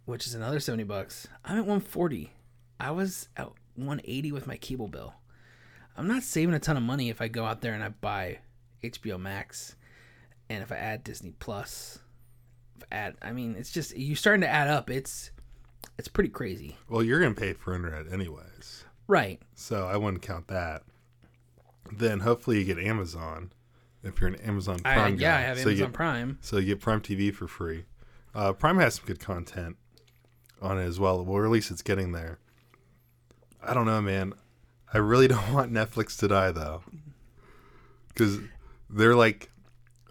which 0.05 0.27
is 0.27 0.35
another 0.35 0.61
seventy 0.61 0.85
bucks. 0.85 1.29
I'm 1.45 1.59
at 1.59 1.67
one 1.67 1.81
forty. 1.81 2.33
I 2.81 2.91
was 2.91 3.29
at 3.37 3.49
one 3.75 4.01
eighty 4.05 4.33
with 4.33 4.47
my 4.47 4.57
cable 4.57 4.89
bill. 4.89 5.15
I'm 5.97 6.07
not 6.09 6.23
saving 6.23 6.55
a 6.55 6.59
ton 6.59 6.77
of 6.79 6.83
money 6.83 7.11
if 7.11 7.21
I 7.21 7.29
go 7.29 7.45
out 7.45 7.61
there 7.61 7.75
and 7.75 7.85
I 7.85 7.89
buy 7.91 8.39
HBO 8.83 9.21
Max, 9.21 9.77
and 10.49 10.63
if 10.63 10.73
I 10.73 10.77
add 10.77 11.05
Disney 11.05 11.35
Plus, 11.39 11.99
if 12.77 12.85
I 12.91 12.95
add, 12.95 13.17
I 13.21 13.33
mean, 13.33 13.57
it's 13.59 13.71
just 13.71 13.95
you're 13.97 14.17
starting 14.17 14.41
to 14.41 14.49
add 14.49 14.69
up. 14.69 14.89
It's 14.89 15.31
it's 15.99 16.09
pretty 16.09 16.31
crazy, 16.31 16.77
Well, 16.89 17.03
you're 17.03 17.21
gonna 17.21 17.35
pay 17.35 17.53
for 17.53 17.75
internet 17.75 18.11
anyways, 18.11 18.85
right? 19.07 19.41
so 19.55 19.87
I 19.87 19.97
wouldn't 19.99 20.23
count 20.23 20.49
that. 20.49 20.83
Then 21.91 22.21
hopefully 22.21 22.59
you 22.59 22.65
get 22.65 22.79
Amazon 22.79 23.53
if 24.03 24.21
you're 24.21 24.29
an 24.29 24.37
Amazon 24.37 24.81
I, 24.85 24.95
Prime 24.95 25.19
yeah, 25.19 25.33
guy. 25.33 25.39
I 25.39 25.41
have 25.43 25.59
so 25.59 25.69
Amazon 25.69 25.87
get, 25.87 25.93
Prime. 25.93 26.39
So 26.41 26.57
you 26.59 26.67
get 26.67 26.81
Prime 26.81 27.01
TV 27.01 27.35
for 27.35 27.47
free. 27.47 27.85
Uh, 28.35 28.53
Prime 28.53 28.79
has 28.79 28.95
some 28.97 29.05
good 29.07 29.21
content 29.21 29.77
on 30.61 30.79
it 30.79 30.85
as 30.85 30.99
well. 30.99 31.25
Well, 31.25 31.45
at 31.45 31.51
least 31.51 31.71
it's 31.71 31.83
getting 31.83 32.13
there. 32.13 32.39
I 33.63 33.75
don't 33.75 33.87
know, 33.87 34.01
man. 34.01 34.35
I 34.93 34.99
really 34.99 35.29
don't 35.29 35.53
want 35.53 35.73
Netflix 35.73 36.19
to 36.19 36.29
die 36.29 36.51
though, 36.51 36.83
because 38.09 38.39
they're 38.91 39.17
like, 39.17 39.51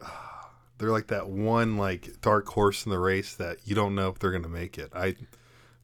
they're 0.77 0.91
like 0.91 1.07
that 1.07 1.29
one 1.29 1.77
like 1.77 2.21
dark 2.21 2.47
horse 2.49 2.85
in 2.85 2.91
the 2.91 2.99
race 2.99 3.35
that 3.35 3.57
you 3.65 3.75
don't 3.75 3.95
know 3.95 4.09
if 4.09 4.19
they're 4.19 4.31
gonna 4.31 4.49
make 4.49 4.77
it. 4.77 4.91
I 4.95 5.15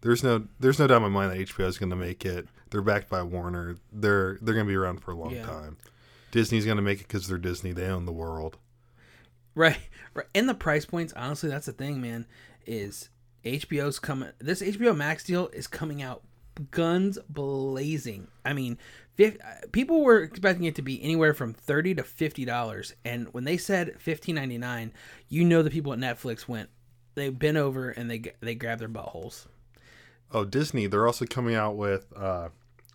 there's 0.01 0.23
no 0.23 0.47
there's 0.59 0.79
no 0.79 0.87
doubt 0.87 0.97
in 0.97 1.03
my 1.03 1.09
mind 1.09 1.31
that 1.31 1.47
HBO 1.47 1.67
is 1.67 1.77
gonna 1.77 1.95
make 1.95 2.25
it. 2.25 2.47
They're 2.69 2.81
backed 2.81 3.09
by 3.09 3.23
Warner. 3.23 3.77
They're 3.91 4.37
they're 4.41 4.53
gonna 4.55 4.65
be 4.65 4.75
around 4.75 5.01
for 5.01 5.11
a 5.11 5.15
long 5.15 5.31
Yeah. 5.35 5.45
time. 5.45 5.77
Disney's 6.31 6.65
gonna 6.65 6.81
make 6.81 6.99
it 7.01 7.07
because 7.07 7.27
they're 7.27 7.37
Disney. 7.37 7.71
They 7.71 7.85
own 7.87 8.05
the 8.05 8.11
world. 8.11 8.57
Right, 9.55 9.77
right. 10.13 10.27
And 10.35 10.47
the 10.47 10.53
price 10.53 10.85
points, 10.85 11.13
honestly, 11.13 11.49
that's 11.49 11.65
the 11.65 11.71
thing, 11.73 12.01
man. 12.01 12.25
Is 12.65 13.09
HBO's 13.45 13.99
coming? 13.99 14.29
This 14.39 14.61
HBO 14.61 14.95
Max 14.95 15.23
deal 15.23 15.47
is 15.53 15.67
coming 15.67 16.01
out 16.01 16.21
guns 16.71 17.17
blazing. 17.29 18.27
I 18.43 18.53
mean, 18.53 18.77
fif- 19.15 19.37
uh, 19.41 19.67
people 19.71 20.03
were 20.03 20.19
expecting 20.21 20.65
it 20.65 20.75
to 20.75 20.81
be 20.81 21.01
anywhere 21.01 21.33
from 21.33 21.53
thirty 21.53 21.95
to 21.95 22.03
fifty 22.03 22.45
dollars, 22.45 22.93
and 23.05 23.33
when 23.33 23.45
they 23.45 23.57
said 23.57 23.95
fifteen 23.99 24.35
ninety 24.35 24.57
nine, 24.57 24.91
you 25.29 25.43
know 25.45 25.61
the 25.63 25.69
people 25.69 25.93
at 25.93 25.99
Netflix 25.99 26.47
went, 26.47 26.69
they 27.15 27.29
bent 27.29 27.57
over 27.57 27.89
and 27.89 28.11
they 28.11 28.21
they 28.41 28.53
grabbed 28.55 28.81
their 28.81 28.89
buttholes. 28.89 29.45
Oh, 30.31 30.43
Disney, 30.45 30.87
they're 30.87 31.07
also 31.07 31.25
coming 31.25 31.55
out 31.55 31.75
with 31.75 32.11
uh, 32.15 32.49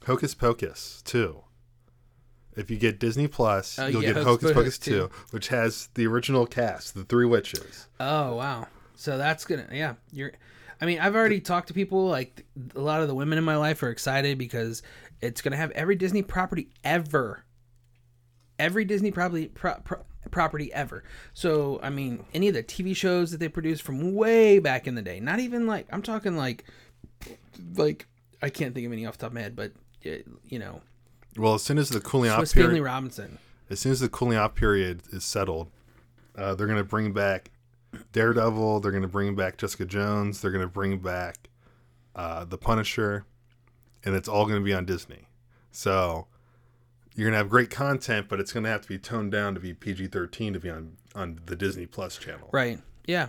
Hocus 0.06 0.34
Pocus 0.34 1.02
2. 1.04 1.42
If 2.54 2.70
you 2.70 2.76
get 2.76 2.98
Disney 2.98 3.28
Plus, 3.28 3.78
Oh, 3.78 3.86
you'll 3.86 4.02
yeah, 4.02 4.12
get 4.12 4.24
Hocus 4.24 4.50
Hocus 4.50 4.78
Pocus 4.78 4.78
Pocus 4.78 5.10
2, 5.10 5.10
which 5.30 5.48
has 5.48 5.88
the 5.94 6.06
original 6.06 6.46
cast, 6.46 6.94
the 6.94 7.04
three 7.04 7.24
witches. 7.24 7.88
Oh 7.98 8.36
wow! 8.36 8.68
So 8.94 9.16
that's 9.16 9.46
gonna 9.46 9.66
yeah. 9.72 9.94
You're, 10.12 10.32
I 10.78 10.84
mean, 10.84 10.98
I've 10.98 11.14
already 11.14 11.40
talked 11.40 11.68
to 11.68 11.74
people. 11.74 12.08
Like 12.08 12.44
a 12.74 12.80
lot 12.80 13.00
of 13.00 13.08
the 13.08 13.14
women 13.14 13.38
in 13.38 13.44
my 13.44 13.56
life 13.56 13.82
are 13.82 13.88
excited 13.88 14.36
because 14.36 14.82
it's 15.22 15.40
gonna 15.40 15.56
have 15.56 15.70
every 15.70 15.96
Disney 15.96 16.20
property 16.22 16.68
ever. 16.84 17.44
Every 18.58 18.84
Disney 18.84 19.10
property 19.10 19.46
pro, 19.46 19.76
pro, 19.82 20.04
property 20.30 20.70
ever. 20.74 21.04
So 21.32 21.80
I 21.82 21.88
mean, 21.88 22.26
any 22.34 22.48
of 22.48 22.54
the 22.54 22.62
TV 22.62 22.94
shows 22.94 23.30
that 23.30 23.38
they 23.38 23.48
produced 23.48 23.82
from 23.82 24.14
way 24.14 24.58
back 24.58 24.86
in 24.86 24.94
the 24.94 25.02
day, 25.02 25.20
not 25.20 25.40
even 25.40 25.66
like 25.66 25.86
I'm 25.90 26.02
talking 26.02 26.36
like 26.36 26.64
like 27.76 28.06
I 28.40 28.48
can't 28.50 28.74
think 28.74 28.86
of 28.86 28.92
any 28.92 29.06
off 29.06 29.16
the 29.18 29.22
top 29.22 29.30
of 29.30 29.34
my 29.34 29.40
head, 29.42 29.56
but 29.56 29.72
you 30.02 30.58
know, 30.58 30.80
Well, 31.36 31.54
as 31.54 31.62
soon 31.62 31.78
as 31.78 31.88
the 31.90 32.00
cooling 32.00 32.30
off 32.30 32.38
Swiss 32.38 32.52
Family 32.54 32.68
period, 32.70 32.84
Robinson. 32.84 33.38
as 33.70 33.80
soon 33.80 33.92
as 33.92 34.00
the 34.00 34.08
cooling 34.08 34.36
off 34.38 34.54
period 34.54 35.02
is 35.12 35.24
settled, 35.24 35.70
uh, 36.36 36.54
they're 36.54 36.66
gonna 36.66 36.82
bring 36.84 37.12
back 37.12 37.50
Daredevil. 38.12 38.80
They're 38.80 38.92
gonna 38.92 39.06
bring 39.08 39.34
back 39.36 39.58
Jessica 39.58 39.84
Jones. 39.84 40.40
They're 40.40 40.50
gonna 40.50 40.66
bring 40.66 40.98
back 40.98 41.48
uh, 42.16 42.44
the 42.44 42.58
Punisher, 42.58 43.24
and 44.04 44.14
it's 44.14 44.28
all 44.28 44.46
gonna 44.46 44.60
be 44.60 44.74
on 44.74 44.84
Disney. 44.84 45.28
So 45.70 46.26
you're 47.14 47.26
gonna 47.28 47.36
have 47.38 47.48
great 47.48 47.70
content, 47.70 48.26
but 48.28 48.40
it's 48.40 48.52
gonna 48.52 48.68
have 48.70 48.80
to 48.82 48.88
be 48.88 48.98
toned 48.98 49.30
down 49.32 49.54
to 49.54 49.60
be 49.60 49.72
PG-13 49.74 50.52
to 50.54 50.60
be 50.60 50.70
on 50.70 50.96
on 51.14 51.38
the 51.46 51.54
Disney 51.54 51.86
Plus 51.86 52.16
channel. 52.16 52.48
Right. 52.52 52.80
Yeah. 53.06 53.28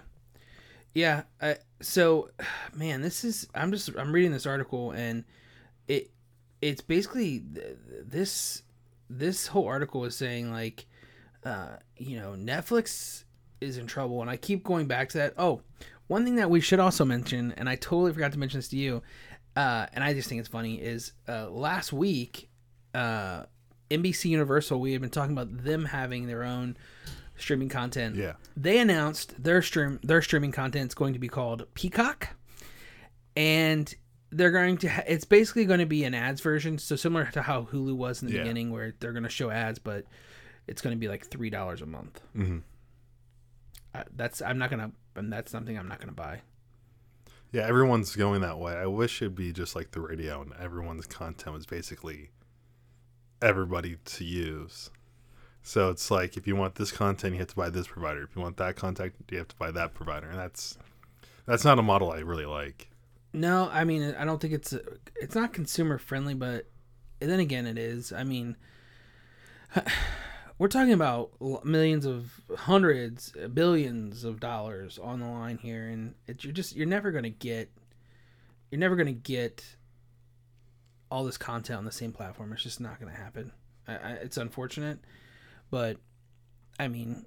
Yeah. 0.93 1.23
I, 1.41 1.58
so, 1.82 2.29
man, 2.73 3.01
this 3.01 3.23
is. 3.23 3.47
I'm 3.53 3.71
just. 3.71 3.89
I'm 3.97 4.12
reading 4.12 4.32
this 4.32 4.45
article, 4.45 4.91
and 4.91 5.23
it. 5.88 6.12
It's 6.62 6.82
basically 6.82 7.39
th- 7.39 7.77
this. 8.06 8.63
This 9.10 9.47
whole 9.47 9.67
article 9.67 10.06
is 10.06 10.15
saying 10.15 10.51
like, 10.51 10.88
uh, 11.43 11.75
you 11.97 12.17
know, 12.17 12.36
Netflix 12.38 13.25
is 13.62 13.77
in 13.77 13.86
trouble, 13.86 14.21
and 14.21 14.29
I 14.29 14.38
keep 14.38 14.63
going 14.63 14.88
back 14.88 15.10
to 15.10 15.17
that. 15.19 15.34
Oh, 15.38 15.62
one 16.08 16.23
thing 16.23 16.36
that 16.36 16.49
we 16.49 16.62
should 16.62 16.79
also 16.79 17.06
mention, 17.06 17.53
and 17.58 17.69
I 17.69 17.75
totally 17.75 18.13
forgot 18.13 18.32
to 18.32 18.39
mention 18.39 18.60
this 18.60 18.69
to 18.69 18.77
you, 18.77 19.03
uh, 19.56 19.88
and 19.93 20.03
I 20.03 20.13
just 20.13 20.29
think 20.29 20.39
it's 20.39 20.49
funny 20.49 20.75
is 20.75 21.13
uh, 21.27 21.49
last 21.49 21.93
week, 21.93 22.49
uh, 22.93 23.43
NBC 23.91 24.25
Universal. 24.25 24.79
We 24.79 24.93
had 24.93 25.01
been 25.01 25.10
talking 25.10 25.34
about 25.34 25.63
them 25.63 25.86
having 25.86 26.27
their 26.27 26.43
own 26.43 26.77
streaming 27.43 27.69
content 27.69 28.15
Yeah. 28.15 28.34
they 28.58 28.79
announced 28.79 29.41
their 29.43 29.62
stream 29.62 29.99
their 30.01 30.21
streaming 30.21 30.51
content 30.51 30.89
is 30.91 30.95
going 30.95 31.13
to 31.13 31.19
be 31.19 31.27
called 31.27 31.67
Peacock, 31.75 32.29
and 33.36 33.93
they're 34.32 34.51
going 34.51 34.77
to 34.77 34.88
ha- 34.88 35.03
it's 35.08 35.25
basically 35.25 35.65
going 35.65 35.79
to 35.79 35.86
be 35.86 36.03
an 36.06 36.13
ads 36.15 36.41
version, 36.41 36.77
so 36.79 36.95
similar 36.95 37.25
to 37.34 37.41
how 37.43 37.63
Hulu 37.71 37.95
was 37.95 38.21
in 38.21 38.27
the 38.29 38.34
Yeah. 38.36 38.41
beginning, 38.43 38.71
where 38.71 38.93
they're 38.99 39.13
going 39.13 39.23
to 39.23 39.29
show 39.29 39.49
ads, 39.51 39.77
but 39.77 40.06
it's 40.67 40.82
going 40.82 40.95
to 40.95 40.99
be 40.99 41.08
like 41.08 41.27
three 41.27 41.49
dollars 41.51 41.82
a 41.82 41.86
month. 41.86 42.19
hmm 42.34 42.60
Uh, 43.93 44.03
that's 44.15 44.41
I'm 44.41 44.58
not 44.58 44.69
gonna, 44.71 44.91
and 45.15 45.32
that's 45.32 45.51
something 45.51 45.77
I'm 45.77 45.88
not 45.88 45.99
gonna 45.99 46.13
buy. 46.13 46.41
Yeah, 47.51 47.67
everyone's 47.67 48.15
going 48.15 48.41
that 48.41 48.58
way. 48.58 48.73
I 48.73 48.88
wish 48.88 49.21
it'd 49.21 49.36
be 49.36 49.53
just 49.53 49.75
like 49.75 49.91
the 49.91 50.01
radio 50.01 50.41
and 50.41 50.53
everyone's 50.60 51.06
content 51.06 51.53
was 51.56 51.67
basically 51.67 52.32
everybody 53.39 53.97
to 54.03 54.23
use. 54.23 54.89
So 55.63 55.89
it's 55.89 56.12
like 56.12 56.36
if 56.36 56.45
you 56.45 56.58
want 56.58 56.76
this 56.76 56.91
content, 56.91 57.34
you 57.34 57.39
have 57.39 57.47
to 57.47 57.56
buy 57.56 57.69
this 57.69 57.88
provider. 57.88 58.23
If 58.23 58.36
you 58.36 58.41
want 58.41 58.58
that 58.58 58.76
content, 58.76 59.13
you 59.32 59.38
have 59.38 59.47
to 59.47 59.56
buy 59.56 59.71
that 59.71 59.93
provider. 59.93 60.28
And 60.28 60.38
that's 60.38 60.78
that's 61.45 61.63
not 61.63 61.80
a 61.80 61.82
model 61.82 62.12
I 62.12 62.19
really 62.19 62.45
like. 62.45 62.89
No, 63.32 63.69
I 63.71 63.86
mean 63.86 64.13
I 64.17 64.26
don't 64.26 64.39
think 64.39 64.54
it's 64.54 64.76
it's 65.15 65.36
not 65.36 65.54
consumer 65.54 65.97
friendly, 65.97 66.34
but 66.34 66.69
then 67.19 67.39
again 67.39 67.65
it 67.65 67.78
is. 67.78 68.12
I 68.12 68.26
mean, 68.26 68.58
we're 70.58 70.67
talking 70.67 70.93
about 70.93 71.32
millions 71.65 72.06
of 72.06 72.41
hundreds, 72.58 73.34
billions 73.54 74.26
of 74.26 74.41
dollars 74.41 74.99
on 75.02 75.21
the 75.21 75.28
line 75.28 75.58
here, 75.58 75.88
and 75.88 76.15
it, 76.28 76.43
you're 76.43 76.54
just 76.54 76.76
you're 76.76 76.86
never 76.86 77.12
gonna 77.12 77.30
get 77.30 77.71
you're 78.69 78.80
never 78.80 78.97
gonna 78.97 79.13
get 79.13 79.78
all 81.10 81.23
this 81.23 81.38
content 81.38 81.78
on 81.78 81.86
the 81.86 81.91
same 81.91 82.12
platform. 82.12 82.52
It's 82.52 82.63
just 82.63 82.82
not 82.82 82.99
gonna 82.99 83.13
happen. 83.13 83.54
I, 83.88 83.93
I, 83.95 84.12
it's 84.13 84.38
unfortunate, 84.38 84.99
but 85.73 85.97
I 86.77 86.88
mean, 86.88 87.25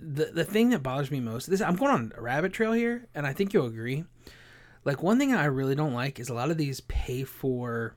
the 0.00 0.24
the 0.24 0.44
thing 0.44 0.70
that 0.70 0.82
bothers 0.82 1.08
me 1.08 1.20
most 1.20 1.48
this 1.48 1.60
I'm 1.60 1.76
going 1.76 1.92
on 1.92 2.12
a 2.16 2.20
rabbit 2.20 2.52
trail 2.52 2.72
here, 2.72 3.06
and 3.14 3.24
I 3.24 3.32
think 3.32 3.54
you'll 3.54 3.66
agree. 3.66 4.02
Like 4.84 5.00
one 5.00 5.20
thing 5.20 5.32
I 5.32 5.44
really 5.44 5.76
don't 5.76 5.94
like 5.94 6.18
is 6.18 6.30
a 6.30 6.34
lot 6.34 6.50
of 6.50 6.56
these 6.56 6.80
pay 6.80 7.22
for, 7.22 7.94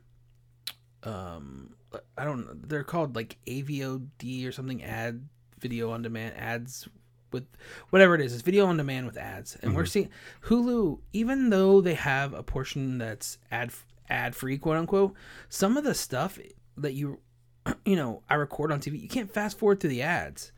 um, 1.02 1.74
I 2.16 2.24
don't 2.24 2.70
they're 2.70 2.84
called 2.84 3.16
like 3.16 3.40
AVOD 3.48 4.48
or 4.48 4.52
something, 4.52 4.84
ad 4.84 5.28
video 5.60 5.90
on 5.90 6.04
demand 6.04 6.38
ads 6.38 6.88
with 7.32 7.48
whatever 7.90 8.14
it 8.14 8.22
is. 8.22 8.32
It's 8.32 8.44
video 8.44 8.68
on 8.68 8.78
demand 8.78 9.08
with 9.08 9.18
ads, 9.18 9.58
and 9.64 9.76
we're 9.76 9.86
seeing 9.88 10.10
Hulu, 10.44 11.00
even 11.14 11.50
though 11.50 11.82
they 11.82 11.96
have 11.96 12.36
a 12.36 12.44
portion 12.44 13.00
that's 13.00 13.40
ad 13.50 13.72
ad 14.08 14.36
free, 14.36 14.60
quote 14.60 14.78
unquote. 14.78 15.16
Some 15.50 15.78
of 15.78 15.84
the 15.84 15.96
stuff 15.96 16.38
that 16.78 16.94
you, 16.94 17.22
you 17.86 17.96
know, 17.96 18.24
I 18.30 18.36
record 18.36 18.72
on 18.72 18.80
TV, 18.80 19.02
you 19.02 19.08
can't 19.10 19.32
fast 19.32 19.58
forward 19.60 19.80
through 19.80 19.92
the 19.92 20.02
ads 20.02 20.52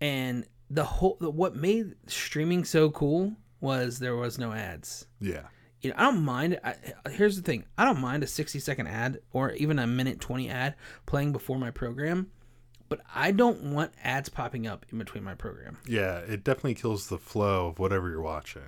and 0.00 0.44
the 0.70 0.84
whole 0.84 1.16
the, 1.20 1.30
what 1.30 1.54
made 1.56 1.94
streaming 2.06 2.64
so 2.64 2.90
cool 2.90 3.32
was 3.60 3.98
there 3.98 4.16
was 4.16 4.38
no 4.38 4.52
ads 4.52 5.06
Yeah. 5.20 5.44
you 5.80 5.88
know 5.90 5.96
i 5.96 6.02
don't 6.02 6.22
mind 6.22 6.58
I, 6.62 6.74
here's 7.08 7.36
the 7.36 7.42
thing 7.42 7.64
i 7.78 7.84
don't 7.86 8.00
mind 8.00 8.22
a 8.22 8.26
60 8.26 8.58
second 8.58 8.86
ad 8.88 9.20
or 9.32 9.52
even 9.52 9.78
a 9.78 9.86
minute 9.86 10.20
20 10.20 10.50
ad 10.50 10.74
playing 11.06 11.32
before 11.32 11.56
my 11.58 11.70
program 11.70 12.30
but 12.90 13.00
i 13.14 13.30
don't 13.30 13.62
want 13.72 13.92
ads 14.04 14.28
popping 14.28 14.66
up 14.66 14.84
in 14.92 14.98
between 14.98 15.24
my 15.24 15.34
program 15.34 15.78
Yeah, 15.86 16.18
it 16.18 16.44
definitely 16.44 16.74
kills 16.74 17.06
the 17.08 17.16
flow 17.18 17.68
of 17.68 17.78
whatever 17.78 18.10
you're 18.10 18.20
watching. 18.20 18.62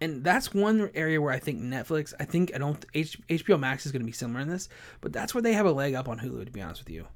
And 0.00 0.22
that's 0.24 0.54
one 0.54 0.90
area 0.94 1.20
where 1.20 1.32
I 1.32 1.38
think 1.38 1.60
Netflix, 1.60 2.14
I 2.20 2.24
think 2.24 2.52
I 2.54 2.58
don't 2.58 2.84
H, 2.94 3.18
HBO 3.28 3.58
Max 3.58 3.84
is 3.86 3.92
going 3.92 4.02
to 4.02 4.06
be 4.06 4.12
similar 4.12 4.40
in 4.40 4.48
this, 4.48 4.68
but 5.00 5.12
that's 5.12 5.34
where 5.34 5.42
they 5.42 5.52
have 5.54 5.66
a 5.66 5.72
leg 5.72 5.94
up 5.94 6.08
on 6.08 6.18
Hulu. 6.18 6.44
To 6.44 6.50
be 6.52 6.62
honest 6.62 6.80
with 6.82 6.90
you, 6.90 7.06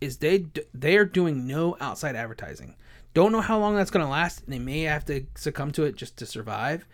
is 0.00 0.18
they 0.18 0.46
they 0.74 0.96
are 0.96 1.04
doing 1.04 1.46
no 1.46 1.76
outside 1.80 2.16
advertising. 2.16 2.76
Don't 3.14 3.32
know 3.32 3.40
how 3.40 3.58
long 3.58 3.74
that's 3.74 3.90
going 3.90 4.04
to 4.04 4.10
last. 4.10 4.44
And 4.44 4.52
they 4.52 4.58
may 4.60 4.82
have 4.82 5.04
to 5.06 5.26
succumb 5.34 5.72
to 5.72 5.82
it 5.84 5.96
just 5.96 6.16
to 6.18 6.26
survive. 6.26 6.86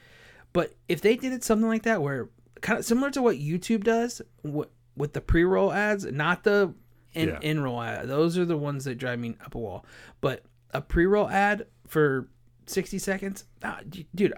But 0.54 0.74
if 0.88 1.02
they 1.02 1.16
did 1.16 1.32
it 1.34 1.44
something 1.44 1.68
like 1.68 1.82
that, 1.82 2.00
where 2.00 2.30
kind 2.62 2.78
of 2.78 2.84
similar 2.86 3.10
to 3.10 3.20
what 3.20 3.36
YouTube 3.36 3.84
does 3.84 4.22
w- 4.42 4.64
with 4.96 5.12
the 5.12 5.20
pre 5.20 5.44
roll 5.44 5.72
ads, 5.72 6.06
not 6.06 6.42
the 6.44 6.72
in 7.12 7.28
Yeah. 7.28 7.38
in 7.42 7.62
roll 7.62 7.82
ad. 7.82 8.08
Those 8.08 8.38
are 8.38 8.44
the 8.46 8.56
ones 8.56 8.84
that 8.84 8.94
drive 8.96 9.18
me 9.18 9.36
up 9.44 9.54
a 9.54 9.58
wall. 9.58 9.84
But 10.20 10.44
a 10.72 10.80
pre 10.80 11.04
roll 11.04 11.28
ad 11.28 11.66
for 11.86 12.28
sixty 12.66 12.98
seconds, 12.98 13.44
ah, 13.62 13.80
dude, 14.14 14.32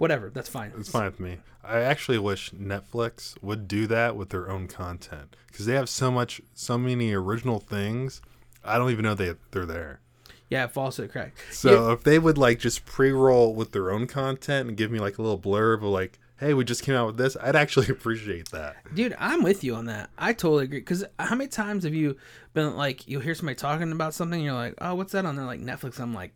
whatever, 0.00 0.30
that's 0.30 0.48
fine. 0.48 0.72
It's 0.78 0.90
fine 0.90 1.04
with 1.04 1.20
me. 1.20 1.38
I 1.62 1.80
actually 1.80 2.18
wish 2.18 2.50
Netflix 2.52 3.40
would 3.42 3.68
do 3.68 3.86
that 3.86 4.16
with 4.16 4.30
their 4.30 4.50
own 4.50 4.66
content 4.66 5.36
because 5.48 5.66
they 5.66 5.74
have 5.74 5.88
so 5.88 6.10
much, 6.10 6.40
so 6.54 6.78
many 6.78 7.12
original 7.12 7.60
things. 7.60 8.22
I 8.64 8.78
don't 8.78 8.90
even 8.90 9.04
know 9.04 9.14
they 9.14 9.34
they're 9.50 9.66
there. 9.66 10.00
Yeah, 10.48 10.64
it 10.64 10.72
falls 10.72 10.96
to 10.96 11.02
the 11.02 11.08
crack. 11.08 11.32
So 11.52 11.92
if 11.92 12.02
they 12.02 12.18
would 12.18 12.36
like 12.36 12.58
just 12.58 12.84
pre-roll 12.84 13.54
with 13.54 13.70
their 13.70 13.90
own 13.92 14.06
content 14.08 14.68
and 14.68 14.76
give 14.76 14.90
me 14.90 14.98
like 14.98 15.18
a 15.18 15.22
little 15.22 15.38
blurb 15.38 15.76
of 15.76 15.84
like, 15.84 16.18
"Hey, 16.38 16.54
we 16.54 16.64
just 16.64 16.82
came 16.82 16.96
out 16.96 17.06
with 17.06 17.16
this," 17.18 17.36
I'd 17.40 17.54
actually 17.54 17.86
appreciate 17.90 18.50
that. 18.50 18.76
Dude, 18.92 19.14
I'm 19.18 19.42
with 19.42 19.62
you 19.62 19.76
on 19.76 19.84
that. 19.86 20.10
I 20.18 20.32
totally 20.32 20.64
agree. 20.64 20.80
Because 20.80 21.04
how 21.18 21.36
many 21.36 21.48
times 21.48 21.84
have 21.84 21.94
you 21.94 22.16
been 22.52 22.76
like, 22.76 23.06
you'll 23.06 23.20
hear 23.20 23.34
somebody 23.34 23.56
talking 23.56 23.92
about 23.92 24.12
something, 24.12 24.40
and 24.40 24.44
you're 24.44 24.54
like, 24.54 24.74
oh, 24.80 24.96
what's 24.96 25.12
that 25.12 25.24
on 25.24 25.36
there? 25.36 25.44
Like 25.44 25.60
Netflix. 25.60 26.00
I'm 26.00 26.14
like, 26.14 26.34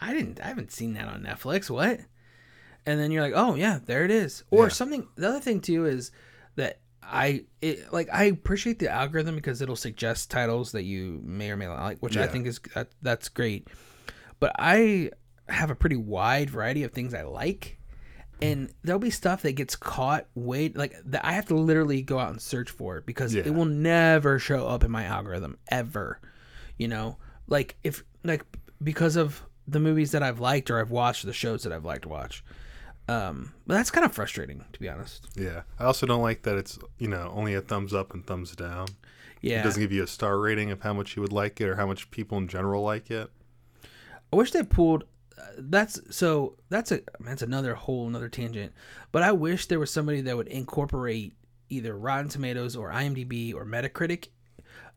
I 0.00 0.12
didn't, 0.14 0.40
I 0.40 0.46
haven't 0.46 0.70
seen 0.70 0.94
that 0.94 1.08
on 1.08 1.24
Netflix. 1.24 1.68
What? 1.70 2.00
And 2.86 2.98
then 2.98 3.10
you're 3.12 3.22
like, 3.22 3.34
oh 3.36 3.54
yeah, 3.54 3.78
there 3.84 4.04
it 4.04 4.10
is. 4.10 4.44
Or 4.50 4.64
Yeah. 4.64 4.68
something. 4.70 5.06
The 5.16 5.28
other 5.28 5.40
thing 5.40 5.60
too 5.60 5.86
is 5.86 6.10
that 6.56 6.80
I 7.02 7.44
it, 7.60 7.92
like 7.92 8.08
I 8.12 8.24
appreciate 8.24 8.78
the 8.78 8.88
algorithm 8.88 9.34
because 9.34 9.60
it'll 9.60 9.76
suggest 9.76 10.30
titles 10.30 10.72
that 10.72 10.84
you 10.84 11.20
may 11.24 11.50
or 11.50 11.56
may 11.56 11.66
not 11.66 11.80
like, 11.80 11.98
which 11.98 12.16
I 12.16 12.26
think 12.26 12.46
is 12.46 12.60
that, 12.74 12.88
that's 13.02 13.28
great. 13.28 13.68
But 14.40 14.52
I 14.58 15.10
have 15.48 15.70
a 15.70 15.74
pretty 15.74 15.96
wide 15.96 16.50
variety 16.50 16.82
of 16.84 16.92
things 16.92 17.12
I 17.14 17.22
like 17.22 17.78
and 18.40 18.72
there'll 18.82 18.98
be 18.98 19.10
stuff 19.10 19.42
that 19.42 19.52
gets 19.52 19.76
caught 19.76 20.26
way 20.34 20.68
like 20.70 20.94
that 21.04 21.24
I 21.24 21.32
have 21.32 21.46
to 21.46 21.54
literally 21.54 22.02
go 22.02 22.18
out 22.18 22.30
and 22.30 22.40
search 22.40 22.70
for 22.70 22.96
it 22.98 23.06
because 23.06 23.34
Yeah. 23.34 23.42
it 23.46 23.54
will 23.54 23.64
never 23.66 24.38
show 24.38 24.66
up 24.66 24.82
in 24.82 24.90
my 24.90 25.04
algorithm 25.04 25.58
ever. 25.68 26.20
You 26.78 26.88
know, 26.88 27.18
like 27.46 27.76
if 27.84 28.02
like 28.24 28.44
because 28.82 29.14
of 29.16 29.42
the 29.68 29.78
movies 29.80 30.10
that 30.12 30.22
I've 30.24 30.40
liked 30.40 30.70
or 30.70 30.80
I've 30.80 30.90
watched, 30.90 31.24
the 31.24 31.32
shows 31.32 31.62
that 31.64 31.72
I've 31.72 31.84
liked 31.84 32.02
to 32.02 32.08
watch. 32.08 32.42
Um, 33.08 33.52
but 33.66 33.74
that's 33.74 33.90
kind 33.90 34.06
of 34.06 34.12
frustrating 34.12 34.64
to 34.72 34.80
be 34.80 34.88
honest. 34.88 35.26
Yeah. 35.34 35.62
I 35.78 35.84
also 35.84 36.06
don't 36.06 36.22
like 36.22 36.42
that 36.42 36.56
it's 36.56 36.78
you 36.98 37.08
know 37.08 37.32
only 37.34 37.54
a 37.54 37.60
thumbs 37.60 37.92
up 37.92 38.14
and 38.14 38.24
thumbs 38.26 38.54
down. 38.54 38.88
Yeah, 39.40 39.60
It 39.60 39.64
doesn't 39.64 39.82
give 39.82 39.92
you 39.92 40.04
a 40.04 40.06
star 40.06 40.38
rating 40.38 40.70
of 40.70 40.82
how 40.82 40.92
much 40.92 41.16
you 41.16 41.22
would 41.22 41.32
like 41.32 41.60
it 41.60 41.68
or 41.68 41.74
how 41.74 41.86
much 41.86 42.10
people 42.12 42.38
in 42.38 42.46
general 42.46 42.82
like 42.82 43.10
it. 43.10 43.28
I 44.32 44.36
wish 44.36 44.52
they 44.52 44.62
pulled. 44.62 45.04
Uh, 45.36 45.46
that's 45.58 46.00
so. 46.16 46.56
That's 46.68 46.92
a. 46.92 47.00
That's 47.18 47.42
another 47.42 47.74
whole 47.74 48.06
another 48.06 48.28
tangent. 48.28 48.72
But 49.10 49.24
I 49.24 49.32
wish 49.32 49.66
there 49.66 49.80
was 49.80 49.90
somebody 49.90 50.20
that 50.20 50.36
would 50.36 50.46
incorporate 50.46 51.34
either 51.68 51.96
Rotten 51.96 52.28
Tomatoes 52.28 52.76
or 52.76 52.90
IMDb 52.92 53.52
or 53.52 53.64
Metacritic. 53.64 54.28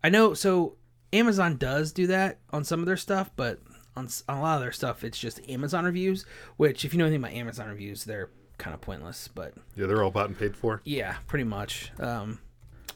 I 0.03 0.09
know. 0.09 0.35
So 0.35 0.75
Amazon 1.11 1.57
does 1.57 1.91
do 1.91 2.05
that 2.07 2.37
on 2.51 2.63
some 2.63 2.81
of 2.81 2.85
their 2.85 2.97
stuff, 2.97 3.31
but 3.35 3.59
on, 3.95 4.07
on 4.29 4.37
a 4.37 4.41
lot 4.41 4.55
of 4.55 4.61
their 4.61 4.71
stuff, 4.71 5.03
it's 5.03 5.17
just 5.17 5.39
Amazon 5.49 5.85
reviews. 5.85 6.25
Which, 6.57 6.83
if 6.85 6.93
you 6.93 6.99
know 6.99 7.05
anything 7.05 7.23
about 7.23 7.33
Amazon 7.35 7.69
reviews, 7.69 8.03
they're 8.05 8.29
kind 8.57 8.73
of 8.73 8.81
pointless. 8.81 9.27
But 9.27 9.53
Yeah, 9.75 9.85
they're 9.87 10.03
all 10.03 10.11
bought 10.11 10.27
and 10.29 10.37
paid 10.37 10.55
for. 10.55 10.81
yeah, 10.85 11.15
pretty 11.27 11.43
much. 11.45 11.91
Um, 11.99 12.39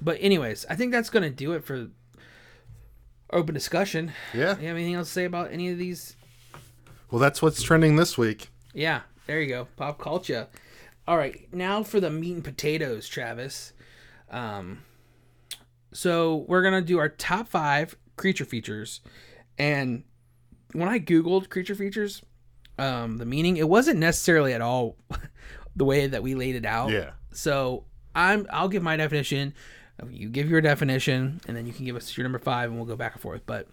but 0.01 0.17
anyways, 0.21 0.65
I 0.69 0.75
think 0.75 0.91
that's 0.91 1.09
gonna 1.09 1.29
do 1.29 1.53
it 1.53 1.63
for 1.63 1.87
open 3.31 3.53
discussion. 3.53 4.11
Yeah. 4.33 4.57
You 4.59 4.67
have 4.67 4.75
anything 4.77 4.95
else 4.95 5.07
to 5.07 5.13
say 5.13 5.25
about 5.25 5.51
any 5.51 5.69
of 5.69 5.77
these? 5.77 6.15
Well, 7.11 7.19
that's 7.19 7.41
what's 7.41 7.61
trending 7.61 7.95
this 7.95 8.17
week. 8.17 8.49
Yeah, 8.73 9.01
there 9.27 9.41
you 9.41 9.47
go. 9.49 9.67
Pop 9.75 9.99
culture. 9.99 10.47
All 11.07 11.17
right, 11.17 11.51
now 11.53 11.81
for 11.83 11.99
the 11.99 12.09
meat 12.11 12.33
and 12.35 12.43
potatoes, 12.43 13.07
Travis. 13.07 13.73
Um, 14.29 14.83
so 15.91 16.45
we're 16.47 16.61
gonna 16.63 16.81
do 16.81 16.99
our 16.99 17.09
top 17.09 17.47
five 17.47 17.95
creature 18.15 18.45
features, 18.45 19.01
and 19.57 20.03
when 20.73 20.87
I 20.89 20.99
googled 20.99 21.49
creature 21.49 21.75
features, 21.75 22.21
um, 22.77 23.17
the 23.17 23.25
meaning 23.25 23.57
it 23.57 23.67
wasn't 23.67 23.99
necessarily 23.99 24.53
at 24.53 24.61
all 24.61 24.95
the 25.75 25.85
way 25.85 26.07
that 26.07 26.23
we 26.23 26.35
laid 26.35 26.55
it 26.55 26.65
out. 26.65 26.91
Yeah. 26.91 27.11
So 27.31 27.85
I'm 28.15 28.47
I'll 28.51 28.69
give 28.69 28.83
my 28.83 28.97
definition. 28.97 29.53
You 30.09 30.29
give 30.29 30.49
your 30.49 30.61
definition, 30.61 31.41
and 31.47 31.57
then 31.57 31.65
you 31.65 31.73
can 31.73 31.83
give 31.85 31.95
us 31.97 32.15
your 32.17 32.23
number 32.23 32.39
five, 32.39 32.69
and 32.69 32.77
we'll 32.77 32.87
go 32.87 32.95
back 32.95 33.13
and 33.13 33.21
forth. 33.21 33.41
But 33.45 33.67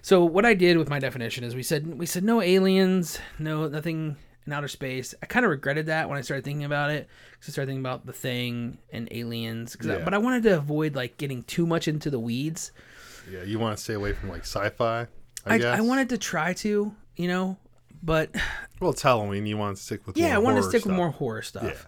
so 0.00 0.24
what 0.24 0.46
I 0.46 0.54
did 0.54 0.78
with 0.78 0.88
my 0.88 0.98
definition 0.98 1.44
is 1.44 1.54
we 1.54 1.62
said 1.62 1.86
we 1.98 2.06
said 2.06 2.24
no 2.24 2.40
aliens, 2.40 3.18
no 3.38 3.68
nothing 3.68 4.16
in 4.46 4.52
outer 4.54 4.68
space. 4.68 5.14
I 5.22 5.26
kind 5.26 5.44
of 5.44 5.50
regretted 5.50 5.86
that 5.86 6.08
when 6.08 6.16
I 6.16 6.22
started 6.22 6.42
thinking 6.44 6.64
about 6.64 6.90
it 6.90 7.06
because 7.32 7.50
I 7.50 7.52
started 7.52 7.66
thinking 7.68 7.82
about 7.84 8.06
the 8.06 8.14
thing 8.14 8.78
and 8.90 9.06
aliens. 9.10 9.76
'cause 9.76 9.88
I- 9.88 9.98
Yeah. 9.98 10.04
but 10.04 10.14
I 10.14 10.18
wanted 10.18 10.42
to 10.44 10.56
avoid 10.56 10.94
like 10.96 11.18
getting 11.18 11.42
too 11.42 11.66
much 11.66 11.86
into 11.86 12.08
the 12.08 12.18
weeds. 12.18 12.72
Yeah, 13.30 13.42
you 13.42 13.58
want 13.58 13.76
to 13.76 13.84
stay 13.84 13.92
away 13.92 14.14
from 14.14 14.30
like 14.30 14.42
sci-fi. 14.42 15.06
I, 15.46 15.54
I. 15.62 15.78
I 15.78 15.80
wanted 15.80 16.10
to 16.10 16.18
try 16.18 16.52
to, 16.54 16.94
you 17.16 17.28
know, 17.28 17.56
but 18.02 18.34
Well, 18.80 18.90
it's 18.90 19.02
Halloween. 19.02 19.46
You 19.46 19.56
want 19.56 19.76
to 19.76 19.82
stick 19.82 20.06
with 20.06 20.16
yeah, 20.16 20.34
I 20.34 20.38
wanted 20.38 20.58
to 20.58 20.68
stick 20.68 20.80
stuff. 20.80 20.90
with 20.90 20.96
more 20.96 21.10
horror 21.10 21.42
stuff. 21.42 21.86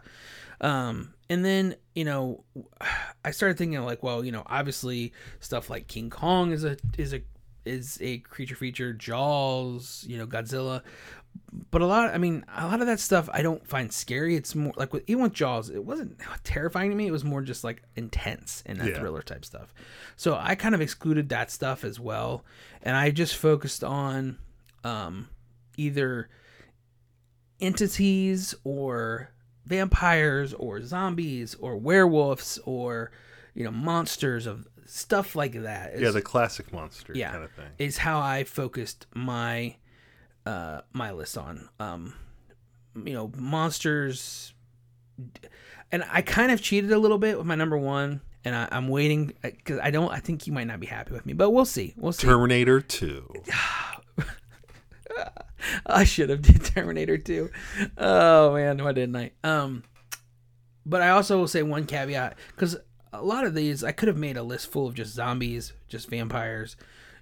Um, 0.61 1.15
and 1.29 1.45
then 1.45 1.77
you 1.95 2.05
know, 2.05 2.45
I 3.25 3.31
started 3.31 3.59
thinking 3.59 3.81
like, 3.85 4.03
well, 4.03 4.25
you 4.25 4.33
know, 4.33 4.43
obviously 4.47 5.13
stuff 5.41 5.71
like 5.71 5.87
King 5.87 6.11
Kong 6.11 6.53
is 6.53 6.65
a 6.65 6.77
is 6.99 7.15
a 7.15 7.23
is 7.65 7.99
a 8.01 8.19
creature 8.19 8.57
feature, 8.57 8.93
Jaws, 8.93 10.05
you 10.09 10.19
know, 10.19 10.27
Godzilla. 10.27 10.83
But 11.73 11.83
a 11.83 11.87
lot, 11.87 12.15
I 12.15 12.19
mean, 12.19 12.45
a 12.57 12.67
lot 12.67 12.81
of 12.81 12.87
that 12.87 13.01
stuff 13.01 13.29
I 13.33 13.43
don't 13.43 13.67
find 13.67 13.93
scary. 13.93 14.37
It's 14.37 14.55
more 14.55 14.73
like 14.77 14.93
with 14.93 15.03
even 15.09 15.23
with 15.25 15.33
Jaws, 15.33 15.69
it 15.69 15.85
wasn't 15.85 16.21
terrifying 16.45 16.91
to 16.91 16.97
me. 16.97 17.07
It 17.07 17.11
was 17.11 17.25
more 17.25 17.43
just 17.43 17.65
like 17.65 17.83
intense 17.97 18.63
and 18.67 18.81
that 18.81 18.89
Yeah. 18.89 18.99
thriller 19.01 19.23
type 19.23 19.45
stuff. 19.45 19.73
So 20.17 20.37
I 20.41 20.55
kind 20.55 20.75
of 20.75 20.81
excluded 20.81 21.29
that 21.31 21.51
stuff 21.51 21.83
as 21.85 21.99
well, 21.99 22.45
and 22.83 22.97
I 22.97 23.11
just 23.11 23.35
focused 23.37 23.83
on 23.83 24.39
um, 24.85 25.29
either 25.77 26.29
entities 27.61 28.55
or 28.65 29.31
vampires 29.67 30.55
or 30.55 30.83
zombies 30.83 31.55
or 31.57 31.77
werewolves 31.77 32.59
or 32.65 33.11
you 33.55 33.65
know 33.65 33.71
monsters 33.71 34.47
of 34.47 34.67
stuff 34.87 35.37
like 35.37 35.53
that 35.63 35.93
is, 35.95 36.01
Yeah, 36.01 36.11
the 36.11 36.23
classic 36.23 36.73
monster 36.73 37.13
yeah, 37.15 37.33
kind 37.33 37.45
of 37.45 37.53
thing. 37.53 37.69
is 37.79 37.99
how 37.99 38.19
I 38.21 38.45
focused 38.45 39.07
my 39.15 39.77
uh 40.51 40.81
my 40.93 41.13
list 41.13 41.39
on 41.39 41.69
um 41.79 42.13
you 43.05 43.13
know 43.13 43.31
monsters 43.37 44.53
and 45.93 46.05
I 46.11 46.23
kind 46.23 46.51
of 46.51 46.61
cheated 46.61 46.91
a 46.91 46.99
little 46.99 47.19
bit 47.19 47.39
with 47.39 47.47
my 47.47 47.55
number 47.55 47.79
one 47.79 48.21
and 48.45 48.57
I, 48.57 48.67
I'm 48.73 48.89
waiting 48.89 49.33
because 49.43 49.79
I 49.81 49.93
don't 49.93 50.11
I 50.11 50.19
think 50.19 50.49
you 50.49 50.53
might 50.53 50.67
not 50.67 50.81
be 50.81 50.89
happy 50.89 51.13
with 51.13 51.25
me 51.25 51.35
but 51.35 51.51
we'll 51.51 51.65
see 51.65 51.95
we'll 51.97 52.11
see 52.11 52.27
Terminator 52.27 52.81
2. 52.81 53.33
I 55.87 56.05
should 56.05 56.31
have 56.31 56.43
did 56.43 56.65
Terminator 56.65 57.17
2. 57.17 57.49
Oh 57.99 58.55
man, 58.55 58.83
why 58.83 58.93
didn't 58.93 59.15
I? 59.15 59.31
Um, 59.45 59.85
but 60.85 61.01
I 61.01 61.11
also 61.11 61.39
will 61.39 61.49
say 61.49 61.63
one 61.63 61.87
caveat 61.87 62.37
because 62.57 62.77
a 63.13 63.23
lot 63.23 63.47
of 63.47 63.55
these 63.55 63.85
I 63.85 63.93
could 63.93 64.09
have 64.09 64.17
made 64.17 64.37
a 64.37 64.43
list 64.43 64.73
full 64.73 64.89
of 64.89 64.95
just 64.95 65.15
zombies, 65.15 65.75
just 65.87 66.11
vampires. 66.11 66.77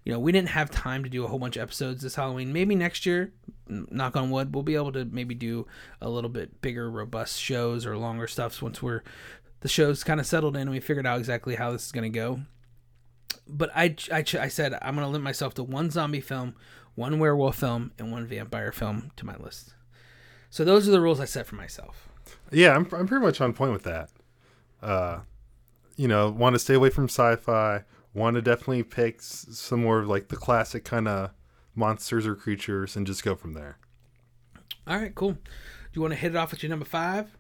You 0.05 0.13
know, 0.13 0.19
we 0.19 0.33
didn't 0.33 0.51
have 0.51 0.71
time 0.71 1.05
to 1.05 1.11
do 1.11 1.25
a 1.25 1.29
whole 1.29 1.39
bunch 1.39 1.57
of 1.57 1.63
episodes 1.63 2.03
this 2.03 2.15
Halloween. 2.15 2.53
Maybe 2.53 2.75
next 2.75 3.05
year, 3.05 3.33
knock 3.69 4.17
on 4.17 4.31
wood, 4.31 4.55
we'll 4.55 4.63
be 4.63 4.75
able 4.75 4.93
to 4.93 5.05
maybe 5.05 5.35
do 5.35 5.67
a 6.01 6.09
little 6.09 6.31
bit 6.31 6.61
bigger, 6.61 6.91
robust 6.91 7.41
shows 7.41 7.85
or 7.85 7.97
longer 7.97 8.27
stuffs 8.27 8.63
once 8.63 8.83
we're 8.83 9.03
the 9.61 9.69
show's 9.69 10.05
kind 10.05 10.21
of 10.21 10.27
settled 10.27 10.55
in 10.55 10.63
and 10.63 10.71
we 10.71 10.81
figured 10.81 11.07
out 11.07 11.19
exactly 11.19 11.57
how 11.57 11.73
this 11.73 11.87
is 11.87 11.93
going 11.93 12.11
to 12.11 12.17
go 12.17 12.41
but 13.49 13.71
I, 13.75 13.97
I, 14.13 14.19
I 14.19 14.49
said 14.49 14.79
I'm 14.83 14.95
going 14.95 15.07
to 15.07 15.11
limit 15.11 15.23
myself 15.23 15.55
to 15.55 15.63
one 15.63 15.91
zombie 15.91 16.21
film, 16.21 16.55
one 16.95 17.19
werewolf 17.19 17.57
film, 17.57 17.93
and 17.99 18.13
one 18.13 18.27
vampire 18.27 18.73
film 18.73 19.11
to 19.17 19.27
my 19.27 19.37
list. 19.37 19.75
So 20.51 20.65
those 20.65 20.89
are 20.89 20.93
the 20.93 21.01
rules 21.01 21.21
I 21.21 21.25
set 21.25 21.47
for 21.47 21.57
myself. 21.57 22.09
Yeah, 22.53 22.75
I'm, 22.75 22.87
I'm 22.93 23.07
pretty 23.07 23.25
much 23.25 23.41
on 23.41 23.53
point 23.53 23.73
with 23.73 23.85
that. 23.85 24.11
Uh, 24.83 25.21
you 25.97 26.09
know, 26.09 26.31
want 26.31 26.55
to 26.55 26.59
stay 26.59 26.75
away 26.75 26.91
from 26.91 27.05
sci-fi. 27.05 27.85
Want 28.19 28.35
to 28.35 28.43
definitely 28.43 28.83
pick 28.83 29.23
some 29.23 29.83
more 29.83 30.01
of 30.01 30.09
like 30.09 30.27
the 30.27 30.37
classic 30.37 30.85
kind 30.85 31.07
of 31.07 31.31
monsters 31.77 32.27
or 32.27 32.35
creatures 32.35 32.97
and 32.97 33.07
just 33.07 33.23
go 33.23 33.37
from 33.37 33.53
there. 33.53 33.79
All 34.89 34.99
right, 34.99 35.15
cool. 35.15 35.33
Do 35.33 35.41
you 35.93 36.03
want 36.03 36.13
to 36.13 36.19
hit 36.19 36.33
it 36.35 36.37
off 36.37 36.51
with 36.51 36.63
your 36.63 36.71
number 36.71 36.85
five? 36.85 37.37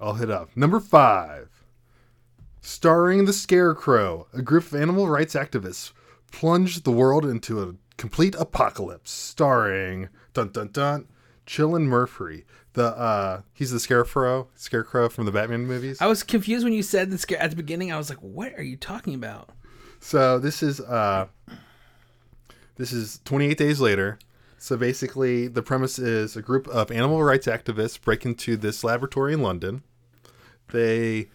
I'll 0.00 0.14
hit 0.14 0.30
up 0.30 0.56
number 0.56 0.80
five. 0.80 1.50
Starring 2.62 3.26
the 3.26 3.32
Scarecrow, 3.32 4.26
a 4.32 4.40
group 4.40 4.64
of 4.64 4.74
animal 4.74 5.06
rights 5.08 5.34
activists 5.34 5.92
plunge 6.32 6.82
the 6.82 6.90
world 6.90 7.26
into 7.26 7.62
a 7.62 7.74
complete 7.98 8.34
apocalypse. 8.36 9.10
Starring 9.10 10.08
dun 10.32 10.48
dun 10.50 10.70
dun, 10.72 11.08
Cillian 11.46 11.84
Murphy. 11.84 12.44
The 12.72 12.96
uh, 12.96 13.42
he's 13.52 13.70
the 13.70 13.80
Scarecrow, 13.80 14.48
Scarecrow 14.54 15.08
from 15.08 15.26
the 15.26 15.32
Batman 15.32 15.66
movies. 15.66 16.00
I 16.00 16.06
was 16.06 16.22
confused 16.22 16.64
when 16.64 16.72
you 16.72 16.82
said 16.82 17.10
this 17.10 17.26
at 17.38 17.50
the 17.50 17.56
beginning. 17.56 17.92
I 17.92 17.98
was 17.98 18.10
like, 18.10 18.18
"What 18.18 18.52
are 18.58 18.62
you 18.62 18.76
talking 18.76 19.14
about?" 19.14 19.50
So 20.06 20.38
this 20.38 20.62
is 20.62 20.80
uh 20.80 21.26
this 22.76 22.92
is 22.92 23.20
28 23.24 23.58
days 23.58 23.80
later. 23.80 24.20
So 24.56 24.76
basically 24.76 25.48
the 25.48 25.62
premise 25.62 25.98
is 25.98 26.36
a 26.36 26.42
group 26.42 26.68
of 26.68 26.92
animal 26.92 27.24
rights 27.24 27.48
activists 27.48 28.00
break 28.00 28.24
into 28.24 28.56
this 28.56 28.84
laboratory 28.84 29.32
in 29.32 29.42
London. 29.42 29.82
They 30.68 31.26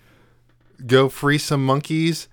go 0.87 1.09
free 1.09 1.37
some 1.37 1.65
monkeys, 1.65 2.29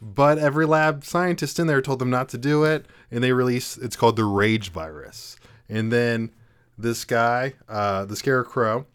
but 0.00 0.38
every 0.38 0.64
lab 0.64 1.04
scientist 1.04 1.58
in 1.58 1.66
there 1.66 1.82
told 1.82 1.98
them 1.98 2.10
not 2.10 2.28
to 2.28 2.38
do 2.38 2.62
it 2.62 2.86
and 3.10 3.24
they 3.24 3.32
release 3.32 3.76
it's 3.76 3.96
called 3.96 4.14
the 4.14 4.24
rage 4.24 4.70
virus. 4.70 5.34
And 5.68 5.90
then 5.90 6.30
this 6.78 7.04
guy, 7.04 7.54
uh 7.68 8.04
the 8.04 8.14
scarecrow 8.14 8.86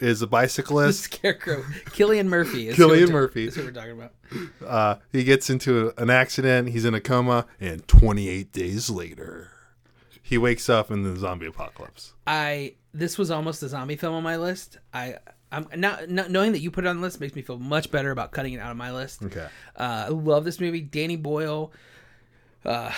is 0.00 0.22
a 0.22 0.26
The 0.26 0.30
bicyclist 0.30 1.02
Scarecrow, 1.12 1.62
Cillian 1.86 2.26
Murphy. 2.26 2.68
Is 2.68 2.78
we're 2.78 3.06
Murphy. 3.08 3.46
Is 3.46 3.56
who 3.56 3.64
we're 3.64 3.72
talking 3.72 3.92
about. 3.92 4.12
uh, 4.66 4.96
he 5.12 5.24
gets 5.24 5.50
into 5.50 5.92
an 5.96 6.10
accident. 6.10 6.70
He's 6.70 6.84
in 6.84 6.94
a 6.94 7.00
coma, 7.00 7.46
and 7.60 7.86
28 7.86 8.52
days 8.52 8.90
later, 8.90 9.52
he 10.22 10.38
wakes 10.38 10.68
up 10.68 10.90
in 10.90 11.02
the 11.02 11.16
zombie 11.16 11.46
apocalypse. 11.46 12.14
I 12.26 12.74
this 12.92 13.18
was 13.18 13.30
almost 13.30 13.62
a 13.62 13.68
zombie 13.68 13.96
film 13.96 14.14
on 14.14 14.22
my 14.22 14.36
list. 14.36 14.78
I 14.92 15.16
I'm 15.52 15.66
not, 15.74 16.08
not 16.08 16.30
knowing 16.30 16.52
that 16.52 16.60
you 16.60 16.70
put 16.70 16.84
it 16.84 16.88
on 16.88 16.96
the 16.96 17.02
list 17.02 17.20
makes 17.20 17.34
me 17.34 17.42
feel 17.42 17.58
much 17.58 17.90
better 17.90 18.10
about 18.10 18.30
cutting 18.30 18.52
it 18.52 18.60
out 18.60 18.70
of 18.70 18.76
my 18.76 18.92
list. 18.92 19.22
Okay. 19.24 19.48
Uh, 19.76 20.04
I 20.06 20.08
love 20.08 20.44
this 20.44 20.60
movie. 20.60 20.80
Danny 20.80 21.16
Boyle, 21.16 21.72
uh, 22.64 22.92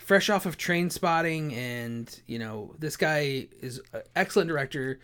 fresh 0.00 0.30
off 0.30 0.46
of 0.46 0.56
Trainspotting, 0.56 1.52
and 1.54 2.20
you 2.26 2.38
know 2.38 2.74
this 2.78 2.96
guy 2.96 3.48
is 3.60 3.80
an 3.92 4.02
excellent 4.16 4.48
director. 4.48 5.00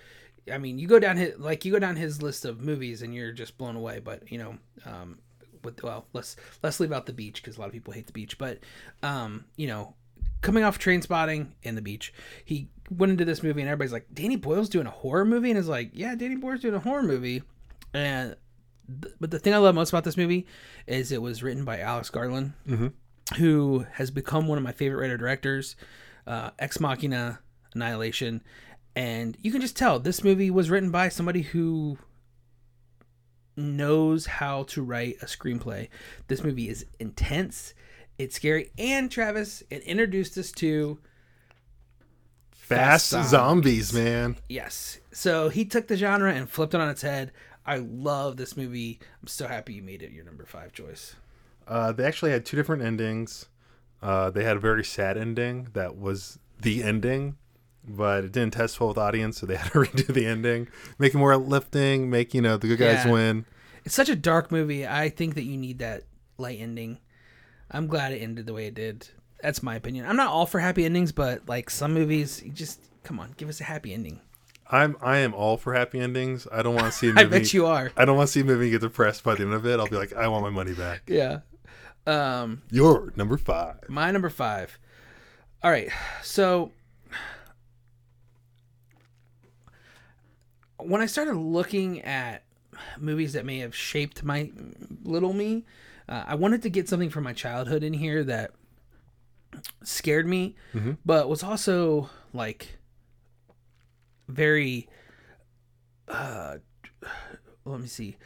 I 0.53 0.59
mean, 0.59 0.79
you 0.79 0.87
go 0.87 0.99
down 0.99 1.17
his 1.17 1.39
like 1.39 1.65
you 1.65 1.73
go 1.73 1.79
down 1.79 1.97
his 1.97 2.23
list 2.23 2.45
of 2.45 2.61
movies, 2.61 3.03
and 3.03 3.15
you're 3.15 3.33
just 3.33 3.57
blown 3.59 3.77
away. 3.77 4.01
But 4.01 4.31
you 4.31 4.39
know, 4.39 4.59
um, 4.85 5.19
with 5.63 5.83
well, 5.83 6.07
let's 6.13 6.37
let's 6.63 6.81
leave 6.81 6.93
out 6.93 7.07
the 7.07 7.13
beach 7.13 7.43
because 7.43 7.57
a 7.57 7.61
lot 7.61 7.67
of 7.67 7.73
people 7.73 7.93
hate 7.93 8.07
the 8.07 8.13
beach. 8.13 8.39
But 8.39 8.59
um, 9.03 9.47
you 9.57 9.67
know, 9.67 9.95
coming 10.43 10.65
off 10.65 10.79
Trainspotting 10.79 11.49
and 11.65 11.77
the 11.77 11.83
beach, 11.83 12.13
he 12.45 12.69
went 12.91 13.13
into 13.13 13.25
this 13.25 13.43
movie, 13.43 13.61
and 13.61 13.69
everybody's 13.69 13.93
like, 13.93 14.07
Danny 14.13 14.37
Boyle's 14.37 14.69
doing 14.69 14.87
a 14.87 14.91
horror 14.91 15.25
movie, 15.25 15.51
and 15.51 15.59
is 15.59 15.69
like, 15.69 15.91
yeah, 15.95 16.15
Danny 16.15 16.37
Boyle's 16.37 16.61
doing 16.61 16.75
a 16.75 16.81
horror 16.81 17.03
movie, 17.03 17.43
and 17.95 18.37
th- 19.03 19.15
but 19.21 19.31
the 19.31 19.39
thing 19.39 19.55
I 19.55 19.59
love 19.59 19.75
most 19.75 19.89
about 19.91 20.05
this 20.05 20.17
movie 20.19 20.47
is 20.87 21.11
it 21.11 21.23
was 21.23 21.43
written 21.43 21.65
by 21.65 21.81
Alex 21.81 22.11
Garland, 22.11 22.53
who 23.39 23.87
has 23.93 24.11
become 24.11 24.47
one 24.47 24.59
of 24.59 24.65
my 24.65 24.73
favorite 24.73 25.01
writer 25.01 25.17
directors. 25.17 25.77
Uh, 26.27 26.51
Ex 26.59 26.81
Machina, 26.81 27.41
Annihilation, 27.75 28.43
and 28.97 29.37
you 29.41 29.51
can 29.51 29.61
just 29.61 29.77
tell 29.77 29.99
this 29.99 30.25
movie 30.25 30.51
was 30.51 30.71
written 30.71 30.91
by 30.91 31.09
somebody 31.09 31.43
who 31.43 31.99
knows 33.57 34.27
how 34.27 34.65
to 34.65 34.83
write 34.83 35.17
a 35.23 35.27
screenplay. 35.27 35.89
This 36.29 36.43
movie 36.43 36.69
is 36.69 36.87
intense, 36.99 37.75
it's 38.19 38.37
scary, 38.37 38.71
and 38.79 39.11
Travis 39.11 39.63
it 39.71 39.83
introduced 39.83 40.37
us 40.39 40.53
to 40.53 40.99
Fast, 42.53 43.11
Fast 43.11 43.31
zombies, 43.31 43.93
man. 43.93 44.39
Yes. 44.49 44.99
So 45.13 45.51
he 45.51 45.67
took 45.67 45.87
the 45.87 45.99
genre 45.99 46.33
and 46.33 46.49
flipped 46.49 46.73
it 46.73 46.81
on 46.81 46.89
its 46.89 47.03
head. 47.03 47.31
I 47.67 47.77
love 47.77 48.39
this 48.39 48.57
movie. 48.57 49.01
I'm 49.21 49.29
so 49.29 49.47
happy 49.47 49.75
you 49.75 49.83
made 49.83 50.03
it 50.03 50.13
your 50.13 50.25
number 50.25 50.47
five 50.47 50.73
choice. 50.73 51.15
Uh, 51.69 51.93
they 51.93 52.05
actually 52.05 52.31
had 52.31 52.47
two 52.47 52.57
different 52.57 52.83
endings. 52.83 53.47
Uh, 54.03 54.31
they 54.31 54.45
had 54.45 54.57
a 54.57 54.61
very 54.61 54.85
sad 54.85 55.19
ending 55.19 55.69
that 55.75 55.97
was 55.97 56.39
the 56.61 56.83
ending, 56.83 57.37
but 57.87 58.25
it 58.25 58.33
didn't 58.33 58.55
test 58.55 58.79
well 58.81 58.89
with 58.89 58.99
audience, 58.99 59.39
so 59.39 59.47
they 59.47 59.57
had 59.57 59.73
to 59.73 59.79
redo 59.81 60.07
the 60.07 60.27
ending, 60.27 60.69
make 60.99 61.15
it 61.15 61.19
more 61.19 61.33
uplifting, 61.33 62.11
make 62.11 62.35
you 62.35 62.41
know 62.43 62.57
the 62.57 62.69
good 62.69 62.79
guys 62.79 63.05
Yeah. 63.05 63.13
win. 63.13 63.47
It's 63.85 63.95
such 63.95 64.09
a 64.09 64.17
dark 64.17 64.51
movie. 64.51 64.87
I 64.87 65.11
think 65.11 65.35
that 65.35 65.45
you 65.45 65.57
need 65.59 65.79
that 65.81 66.05
light 66.39 66.59
ending. 66.61 66.99
I'm 67.71 67.87
glad 67.87 68.13
it 68.13 68.19
ended 68.19 68.47
the 68.47 68.55
way 68.55 68.67
it 68.67 68.75
did. 68.75 69.09
That's 69.43 69.63
my 69.63 69.75
opinion. 69.75 70.07
I'm 70.07 70.17
not 70.17 70.29
all 70.29 70.47
for 70.47 70.59
happy 70.61 70.85
endings, 70.87 71.13
but 71.13 71.47
like 71.49 71.69
some 71.69 71.93
movies, 71.93 72.43
you 72.43 72.51
just 72.53 72.81
come 73.03 73.21
on, 73.21 73.35
give 73.37 73.49
us 73.51 73.61
a 73.61 73.65
happy 73.65 73.93
ending. 73.93 74.21
I'm 74.71 74.97
I 75.03 75.19
am 75.19 75.35
all 75.35 75.59
for 75.59 75.75
happy 75.75 76.01
endings. 76.01 76.49
I 76.51 76.63
don't 76.63 76.75
want 76.75 76.87
to 76.87 76.93
see 76.93 77.11
a 77.11 77.13
movie. 77.15 77.21
I 77.27 77.29
bet 77.29 77.53
you 77.53 77.67
are. 77.67 77.93
I 77.97 78.07
don't 78.07 78.17
want 78.17 78.29
to 78.29 78.33
see 78.33 78.41
a 78.41 78.45
movie 78.45 78.71
get 78.71 78.81
depressed 78.81 79.23
by 79.23 79.35
the 79.35 79.43
end 79.43 79.53
of 79.53 79.67
it. 79.67 79.79
I'll 79.79 79.87
be 79.87 79.97
like, 79.97 80.15
I 80.15 80.27
want 80.29 80.43
my 80.45 80.51
money 80.51 80.73
back. 80.73 81.03
Yeah. 81.07 81.41
Um, 82.07 82.63
You're 82.71 83.13
number 83.17 83.37
five. 83.37 83.77
my 83.89 84.11
number 84.11 84.31
five. 84.31 84.79
All 85.63 85.71
right, 85.71 85.91
so 86.23 86.73
when 90.87 91.01
I 91.01 91.07
started 91.07 91.35
looking 91.37 92.01
at 92.03 92.43
movies 92.99 93.33
that 93.35 93.45
may 93.45 93.59
have 93.59 93.75
shaped 93.75 94.23
my 94.25 94.51
little 95.03 95.33
me, 95.33 95.65
uh, 96.09 96.25
I 96.27 96.35
wanted 96.35 96.63
to 96.63 96.71
get 96.71 96.89
something 96.89 97.11
from 97.11 97.25
my 97.25 97.33
childhood 97.33 97.83
in 97.83 97.93
here 97.95 98.25
that 98.25 98.51
scared 99.83 100.27
me, 100.27 100.57
but 101.05 101.29
was 101.29 101.43
also 101.43 102.11
like 102.33 102.79
very. 104.29 104.89
Uh, 106.09 106.57
let 107.65 107.81
me 107.81 107.87
see. 107.87 108.17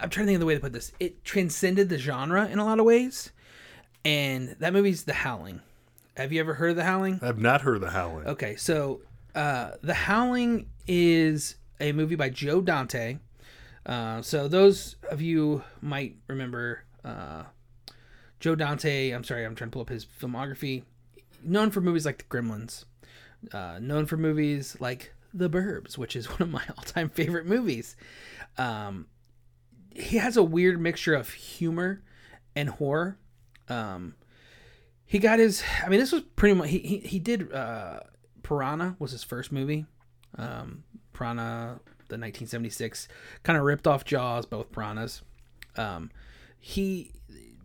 I'm 0.00 0.08
trying 0.08 0.26
to 0.26 0.30
think 0.30 0.36
of 0.36 0.40
the 0.40 0.46
way 0.46 0.54
to 0.54 0.60
put 0.60 0.72
this. 0.72 0.92
It 0.98 1.22
transcended 1.24 1.88
the 1.90 1.98
genre 1.98 2.46
in 2.46 2.58
a 2.58 2.64
lot 2.64 2.78
of 2.78 2.86
ways, 2.86 3.32
and 4.04 4.56
that 4.60 4.72
movie's 4.72 5.04
The 5.04 5.12
Howling. 5.12 5.60
Have 6.16 6.32
you 6.32 6.40
ever 6.40 6.54
heard 6.54 6.70
of 6.70 6.76
The 6.76 6.84
Howling? 6.84 7.20
I've 7.22 7.38
not 7.38 7.60
heard 7.60 7.76
of 7.76 7.82
the 7.82 7.90
Howling. 7.90 8.26
Okay, 8.26 8.56
so 8.56 9.02
uh, 9.34 9.72
The 9.82 9.94
Howling 9.94 10.68
is 10.86 11.56
a 11.80 11.92
movie 11.92 12.16
by 12.16 12.30
Joe 12.30 12.60
Dante. 12.60 13.18
Uh, 13.86 14.20
so 14.22 14.48
those 14.48 14.96
of 15.10 15.22
you 15.22 15.62
might 15.80 16.16
remember 16.26 16.84
uh, 17.04 17.44
Joe 18.40 18.54
Dante. 18.54 19.10
I'm 19.10 19.24
sorry, 19.24 19.44
I'm 19.44 19.54
trying 19.54 19.70
to 19.70 19.72
pull 19.72 19.82
up 19.82 19.88
his 19.88 20.04
filmography. 20.04 20.82
Known 21.42 21.70
for 21.70 21.80
movies 21.80 22.04
like 22.04 22.18
The 22.18 22.24
Gremlins. 22.24 22.84
Uh, 23.52 23.78
known 23.80 24.06
for 24.06 24.16
movies 24.16 24.76
like 24.80 25.14
The 25.32 25.48
Burbs, 25.48 25.96
which 25.96 26.16
is 26.16 26.26
one 26.30 26.42
of 26.42 26.50
my 26.50 26.62
all-time 26.76 27.08
favorite 27.08 27.46
movies. 27.46 27.96
Um, 28.56 29.06
he 29.94 30.18
has 30.18 30.36
a 30.36 30.42
weird 30.42 30.80
mixture 30.80 31.14
of 31.14 31.30
humor 31.30 32.02
and 32.54 32.68
horror. 32.68 33.18
Um, 33.68 34.14
he 35.04 35.18
got 35.18 35.38
his. 35.38 35.62
I 35.84 35.88
mean, 35.88 36.00
this 36.00 36.12
was 36.12 36.22
pretty 36.36 36.54
much. 36.54 36.68
He 36.70 36.78
he, 36.78 36.98
he 36.98 37.18
did. 37.18 37.52
Uh, 37.52 38.00
Piranha 38.42 38.96
was 38.98 39.12
his 39.12 39.24
first 39.24 39.52
movie. 39.52 39.86
Um, 40.36 40.84
Piranha, 41.18 41.80
the 42.08 42.14
1976, 42.14 43.08
kind 43.42 43.58
of 43.58 43.64
ripped 43.64 43.86
off 43.86 44.04
Jaws, 44.04 44.46
both 44.46 44.70
piranhas. 44.70 45.22
Um, 45.76 46.10
he 46.58 47.12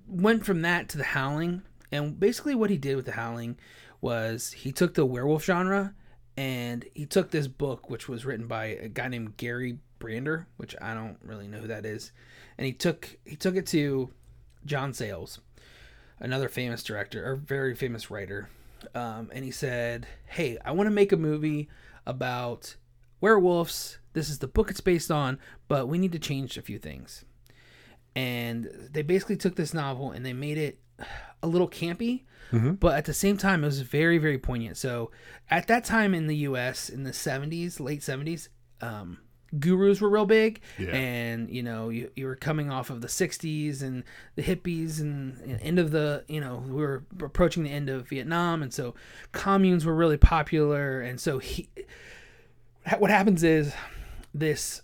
went 0.08 0.46
from 0.46 0.64
that 0.64 0.90
to 0.90 0.98
The 0.98 1.04
Howling, 1.04 1.62
and 1.92 2.20
basically 2.20 2.56
what 2.56 2.72
he 2.72 2.78
did 2.78 2.96
with 2.96 3.06
The 3.06 3.14
Howling 3.14 3.58
was 4.02 4.52
he 4.52 4.72
took 4.72 4.96
the 4.96 5.06
werewolf 5.06 5.46
genre 5.46 5.94
and 6.36 6.84
he 6.94 7.06
took 7.06 7.32
this 7.32 7.48
book, 7.48 7.90
which 7.90 8.10
was 8.10 8.26
written 8.26 8.48
by 8.48 8.66
a 8.66 8.90
guy 8.90 9.08
named 9.08 9.38
Gary 9.38 9.78
Brandner, 10.00 10.48
which 10.58 10.76
I 10.82 10.94
don't 10.94 11.18
really 11.24 11.48
know 11.48 11.60
who 11.60 11.68
that 11.68 11.86
is, 11.86 12.12
and 12.58 12.66
he 12.66 12.74
took 12.74 13.18
he 13.24 13.36
took 13.36 13.56
it 13.56 13.68
to 13.68 14.10
John 14.66 14.94
Sayles, 14.94 15.40
another 16.20 16.50
famous 16.50 16.84
director 16.84 17.24
or 17.26 17.36
very 17.36 17.76
famous 17.76 18.10
writer, 18.10 18.50
um, 18.96 19.30
and 19.32 19.46
he 19.46 19.52
said, 19.52 20.08
"Hey, 20.26 20.58
I 20.66 20.72
want 20.72 20.88
to 20.88 20.92
make 20.92 21.12
a 21.12 21.18
movie 21.18 21.70
about 22.06 22.76
werewolves. 23.24 23.98
This 24.14 24.30
is 24.30 24.38
the 24.40 24.48
book 24.48 24.70
it's 24.70 24.82
based 24.82 25.10
on, 25.10 25.40
but 25.68 25.88
we 25.88 25.98
need 25.98 26.12
to 26.12 26.20
change 26.20 26.58
a 26.58 26.62
few 26.62 26.78
things." 26.78 27.26
And 28.16 28.70
they 28.92 29.02
basically 29.02 29.38
took 29.38 29.56
this 29.56 29.74
novel 29.74 30.12
and 30.12 30.24
they 30.26 30.34
made 30.34 30.58
it 30.60 30.80
a 31.42 31.48
little 31.48 31.68
campy, 31.68 32.24
but 32.80 32.96
at 32.96 33.06
the 33.06 33.14
same 33.16 33.36
time, 33.38 33.64
it 33.64 33.68
was 33.68 33.82
very, 33.82 34.20
very 34.20 34.38
poignant. 34.38 34.78
So 34.78 35.10
at 35.50 35.66
that 35.68 35.84
time 35.84 36.14
in 36.14 36.28
the 36.28 36.36
U.S. 36.50 36.88
in 36.90 37.02
the 37.04 37.10
'70s, 37.12 37.80
late 37.80 38.02
'70s, 38.02 38.50
um, 38.82 39.18
gurus 39.58 40.00
were 40.02 40.10
real 40.10 40.28
big, 40.28 40.62
Yeah. 40.78 40.90
and 40.96 41.50
you 41.50 41.64
know 41.64 41.90
you, 41.90 42.12
you 42.16 42.28
were 42.28 42.36
coming 42.36 42.70
off 42.70 42.92
of 42.92 43.02
the 43.02 43.08
'60s 43.08 43.82
and 43.82 44.04
the 44.36 44.44
hippies 44.44 45.00
and, 45.02 45.40
and 45.42 45.60
end 45.62 45.80
of 45.80 45.90
the 45.90 46.24
you 46.28 46.40
know 46.40 46.64
we 46.68 46.76
were 46.76 47.04
approaching 47.20 47.64
the 47.64 47.72
end 47.72 47.90
of 47.90 48.08
Vietnam, 48.10 48.62
and 48.62 48.72
so 48.72 48.94
communes 49.32 49.84
were 49.86 49.96
really 49.96 50.18
popular, 50.18 51.02
and 51.02 51.20
so 51.20 51.40
he. 51.40 51.68
What 52.98 53.10
happens 53.10 53.44
is 53.44 53.74
this 54.34 54.82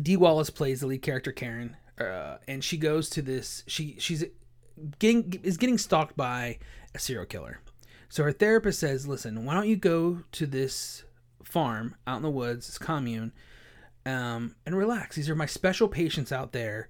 Dee 0.00 0.16
Wallace 0.16 0.50
plays 0.50 0.80
the 0.80 0.86
lead 0.86 1.02
character 1.02 1.32
Karen, 1.32 1.76
uh, 1.98 2.36
and 2.46 2.62
she 2.62 2.76
goes 2.76 3.10
to 3.10 3.22
this. 3.22 3.64
She 3.66 3.96
she's 3.98 4.24
getting 4.98 5.40
is 5.42 5.56
getting 5.56 5.78
stalked 5.78 6.16
by 6.16 6.58
a 6.94 6.98
serial 6.98 7.26
killer. 7.26 7.60
So 8.08 8.22
her 8.24 8.32
therapist 8.32 8.80
says, 8.80 9.06
"Listen, 9.06 9.44
why 9.44 9.54
don't 9.54 9.68
you 9.68 9.76
go 9.76 10.22
to 10.32 10.46
this 10.46 11.04
farm 11.42 11.96
out 12.06 12.16
in 12.16 12.22
the 12.22 12.30
woods, 12.30 12.66
this 12.66 12.78
commune, 12.78 13.32
um, 14.06 14.54
and 14.64 14.76
relax. 14.76 15.16
These 15.16 15.28
are 15.28 15.34
my 15.34 15.46
special 15.46 15.88
patients 15.88 16.32
out 16.32 16.52
there. 16.52 16.88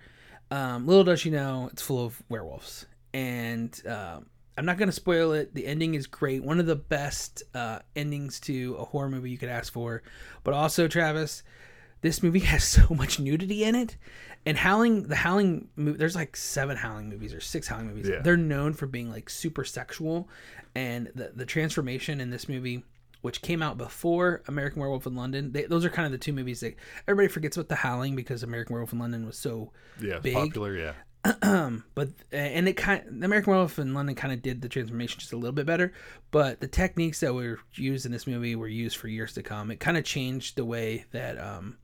Um, 0.50 0.86
little 0.86 1.04
does 1.04 1.20
she 1.20 1.30
know, 1.30 1.70
it's 1.72 1.82
full 1.82 2.04
of 2.04 2.22
werewolves, 2.28 2.86
and 3.14 3.80
um 3.86 4.26
I'm 4.58 4.64
not 4.66 4.76
going 4.78 4.88
to 4.88 4.92
spoil 4.92 5.32
it. 5.32 5.54
The 5.54 5.66
ending 5.66 5.94
is 5.94 6.06
great. 6.06 6.42
One 6.44 6.60
of 6.60 6.66
the 6.66 6.76
best 6.76 7.42
uh, 7.54 7.78
endings 7.96 8.40
to 8.40 8.76
a 8.78 8.84
horror 8.84 9.08
movie 9.08 9.30
you 9.30 9.38
could 9.38 9.48
ask 9.48 9.72
for. 9.72 10.02
But 10.44 10.54
also, 10.54 10.86
Travis, 10.88 11.42
this 12.02 12.22
movie 12.22 12.38
has 12.52 12.64
so 12.64 12.86
much 12.94 13.18
nudity 13.18 13.64
in 13.64 13.74
it. 13.74 13.96
And 14.46 14.56
Howling, 14.56 15.04
the 15.04 15.16
Howling 15.16 15.68
movie, 15.76 15.98
there's 15.98 16.14
like 16.16 16.36
seven 16.36 16.76
Howling 16.76 17.08
movies 17.08 17.34
or 17.34 17.40
six 17.40 17.68
Howling 17.68 17.88
movies. 17.88 18.08
Yeah. 18.08 18.20
They're 18.22 18.36
known 18.36 18.72
for 18.72 18.86
being 18.86 19.10
like 19.10 19.28
super 19.30 19.64
sexual. 19.64 20.28
And 20.74 21.10
the, 21.14 21.32
the 21.34 21.44
transformation 21.46 22.20
in 22.20 22.30
this 22.30 22.48
movie, 22.48 22.82
which 23.22 23.42
came 23.42 23.62
out 23.62 23.76
before 23.76 24.42
American 24.48 24.80
Werewolf 24.80 25.06
in 25.06 25.14
London, 25.14 25.52
they, 25.52 25.64
those 25.64 25.84
are 25.84 25.90
kind 25.90 26.06
of 26.06 26.12
the 26.12 26.18
two 26.18 26.32
movies 26.32 26.60
that 26.60 26.74
everybody 27.06 27.28
forgets 27.32 27.56
about 27.56 27.68
the 27.68 27.74
Howling 27.76 28.16
because 28.16 28.42
American 28.42 28.74
Werewolf 28.74 28.92
in 28.92 28.98
London 28.98 29.26
was 29.26 29.38
so 29.38 29.72
Yeah, 30.00 30.18
Big. 30.20 30.34
popular. 30.34 30.74
Yeah. 30.74 30.92
but 31.94 32.08
and 32.32 32.66
it 32.66 32.74
kind 32.74 33.02
the 33.20 33.26
American 33.26 33.50
Werewolf 33.50 33.78
in 33.78 33.92
London 33.92 34.14
kind 34.14 34.32
of 34.32 34.40
did 34.40 34.62
the 34.62 34.68
transformation 34.68 35.20
just 35.20 35.32
a 35.32 35.36
little 35.36 35.52
bit 35.52 35.66
better, 35.66 35.92
but 36.30 36.60
the 36.60 36.68
techniques 36.68 37.20
that 37.20 37.34
were 37.34 37.58
used 37.74 38.06
in 38.06 38.12
this 38.12 38.26
movie 38.26 38.56
were 38.56 38.68
used 38.68 38.96
for 38.96 39.08
years 39.08 39.34
to 39.34 39.42
come. 39.42 39.70
It 39.70 39.80
kind 39.80 39.98
of 39.98 40.04
changed 40.04 40.56
the 40.56 40.64
way 40.64 41.04
that 41.12 41.38
um, 41.38 41.76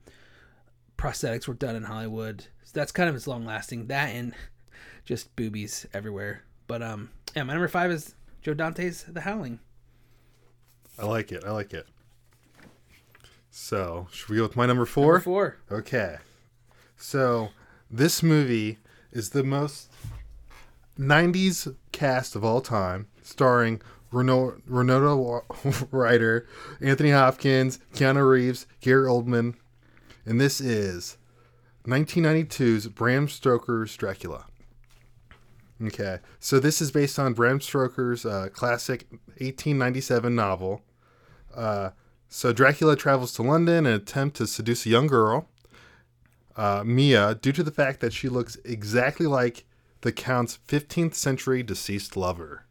prosthetics 0.97 1.47
were 1.47 1.55
done 1.55 1.77
in 1.77 1.83
Hollywood. 1.83 2.47
So 2.65 2.73
that's 2.73 2.93
kind 2.93 3.11
of 3.11 3.15
its 3.15 3.27
long 3.27 3.45
lasting. 3.45 3.89
That 3.89 4.09
and 4.09 4.33
just 5.05 5.35
boobies 5.37 5.87
everywhere. 5.93 6.43
But 6.67 6.83
um, 6.83 7.11
yeah, 7.35 7.43
my 7.43 7.53
number 7.53 7.69
five 7.69 7.91
is 7.91 8.15
Joe 8.41 8.55
Dante's 8.55 9.05
The 9.05 9.21
Howling. 9.21 9.61
I 10.99 11.05
like 11.05 11.31
it. 11.31 11.45
I 11.45 11.51
like 11.51 11.75
it. 11.75 11.87
So, 13.51 14.07
should 14.11 14.29
we 14.29 14.37
go 14.37 14.43
with 14.43 14.57
my 14.57 14.67
number 14.67 14.87
four? 14.87 15.15
Number 15.15 15.21
four. 15.21 15.57
Okay. 15.71 16.17
So, 16.97 17.51
this 17.91 18.23
movie 18.23 18.79
is 19.17 19.31
the 19.31 19.43
most 19.43 19.91
90s 20.99 21.75
cast 21.91 22.37
of 22.37 22.45
all 22.45 22.61
time, 22.61 23.07
starring 23.23 23.81
Renault, 24.13 24.61
Renato 24.67 25.43
Ryder, 25.91 26.47
Anthony 26.81 27.11
Hopkins, 27.11 27.79
Keanu 27.95 28.29
Reeves, 28.29 28.67
Gary 28.81 29.09
Oldman. 29.09 29.55
And 30.27 30.41
this 30.41 30.61
is 30.61 31.17
1992's 31.87 32.89
Bram 32.89 33.29
Stoker's 33.29 33.97
Dracula. 33.97 34.47
Okay. 35.83 36.19
So, 36.39 36.59
this 36.59 36.81
is 36.81 36.91
based 36.91 37.19
on 37.19 37.35
Bram 37.35 37.61
Stoker's 37.61 38.25
uh, 38.25 38.49
classic 38.53 39.07
1897 39.39 40.35
novel. 40.35 40.83
Uh, 41.55 41.91
so 42.29 42.53
Dracula 42.53 42.97
travels 42.97 43.33
to 43.35 43.43
London 43.43 43.87
in 43.87 43.93
attempt 43.95 44.37
to 44.37 44.47
seduce 44.47 44.85
a 44.85 44.89
young 44.89 45.07
girl, 45.07 45.49
uh, 46.57 46.83
Mia, 46.85 47.35
due 47.37 47.53
to 47.53 47.63
the 47.63 47.71
fact 47.71 48.01
that 48.01 48.13
she 48.13 48.29
looks 48.29 48.57
exactly 48.65 49.27
like 49.27 49.65
the 50.01 50.13
Count's 50.13 50.59
15th 50.69 51.15
century 51.15 51.63
deceased 51.63 52.17
lover. 52.17 52.65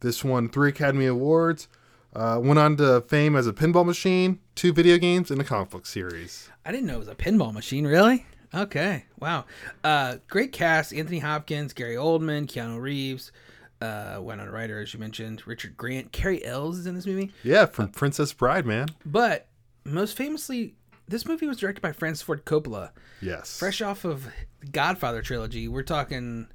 This 0.00 0.22
won 0.24 0.48
three 0.48 0.70
Academy 0.70 1.06
Awards, 1.06 1.68
uh, 2.14 2.38
went 2.42 2.58
on 2.58 2.76
to 2.76 3.02
fame 3.02 3.36
as 3.36 3.46
a 3.46 3.52
pinball 3.52 3.84
machine, 3.84 4.40
two 4.54 4.72
video 4.72 4.98
games, 4.98 5.30
and 5.30 5.40
a 5.40 5.44
comic 5.44 5.70
book 5.70 5.86
series. 5.86 6.48
I 6.64 6.72
didn't 6.72 6.86
know 6.86 6.96
it 6.96 7.00
was 7.00 7.08
a 7.08 7.14
pinball 7.14 7.52
machine. 7.52 7.86
Really? 7.86 8.26
Okay. 8.54 9.04
Wow. 9.18 9.44
Uh, 9.84 10.16
great 10.28 10.52
cast: 10.52 10.94
Anthony 10.94 11.18
Hopkins, 11.18 11.72
Gary 11.72 11.96
Oldman, 11.96 12.46
Keanu 12.46 12.80
Reeves, 12.80 13.32
uh, 13.80 14.18
Winona 14.20 14.50
Ryder, 14.50 14.80
as 14.80 14.94
you 14.94 15.00
mentioned, 15.00 15.46
Richard 15.46 15.76
Grant, 15.76 16.12
Cary 16.12 16.44
Elwes 16.44 16.78
is 16.78 16.86
in 16.86 16.94
this 16.94 17.06
movie. 17.06 17.32
Yeah, 17.42 17.66
from 17.66 17.88
Princess 17.88 18.32
Bride, 18.32 18.66
man. 18.66 18.88
But 19.04 19.48
most 19.84 20.16
famously, 20.16 20.74
this 21.08 21.26
movie 21.26 21.46
was 21.46 21.58
directed 21.58 21.80
by 21.80 21.92
Francis 21.92 22.22
Ford 22.22 22.44
Coppola, 22.44 22.90
Yes. 23.20 23.58
fresh 23.58 23.80
off 23.80 24.04
of 24.04 24.28
the 24.60 24.66
Godfather 24.70 25.22
trilogy. 25.22 25.68
We're 25.68 25.82
talking 25.82 26.48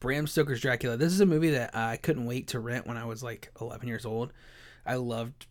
Bram 0.00 0.26
Stoker's 0.26 0.60
Dracula. 0.60 0.96
This 0.96 1.12
is 1.12 1.20
a 1.20 1.26
movie 1.26 1.50
that 1.50 1.74
I 1.76 1.96
couldn't 1.96 2.26
wait 2.26 2.48
to 2.48 2.60
rent 2.60 2.86
when 2.86 2.96
I 2.96 3.04
was 3.04 3.22
like 3.22 3.50
11 3.60 3.86
years 3.88 4.06
old. 4.06 4.32
I 4.86 4.94
loved 4.94 5.46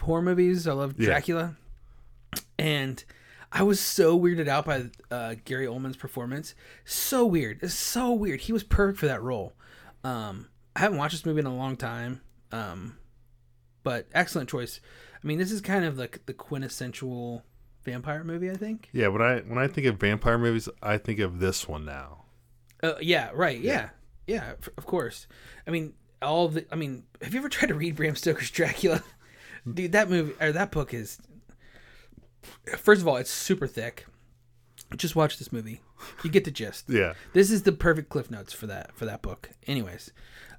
horror 0.00 0.22
movies. 0.22 0.66
I 0.66 0.72
loved 0.72 0.98
Yeah. 1.00 1.06
Dracula, 1.06 1.56
and 2.58 3.02
I 3.52 3.62
was 3.62 3.80
so 3.80 4.18
weirded 4.18 4.48
out 4.48 4.66
by 4.66 4.90
uh, 5.10 5.36
Gary 5.44 5.66
Oldman's 5.66 5.96
performance. 5.96 6.54
So 6.84 7.24
weird. 7.24 7.60
It's 7.62 7.74
so 7.74 8.12
weird. 8.12 8.40
He 8.42 8.52
was 8.52 8.64
perfect 8.64 8.98
for 8.98 9.06
that 9.06 9.22
role. 9.22 9.52
Um, 10.02 10.48
I 10.76 10.80
haven't 10.80 10.98
watched 10.98 11.12
this 11.14 11.24
movie 11.24 11.40
in 11.40 11.46
a 11.46 11.54
long 11.54 11.76
time. 11.76 12.20
Um, 12.50 12.98
but 13.84 14.06
excellent 14.12 14.48
choice. 14.50 14.80
I 15.22 15.26
mean, 15.26 15.38
this 15.38 15.52
is 15.52 15.60
kind 15.60 15.84
of 15.84 15.96
like 15.98 16.26
the 16.26 16.34
quintessential 16.34 17.44
vampire 17.84 18.24
movie. 18.24 18.50
I 18.50 18.54
think. 18.54 18.88
Yeah, 18.92 19.08
when 19.08 19.22
I 19.22 19.40
when 19.40 19.58
I 19.58 19.66
think 19.68 19.86
of 19.86 19.96
vampire 19.98 20.38
movies, 20.38 20.68
I 20.82 20.98
think 20.98 21.18
of 21.20 21.38
this 21.40 21.68
one 21.68 21.84
now. 21.84 22.24
Uh, 22.82 22.94
yeah. 23.00 23.30
Right. 23.34 23.60
Yeah. 23.60 23.90
Yeah. 24.26 24.54
f- 24.60 24.68
of 24.76 24.86
course. 24.86 25.26
I 25.66 25.70
mean, 25.70 25.94
all 26.20 26.48
the. 26.48 26.66
I 26.72 26.76
mean, 26.76 27.04
have 27.22 27.32
you 27.32 27.40
ever 27.40 27.48
tried 27.48 27.68
to 27.68 27.74
read 27.74 27.96
Bram 27.96 28.16
Stoker's 28.16 28.50
Dracula? 28.50 29.02
Dude, 29.72 29.92
that 29.92 30.10
movie 30.10 30.34
or 30.40 30.52
that 30.52 30.70
book 30.70 30.92
is. 30.92 31.18
First 32.76 33.00
of 33.00 33.08
all, 33.08 33.16
it's 33.16 33.30
super 33.30 33.66
thick. 33.66 34.06
Just 34.96 35.16
watch 35.16 35.38
this 35.38 35.50
movie. 35.52 35.80
You 36.22 36.30
get 36.30 36.44
the 36.44 36.50
gist. 36.50 36.84
Yeah. 36.90 37.14
This 37.32 37.50
is 37.50 37.62
the 37.62 37.72
perfect 37.72 38.10
cliff 38.10 38.30
notes 38.30 38.52
for 38.52 38.66
that 38.66 38.94
for 38.94 39.06
that 39.06 39.22
book. 39.22 39.50
Anyways, 39.66 40.12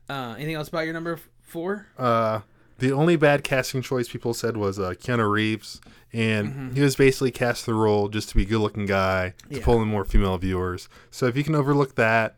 uh, 0.09 0.33
anything 0.35 0.55
else 0.55 0.67
about 0.67 0.85
your 0.85 0.93
number 0.93 1.19
four? 1.41 1.87
Uh, 1.97 2.41
the 2.79 2.91
only 2.91 3.15
bad 3.15 3.43
casting 3.43 3.81
choice 3.81 4.09
people 4.09 4.33
said 4.33 4.57
was 4.57 4.77
uh, 4.79 4.89
Keanu 4.91 5.29
Reeves, 5.31 5.79
and 6.11 6.73
he 6.75 6.81
was 6.81 6.95
basically 6.95 7.31
cast 7.31 7.65
the 7.65 7.73
role 7.73 8.09
just 8.09 8.29
to 8.29 8.35
be 8.35 8.43
a 8.43 8.45
good-looking 8.45 8.85
guy 8.85 9.29
to 9.29 9.45
Mm-hmm. 9.45 9.55
Yeah. 9.55 9.63
pull 9.65 9.81
in 9.81 9.87
more 9.87 10.03
female 10.05 10.37
viewers. 10.37 10.89
So 11.11 11.25
if 11.27 11.37
you 11.37 11.43
can 11.43 11.55
overlook 11.55 11.95
that, 11.95 12.35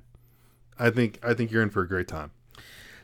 I 0.79 0.89
think 0.91 1.19
I 1.23 1.33
think 1.33 1.51
you're 1.51 1.63
in 1.63 1.69
for 1.71 1.81
a 1.81 1.88
great 1.88 2.07
time. 2.07 2.31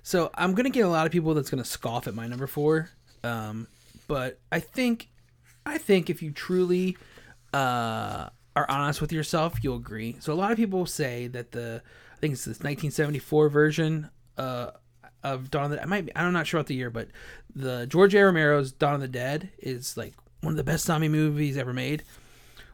So 0.04 0.30
I'm 0.36 0.54
gonna 0.54 0.70
get 0.70 0.82
a 0.86 0.90
lot 0.90 1.06
of 1.06 1.12
people 1.12 1.34
that's 1.34 1.50
gonna 1.50 1.64
scoff 1.66 2.08
at 2.08 2.14
my 2.14 2.28
number 2.28 2.46
four, 2.48 2.90
um, 3.24 3.68
but 4.08 4.40
I 4.52 4.60
think, 4.60 5.10
I 5.66 5.78
think 5.78 6.10
if 6.10 6.22
you 6.22 6.30
truly 6.32 6.98
uh, 7.54 8.30
are 8.56 8.66
honest 8.70 9.02
with 9.02 9.12
yourself, 9.12 9.64
you'll 9.64 9.78
agree. 9.78 10.18
So 10.20 10.34
a 10.34 10.36
lot 10.36 10.52
of 10.52 10.58
people 10.58 10.86
say 10.86 11.28
that 11.28 11.52
the, 11.52 11.82
I 12.12 12.18
think 12.18 12.34
it's 12.34 12.46
this 12.46 12.58
1974 12.60 13.50
version 13.50 14.10
uh, 14.38 14.72
of 15.24 15.50
Dawn 15.52 15.66
of 15.66 15.72
the. 15.72 15.82
I 15.82 15.86
might, 15.86 16.06
be, 16.06 16.12
I'm 16.16 16.34
not 16.34 16.48
sure 16.48 16.60
about 16.60 16.68
the 16.68 16.76
year, 16.76 16.90
but 16.90 17.08
the 17.56 17.86
George 17.88 18.14
A. 18.16 18.24
Romero's 18.24 18.72
Dawn 18.72 18.96
of 18.96 19.02
the 19.02 19.08
Dead 19.08 19.50
is 19.58 19.98
like 19.98 20.14
one 20.42 20.54
of 20.54 20.58
the 20.58 20.64
best 20.64 20.86
zombie 20.86 21.10
movies 21.10 21.58
ever 21.58 21.74
made. 21.74 22.04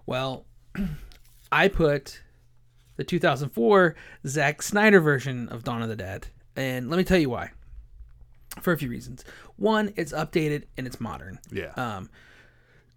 Well, 0.06 0.45
I 1.52 1.68
put 1.68 2.22
the 2.97 3.04
2004 3.04 3.95
Zack 4.28 4.62
Snyder 4.62 5.00
version 5.00 5.47
of 5.50 5.64
Dawn 5.64 5.82
of 5.82 5.89
the 5.89 5.95
Dead. 5.95 6.28
And 6.56 6.89
let 6.89 6.97
me 6.97 7.04
tell 7.04 7.18
you 7.18 7.30
why. 7.30 7.52
For 8.62 8.74
a 8.74 8.78
few 8.78 8.89
reasons. 8.89 9.24
One, 9.56 9.93
it's 9.95 10.12
updated 10.12 10.64
and 10.78 10.86
it's 10.86 11.00
modern. 11.00 11.39
Yeah. 11.52 11.72
Um, 11.78 12.10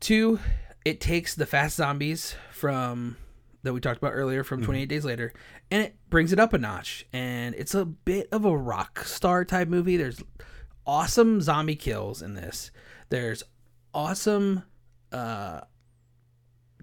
two, 0.01 0.41
it 0.85 1.01
takes 1.01 1.35
the 1.35 1.47
fast 1.47 1.77
zombies 1.77 2.35
from 2.51 3.17
that 3.63 3.73
we 3.73 3.81
talked 3.81 3.99
about 3.99 4.13
earlier 4.13 4.43
from 4.43 4.63
28 4.63 4.89
Days 4.89 5.05
Later, 5.05 5.33
and 5.71 5.83
it 5.83 5.97
brings 6.11 6.33
it 6.33 6.41
up 6.41 6.53
a 6.53 6.59
notch. 6.59 7.07
And 7.13 7.55
it's 7.55 7.75
a 7.75 7.85
bit 7.85 8.29
of 8.33 8.45
a 8.45 8.57
rock 8.57 9.05
star 9.05 9.45
type 9.45 9.69
movie. 9.69 9.97
There's 9.97 10.23
awesome 10.87 11.41
zombie 11.41 11.77
kills 11.77 12.23
in 12.23 12.35
this. 12.35 12.71
There's 13.09 13.43
awesome 13.95 14.65
uh, 15.13 15.61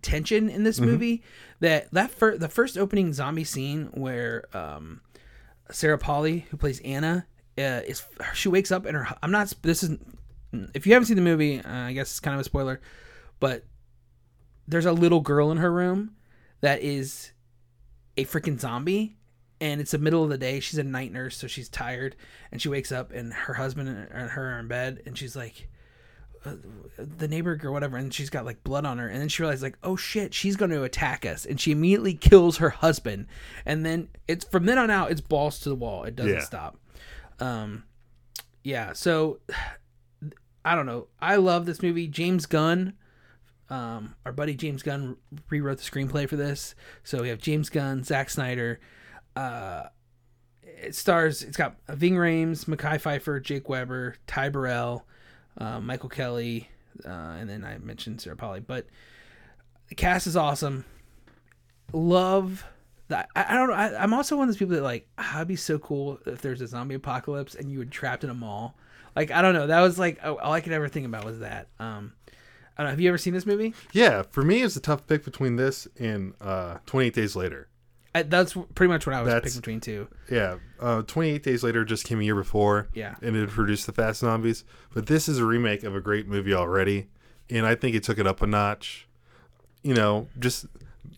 tension 0.01 0.49
in 0.49 0.63
this 0.63 0.79
movie. 0.79 1.23
That 1.59 1.91
that 1.91 2.11
fir- 2.11 2.37
the 2.37 2.47
first 2.47 2.77
opening 2.77 3.11
zombie 3.13 3.43
scene 3.43 3.89
where 3.93 4.45
um, 4.53 5.01
Sarah 5.71 5.97
Polley, 5.97 6.45
who 6.49 6.57
plays 6.57 6.79
Anna, 6.81 7.25
uh, 7.57 7.81
is 7.85 8.03
she 8.33 8.47
wakes 8.47 8.71
up 8.71 8.85
and 8.85 8.95
her 8.95 9.07
I'm 9.21 9.31
not 9.31 9.53
this 9.61 9.83
is 9.83 9.97
if 10.73 10.87
you 10.87 10.93
haven't 10.93 11.07
seen 11.07 11.17
the 11.17 11.21
movie, 11.21 11.59
uh, 11.59 11.71
I 11.71 11.93
guess 11.93 12.11
it's 12.11 12.19
kind 12.19 12.33
of 12.33 12.41
a 12.41 12.45
spoiler, 12.45 12.79
but 13.39 13.65
there's 14.67 14.85
a 14.85 14.93
little 14.93 15.19
girl 15.19 15.51
in 15.51 15.57
her 15.57 15.71
room 15.71 16.15
that 16.61 16.81
is 16.81 17.31
a 18.17 18.25
freaking 18.25 18.59
zombie 18.59 19.17
and 19.61 19.79
it's 19.81 19.91
the 19.91 19.97
middle 19.97 20.23
of 20.23 20.29
the 20.29 20.37
day. 20.37 20.59
She's 20.59 20.79
a 20.79 20.83
night 20.83 21.11
nurse 21.11 21.37
so 21.37 21.47
she's 21.47 21.69
tired 21.69 22.15
and 22.51 22.61
she 22.61 22.69
wakes 22.69 22.91
up 22.91 23.11
and 23.11 23.33
her 23.33 23.53
husband 23.53 23.89
and 23.89 24.29
her 24.31 24.55
are 24.55 24.59
in 24.59 24.67
bed 24.67 25.01
and 25.05 25.17
she's 25.17 25.35
like 25.35 25.69
uh, 26.45 26.53
the 26.97 27.27
neighbor 27.27 27.59
or 27.63 27.71
whatever 27.71 27.97
and 27.97 28.13
she's 28.13 28.29
got 28.29 28.45
like 28.45 28.63
blood 28.63 28.85
on 28.85 28.97
her 28.97 29.07
and 29.09 29.19
then 29.19 29.27
she 29.27 29.41
realizes 29.43 29.61
like 29.63 29.77
oh 29.83 29.97
shit 29.97 30.33
she's 30.33 30.55
going 30.55 30.71
to 30.71 30.83
attack 30.83 31.25
us 31.25 31.45
and 31.45 31.59
she 31.59 31.71
immediately 31.71 32.13
kills 32.13 32.57
her 32.57 32.69
husband 32.69 33.25
and 33.65 33.85
then 33.85 34.07
it's 34.27 34.45
from 34.45 34.65
then 34.65 34.77
on 34.77 34.89
out 34.89 35.11
it's 35.11 35.19
balls 35.21 35.59
to 35.59 35.67
the 35.69 35.75
wall. 35.75 36.03
It 36.05 36.15
doesn't 36.15 36.33
Yeah. 36.33 36.39
stop. 36.39 36.77
Um 37.39 37.83
yeah 38.63 38.93
so 38.93 39.39
i 40.65 40.75
don't 40.75 40.85
know. 40.85 41.07
I 41.21 41.37
love 41.37 41.65
this 41.65 41.81
movie. 41.81 42.07
James 42.07 42.45
gunn 42.45 42.93
um, 43.69 44.15
our 44.25 44.31
buddy 44.31 44.55
James 44.55 44.83
Gunn 44.83 45.17
rewrote 45.49 45.77
the 45.77 45.83
screenplay 45.83 46.27
for 46.27 46.35
this. 46.35 46.75
So 47.03 47.21
we 47.21 47.29
have 47.29 47.39
James 47.39 47.69
Gunn, 47.69 48.03
Zack 48.03 48.29
Snyder. 48.29 48.79
Uh, 49.35 49.83
it 50.63 50.95
stars. 50.95 51.43
It's 51.43 51.57
got 51.57 51.75
Ving 51.87 52.15
Rhames, 52.15 52.65
Mekhi 52.65 53.01
Phifer, 53.01 53.41
Jake 53.41 53.69
Weber, 53.69 54.15
Ty 54.27 54.49
Burrell, 54.49 55.05
uh, 55.57 55.79
Michael 55.79 56.09
Kelly, 56.09 56.69
uh, 57.05 57.09
and 57.09 57.49
then 57.49 57.63
I 57.63 57.77
mentioned 57.77 58.21
Sarah 58.21 58.35
Polley. 58.35 58.59
But 58.61 58.87
the 59.89 59.95
cast 59.95 60.27
is 60.27 60.35
awesome. 60.35 60.85
Love. 61.93 62.65
I, 63.11 63.25
I 63.35 63.55
don't 63.55 63.69
know. 63.69 63.75
I, 63.75 64.01
I'm 64.01 64.13
also 64.13 64.35
one 64.37 64.47
of 64.47 64.53
those 64.53 64.59
people 64.59 64.75
that 64.75 64.83
like. 64.83 65.07
"Ah, 65.17 65.37
It'd 65.37 65.47
be 65.47 65.55
so 65.55 65.79
cool 65.79 66.19
if 66.25 66.41
there's 66.41 66.61
a 66.61 66.67
zombie 66.67 66.95
apocalypse 66.95 67.55
and 67.55 67.71
you 67.71 67.79
were 67.79 67.85
trapped 67.85 68.23
in 68.23 68.29
a 68.29 68.35
mall. 68.35 68.75
Like 69.15 69.31
I 69.31 69.41
don't 69.41 69.53
know. 69.53 69.67
That 69.67 69.81
was 69.81 69.97
like 69.97 70.19
oh, 70.23 70.37
all 70.37 70.53
I 70.53 70.61
could 70.61 70.71
ever 70.73 70.87
think 70.87 71.05
about 71.05 71.25
was 71.25 71.39
that. 71.39 71.67
Um, 71.79 72.13
I 72.79 72.83
don't 72.83 72.87
know. 72.87 72.91
Have 72.91 73.01
you 73.01 73.09
ever 73.09 73.17
seen 73.17 73.33
this 73.33 73.45
movie? 73.45 73.73
yeah. 73.91 74.21
For 74.23 74.41
me, 74.41 74.61
it's 74.63 74.77
a 74.77 74.79
tough 74.79 75.05
pick 75.05 75.25
between 75.25 75.57
this 75.57 75.85
and 75.99 76.33
uh, 76.39 76.77
28 76.85 77.13
Days 77.13 77.35
Later. 77.35 77.67
I, 78.15 78.23
that's 78.23 78.53
pretty 78.73 78.87
much 78.91 79.05
what 79.05 79.15
I 79.15 79.21
was 79.21 79.27
That's- 79.31 79.51
picking 79.51 79.59
between 79.61 79.81
two. 79.81 80.07
Yeah, 80.31 80.57
uh, 80.79 81.01
28 81.03 81.43
Days 81.43 81.61
Later 81.63 81.83
just 81.85 82.05
came 82.05 82.21
a 82.21 82.23
year 82.23 82.35
before. 82.35 82.87
Yeah. 82.93 83.15
And 83.21 83.35
it 83.35 83.49
produced 83.49 83.85
the 83.85 83.91
Fast 83.91 84.21
Zombies. 84.21 84.63
But 84.93 85.07
this 85.07 85.27
is 85.27 85.37
a 85.39 85.45
remake 85.45 85.83
of 85.83 85.93
a 85.95 85.99
great 86.01 86.25
movie 86.27 86.53
already. 86.53 87.09
And 87.49 87.65
I 87.65 87.75
think 87.75 87.95
it 87.95 88.03
took 88.03 88.17
it 88.17 88.25
up 88.25 88.41
a 88.41 88.47
notch. 88.47 89.07
You 89.83 89.93
know, 89.93 90.27
just 90.39 90.65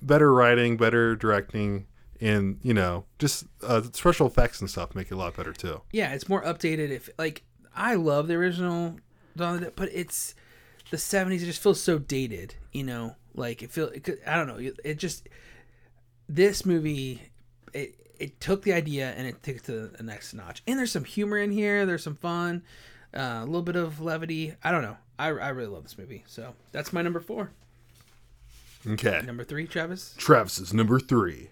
better 0.02 0.34
writing, 0.34 0.78
better 0.78 1.16
directing, 1.16 1.86
and, 2.20 2.60
you 2.64 2.74
know, 2.74 3.06
just 3.20 3.46
uh, 3.64 3.82
special 3.94 4.28
effects 4.28 4.60
and 4.62 4.70
stuff 4.70 4.94
make 4.96 5.08
it 5.12 5.14
a 5.14 5.18
lot 5.18 5.36
better 5.36 5.54
too. 5.54 5.82
Yeah, 5.92 6.14
it's 6.14 6.28
more 6.28 6.44
updated. 6.44 6.90
If 6.90 7.10
like 7.18 7.44
I 7.76 7.96
love 7.96 8.28
the 8.28 8.34
original 8.36 8.98
Dawn 9.38 9.54
of 9.56 9.60
the 9.62 9.66
Dead, 9.68 9.76
but 9.76 9.90
it's 9.94 10.36
the 10.92 10.98
'70s. 10.98 11.42
It 11.42 11.46
just 11.46 11.64
feels 11.64 11.82
so 11.82 11.98
dated. 11.98 12.56
You 12.72 12.84
know, 12.84 13.16
like 13.34 13.64
it 13.64 13.72
feel. 13.72 13.88
It, 13.88 14.22
I 14.28 14.36
don't 14.36 14.48
know. 14.48 14.72
It 14.84 14.98
just 14.98 15.28
this 16.30 16.66
movie. 16.66 17.22
It 17.74 17.96
it 18.20 18.40
took 18.40 18.62
the 18.62 18.74
idea 18.74 19.14
and 19.18 19.26
it 19.26 19.42
took 19.42 19.56
it 19.56 19.64
to 19.64 19.88
the 19.88 20.04
next 20.04 20.36
notch. 20.36 20.62
And 20.68 20.78
there's 20.78 20.92
some 20.92 21.06
humor 21.06 21.40
in 21.40 21.50
here. 21.52 21.88
There's 21.88 22.04
some 22.04 22.16
fun. 22.16 22.62
Uh, 23.14 23.40
a 23.42 23.46
little 23.46 23.64
bit 23.64 23.76
of 23.76 24.00
levity. 24.00 24.54
I 24.64 24.72
don't 24.72 24.84
know. 24.84 24.98
I, 25.18 25.28
I 25.28 25.50
really 25.50 25.70
love 25.70 25.84
this 25.84 25.98
movie. 25.98 26.24
So 26.28 26.54
that's 26.72 26.94
my 26.94 27.02
number 27.02 27.20
four. 27.20 27.52
Okay. 28.88 29.22
Number 29.26 29.44
three, 29.44 29.66
Travis. 29.66 30.14
Travis's 30.18 30.74
number 30.74 31.00
three. 31.00 31.50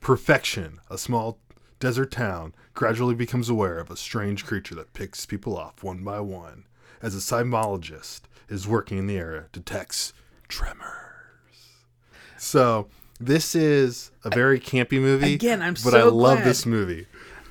Perfection. 0.00 0.80
A 0.90 0.96
small 0.96 1.38
desert 1.78 2.10
town 2.10 2.54
gradually 2.74 3.14
becomes 3.14 3.48
aware 3.48 3.78
of 3.78 3.90
a 3.90 3.96
strange 3.96 4.44
creature 4.46 4.74
that 4.74 4.94
picks 4.94 5.26
people 5.26 5.56
off 5.56 5.82
one 5.82 6.02
by 6.02 6.20
one. 6.20 6.64
As 7.02 7.14
a 7.14 7.18
seismologist 7.18 8.22
is 8.50 8.66
working 8.68 8.98
in 8.98 9.06
the 9.06 9.16
area, 9.16 9.46
detects 9.52 10.12
tremors. 10.48 10.84
So 12.36 12.88
this 13.18 13.54
is 13.54 14.10
a 14.24 14.30
very 14.30 14.58
campy 14.60 15.00
movie. 15.00 15.34
Again, 15.34 15.62
I'm 15.62 15.74
but 15.84 15.94
I 15.94 16.02
love 16.04 16.38
glad. 16.38 16.44
this 16.46 16.66
movie. 16.66 17.06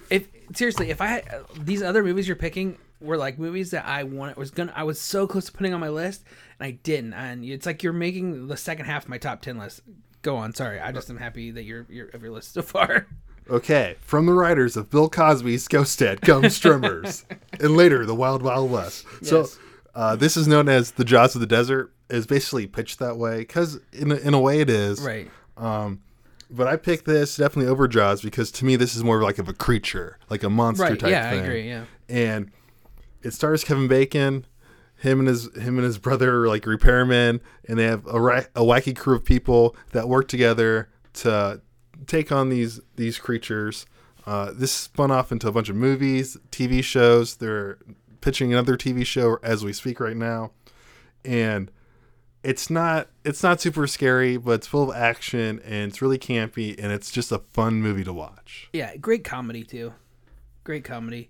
if 0.09 0.27
seriously, 0.53 0.89
if 0.89 1.01
I 1.01 1.23
these 1.59 1.81
other 1.81 2.03
movies 2.03 2.27
you're 2.27 2.35
picking 2.35 2.77
were 3.01 3.17
like 3.17 3.39
movies 3.39 3.71
that 3.71 3.85
I 3.85 4.03
wanted 4.03 4.35
was 4.35 4.51
gonna 4.51 4.73
I 4.75 4.83
was 4.83 4.99
so 4.99 5.25
close 5.27 5.45
to 5.45 5.51
putting 5.51 5.73
on 5.73 5.79
my 5.79 5.89
list 5.89 6.23
and 6.59 6.67
I 6.67 6.71
didn't. 6.71 7.13
And 7.13 7.45
it's 7.45 7.65
like 7.65 7.81
you're 7.83 7.93
making 7.93 8.47
the 8.47 8.57
second 8.57 8.85
half 8.85 9.03
of 9.03 9.09
my 9.09 9.17
top 9.17 9.41
ten 9.41 9.57
list. 9.57 9.81
Go 10.21 10.35
on, 10.35 10.53
sorry. 10.53 10.79
I 10.79 10.91
just 10.91 11.09
am 11.09 11.17
happy 11.17 11.51
that 11.51 11.63
you're 11.63 11.85
you're 11.89 12.09
of 12.09 12.21
your 12.21 12.31
list 12.31 12.53
so 12.53 12.61
far. 12.61 13.07
Okay, 13.49 13.95
from 14.01 14.27
the 14.27 14.33
writers 14.33 14.77
of 14.77 14.91
Bill 14.91 15.09
Cosby's 15.09 15.67
Ghost 15.67 15.97
Dad 15.97 16.21
comes 16.21 16.59
Tremors, 16.59 17.25
and 17.59 17.75
later 17.75 18.05
The 18.05 18.13
Wild 18.13 18.43
Wild 18.43 18.69
West. 18.69 19.07
So, 19.23 19.39
Yes. 19.39 19.57
Uh, 19.99 20.15
this 20.15 20.37
is 20.37 20.47
known 20.47 20.69
as 20.69 20.91
the 20.91 21.03
Jaws 21.03 21.35
of 21.35 21.41
the 21.41 21.47
Desert. 21.47 21.93
Is 22.09 22.25
basically 22.25 22.65
pitched 22.65 22.97
that 22.99 23.17
way 23.17 23.39
because, 23.39 23.79
in 23.93 24.11
a, 24.11 24.15
in 24.15 24.33
a 24.33 24.39
way, 24.39 24.61
it 24.61 24.69
is. 24.69 24.99
Right. 24.99 25.29
Um, 25.57 26.01
but 26.49 26.65
I 26.67 26.75
picked 26.75 27.05
this 27.05 27.35
definitely 27.35 27.69
over 27.69 27.87
Jaws 27.87 28.21
because 28.23 28.49
to 28.53 28.65
me 28.65 28.75
this 28.77 28.95
is 28.95 29.03
more 29.03 29.21
like 29.21 29.37
of 29.37 29.47
a 29.47 29.53
creature, 29.53 30.17
like 30.29 30.41
a 30.41 30.49
monster 30.49 30.85
Right. 30.85 30.99
type 30.99 31.11
Yeah, 31.11 31.29
thing. 31.29 31.39
I 31.41 31.43
agree. 31.43 31.67
Yeah. 31.69 31.83
And 32.07 32.51
it 33.21 33.33
stars 33.33 33.63
Kevin 33.63 33.87
Bacon. 33.87 34.45
Him 34.95 35.19
and 35.19 35.27
his 35.27 35.55
him 35.55 35.77
and 35.77 35.83
his 35.85 35.97
brother 35.99 36.43
are 36.43 36.47
like 36.47 36.63
repairmen, 36.63 37.41
and 37.67 37.77
they 37.77 37.83
have 37.85 38.05
a, 38.07 38.19
ri- 38.19 38.47
a 38.55 38.61
wacky 38.61 38.95
crew 38.95 39.15
of 39.15 39.23
people 39.23 39.75
that 39.91 40.09
work 40.09 40.27
together 40.27 40.89
to 41.13 41.61
take 42.07 42.31
on 42.31 42.49
these 42.49 42.79
these 42.95 43.19
creatures. 43.19 43.85
Uh, 44.25 44.51
this 44.53 44.71
spun 44.71 45.11
off 45.11 45.31
into 45.31 45.47
a 45.47 45.51
bunch 45.51 45.69
of 45.69 45.75
movies, 45.75 46.37
TV 46.51 46.83
shows. 46.83 47.35
They're 47.37 47.77
pitching 48.21 48.51
another 48.53 48.77
TV 48.77 49.05
show 49.05 49.37
as 49.43 49.63
we 49.63 49.73
speak 49.73 49.99
right 49.99 50.15
now, 50.17 50.51
and 51.23 51.71
it's 52.43 52.69
not 52.69 53.09
it's 53.25 53.43
not 53.43 53.59
super 53.59 53.85
scary, 53.87 54.37
but 54.37 54.51
it's 54.51 54.67
full 54.67 54.89
of 54.89 54.95
action 54.95 55.59
and 55.65 55.89
it's 55.89 56.01
really 56.01 56.17
campy 56.17 56.73
and 56.81 56.91
it's 56.91 57.11
just 57.11 57.31
a 57.31 57.39
fun 57.39 57.81
movie 57.81 58.03
to 58.03 58.13
watch. 58.13 58.69
Yeah. 58.73 58.95
Great 58.97 59.23
comedy 59.23 59.63
too. 59.63 59.93
great 60.63 60.83
comedy. 60.83 61.29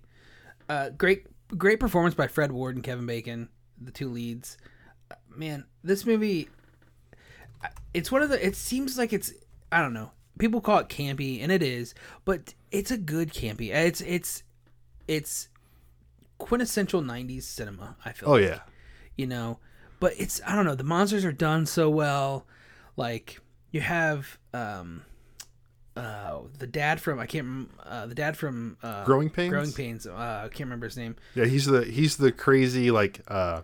Uh, 0.68 0.90
great 0.90 1.26
great 1.58 1.80
performance 1.80 2.14
by 2.14 2.28
Fred 2.28 2.52
Ward 2.52 2.76
and 2.76 2.84
Kevin 2.84 3.06
Bacon, 3.06 3.48
the 3.80 3.90
two 3.90 4.08
leads. 4.08 4.56
Uh, 5.10 5.16
Man, 5.34 5.64
this 5.82 6.06
movie 6.06 6.48
it's 7.92 8.12
one 8.12 8.22
of 8.22 8.28
the 8.28 8.44
it 8.46 8.54
seems 8.56 8.96
like 8.96 9.12
it's 9.12 9.32
I 9.72 9.80
don't 9.82 9.94
know. 9.94 10.10
People 10.38 10.60
call 10.60 10.78
it 10.78 10.88
campy 10.88 11.42
and 11.42 11.50
it 11.52 11.62
is, 11.62 11.94
but 12.24 12.54
it's 12.70 12.90
a 12.90 12.96
good 12.96 13.32
campy. 13.32 13.74
It's 13.74 14.00
it's 14.00 14.42
it's 15.08 15.48
quintessential 16.40 17.02
90s 17.02 17.42
cinema, 17.42 17.96
I 18.04 18.12
feel. 18.12 18.28
Oh 18.28 18.32
like, 18.32 18.42
yeah. 18.42 18.60
You 19.16 19.26
know, 19.26 19.58
but 20.00 20.14
it's 20.18 20.40
I 20.46 20.56
don't 20.56 20.64
know, 20.64 20.74
the 20.74 20.84
monsters 20.84 21.24
are 21.24 21.32
done 21.32 21.66
so 21.66 21.88
well. 21.88 22.46
Like 22.96 23.40
you 23.70 23.80
have 23.80 24.38
um 24.52 25.02
uh 25.96 26.40
the 26.58 26.66
dad 26.66 27.00
from 27.00 27.18
I 27.18 27.26
can't 27.26 27.70
uh 27.84 28.06
the 28.06 28.14
dad 28.14 28.36
from 28.36 28.78
uh 28.82 29.04
Growing 29.04 29.30
Pains? 29.30 29.50
Growing 29.50 29.72
Pains. 29.72 30.06
Uh 30.06 30.42
I 30.44 30.48
can't 30.48 30.60
remember 30.66 30.86
his 30.86 30.96
name. 30.96 31.16
Yeah, 31.34 31.44
he's 31.44 31.66
the 31.66 31.84
he's 31.84 32.16
the 32.16 32.32
crazy 32.32 32.90
like 32.90 33.20
uh 33.28 33.62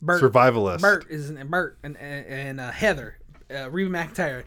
Burt 0.00 0.22
survivalist. 0.22 0.80
Burt 0.80 1.10
is 1.10 1.30
Burt 1.30 1.78
and 1.82 1.96
and, 1.96 2.26
and 2.26 2.60
uh, 2.60 2.70
Heather, 2.70 3.18
uh, 3.50 3.70
Reba 3.70 3.90
McEntire, 3.90 4.44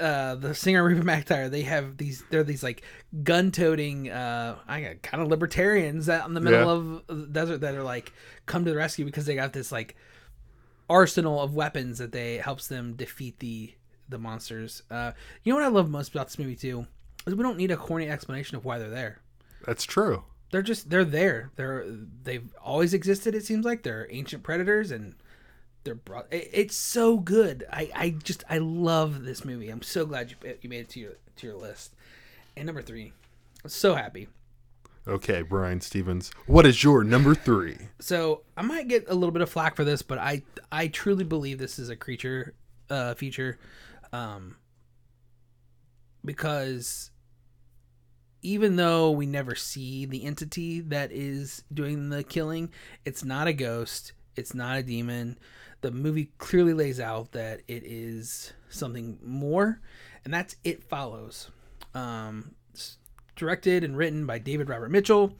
uh, 0.00 0.34
the 0.36 0.54
singer 0.54 0.82
Reba 0.82 1.02
McEntire. 1.02 1.50
They 1.50 1.62
have 1.62 1.96
these. 1.96 2.24
They're 2.30 2.42
these 2.44 2.62
like 2.62 2.82
gun-toting, 3.22 4.10
uh, 4.10 4.56
I 4.66 4.80
got 4.80 5.02
kind 5.02 5.22
of 5.22 5.28
libertarians 5.28 6.08
out 6.08 6.26
in 6.28 6.34
the 6.34 6.40
middle 6.40 6.60
Yeah. 6.60 6.70
of 6.72 7.18
the 7.18 7.26
desert 7.26 7.58
that 7.62 7.74
are 7.74 7.82
like 7.82 8.12
come 8.46 8.64
to 8.64 8.70
the 8.70 8.76
rescue 8.76 9.04
because 9.04 9.26
they 9.26 9.34
got 9.34 9.52
this 9.52 9.70
like 9.70 9.96
arsenal 10.88 11.40
of 11.40 11.54
weapons 11.54 11.98
that 11.98 12.12
they 12.12 12.36
helps 12.38 12.66
them 12.68 12.94
defeat 12.94 13.38
the 13.38 13.74
the 14.08 14.18
monsters. 14.18 14.82
Uh, 14.90 15.12
you 15.44 15.52
know 15.52 15.56
what 15.58 15.64
I 15.64 15.68
love 15.68 15.88
most 15.88 16.10
about 16.10 16.26
this 16.26 16.38
movie 16.38 16.56
too 16.56 16.86
is 17.26 17.34
we 17.34 17.42
don't 17.42 17.56
need 17.56 17.70
a 17.70 17.76
corny 17.76 18.08
explanation 18.08 18.56
of 18.56 18.64
why 18.64 18.78
they're 18.78 18.88
there 18.90 19.20
That's 19.66 19.84
true. 19.84 20.24
they're 20.50 20.62
just 20.62 20.90
they're 20.90 21.04
there. 21.04 21.50
They're 21.56 21.84
they've 22.24 22.52
always 22.62 22.92
existed. 22.94 23.34
It 23.34 23.44
seems 23.44 23.64
like 23.64 23.82
they're 23.84 24.08
ancient 24.10 24.42
predators, 24.42 24.90
and 24.90 25.14
they're 25.84 25.94
brought. 25.94 26.32
It, 26.32 26.50
it's 26.52 26.76
so 26.76 27.18
good. 27.18 27.66
I 27.72 27.90
I 27.94 28.10
just 28.10 28.44
I 28.48 28.58
love 28.58 29.24
this 29.24 29.44
movie. 29.44 29.68
I'm 29.70 29.82
so 29.82 30.06
glad 30.06 30.30
you 30.30 30.36
you 30.60 30.68
made 30.68 30.80
it 30.80 30.88
to 30.90 31.00
your 31.00 31.12
to 31.36 31.46
your 31.46 31.56
list. 31.56 31.94
And 32.56 32.66
number 32.66 32.82
three, 32.82 33.12
I'm 33.64 33.70
so 33.70 33.94
happy. 33.94 34.28
Okay, 35.08 35.42
Brian 35.42 35.80
Stevens. 35.80 36.30
What 36.46 36.66
is 36.66 36.84
your 36.84 37.02
number 37.02 37.34
three? 37.34 37.78
So 38.00 38.42
I 38.56 38.62
might 38.62 38.88
get 38.88 39.06
a 39.08 39.14
little 39.14 39.30
bit 39.30 39.42
of 39.42 39.50
flack 39.50 39.74
for 39.74 39.84
this, 39.84 40.02
but 40.02 40.18
I 40.18 40.42
I 40.70 40.88
truly 40.88 41.24
believe 41.24 41.58
this 41.58 41.78
is 41.78 41.88
a 41.88 41.96
creature 41.96 42.54
uh, 42.90 43.14
feature, 43.14 43.58
um, 44.12 44.56
because 46.24 47.10
even 48.42 48.76
though 48.76 49.10
we 49.10 49.26
never 49.26 49.54
see 49.54 50.04
the 50.06 50.24
entity 50.24 50.80
that 50.80 51.12
is 51.12 51.62
doing 51.72 52.10
the 52.10 52.22
killing, 52.22 52.70
it's 53.04 53.24
not 53.24 53.46
a 53.46 53.52
ghost, 53.52 54.12
it's 54.36 54.54
not 54.54 54.78
a 54.78 54.82
demon. 54.82 55.38
The 55.80 55.90
movie 55.90 56.30
clearly 56.38 56.74
lays 56.74 57.00
out 57.00 57.32
that 57.32 57.62
it 57.68 57.82
is 57.84 58.52
something 58.68 59.18
more, 59.22 59.80
and 60.24 60.32
that's 60.32 60.56
It 60.64 60.84
Follows. 60.84 61.50
Um, 61.94 62.54
directed 63.36 63.82
and 63.82 63.96
written 63.96 64.26
by 64.26 64.38
David 64.38 64.68
Robert 64.68 64.90
Mitchell. 64.90 65.34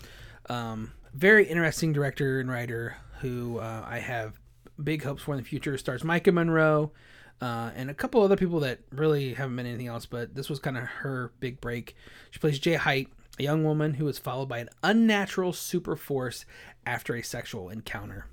Um, 0.48 0.92
very 1.14 1.46
interesting 1.46 1.92
director 1.92 2.40
and 2.40 2.50
writer 2.50 2.96
who 3.20 3.58
uh, 3.58 3.84
I 3.86 3.98
have 3.98 4.40
big 4.82 5.02
hopes 5.02 5.22
for 5.22 5.32
in 5.32 5.38
the 5.38 5.44
future. 5.44 5.76
Stars 5.76 6.02
Maika 6.02 6.32
Monroe 6.32 6.92
uh, 7.40 7.70
and 7.74 7.90
a 7.90 7.94
couple 7.94 8.22
other 8.22 8.36
people 8.36 8.60
that 8.60 8.80
really 8.90 9.34
haven't 9.34 9.56
been 9.56 9.66
anything 9.66 9.86
else, 9.86 10.06
but 10.06 10.34
this 10.34 10.48
was 10.48 10.58
kind 10.58 10.76
of 10.76 10.84
her 10.84 11.32
big 11.40 11.60
break. 11.60 11.94
She 12.30 12.38
plays 12.38 12.58
Jay 12.58 12.74
Height, 12.74 13.08
a 13.40 13.42
young 13.42 13.64
woman 13.64 13.94
who 13.94 14.06
is 14.06 14.18
followed 14.18 14.50
by 14.50 14.58
an 14.58 14.68
unnatural 14.82 15.52
super 15.52 15.96
force 15.96 16.44
after 16.84 17.14
a 17.14 17.22
sexual 17.22 17.70
encounter. 17.70 18.26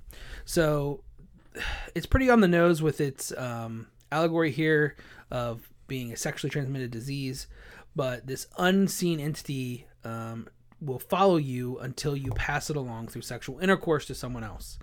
So 0.43 1.01
it's 1.95 2.05
pretty 2.05 2.29
on 2.29 2.41
the 2.41 2.47
nose 2.47 2.81
with 2.81 2.99
its 2.99 3.35
um, 3.37 3.87
allegory 4.11 4.51
here 4.51 4.97
of 5.31 5.69
being 5.87 6.11
a 6.11 6.17
sexually 6.17 6.51
transmitted 6.51 6.91
disease, 6.91 7.47
but 7.95 8.27
this 8.27 8.47
unseen 8.57 9.21
entity 9.21 9.87
um, 10.03 10.49
will 10.81 10.99
follow 10.99 11.37
you 11.37 11.79
until 11.79 12.15
you 12.15 12.31
pass 12.31 12.69
it 12.69 12.75
along 12.75 13.07
through 13.07 13.21
sexual 13.21 13.59
intercourse 13.59 14.05
to 14.07 14.15
someone 14.15 14.43
else. 14.43 14.77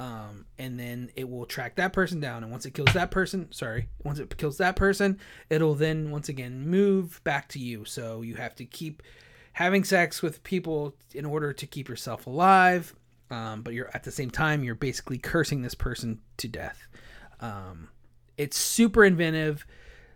Um, 0.00 0.46
and 0.58 0.80
then 0.80 1.10
it 1.14 1.28
will 1.30 1.46
track 1.46 1.76
that 1.76 1.92
person 1.92 2.18
down. 2.18 2.42
And 2.42 2.50
once 2.50 2.66
it 2.66 2.74
kills 2.74 2.92
that 2.94 3.12
person, 3.12 3.52
sorry, 3.52 3.88
once 4.02 4.18
it 4.18 4.36
kills 4.36 4.58
that 4.58 4.74
person, 4.74 5.20
it'll 5.48 5.74
then 5.74 6.10
once 6.10 6.28
again 6.28 6.68
move 6.68 7.22
back 7.22 7.48
to 7.50 7.60
you. 7.60 7.84
So 7.84 8.22
you 8.22 8.34
have 8.34 8.56
to 8.56 8.64
keep 8.64 9.04
having 9.52 9.84
sex 9.84 10.22
with 10.22 10.42
people 10.42 10.94
in 11.14 11.24
order 11.24 11.52
to 11.52 11.66
keep 11.66 11.88
yourself 11.88 12.26
alive. 12.26 12.94
Um, 13.30 13.62
but 13.62 13.72
you're 13.72 13.90
at 13.94 14.04
the 14.04 14.10
same 14.10 14.30
time, 14.30 14.62
you're 14.62 14.74
basically 14.74 15.18
cursing 15.18 15.62
this 15.62 15.74
person 15.74 16.20
to 16.36 16.48
death. 16.48 16.86
Um, 17.40 17.88
it's 18.36 18.58
super 18.58 19.04
inventive, 19.04 19.66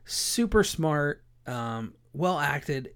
super 0.05 0.63
smart, 0.63 1.23
um, 1.47 1.95
well 2.13 2.39
acted, 2.39 2.93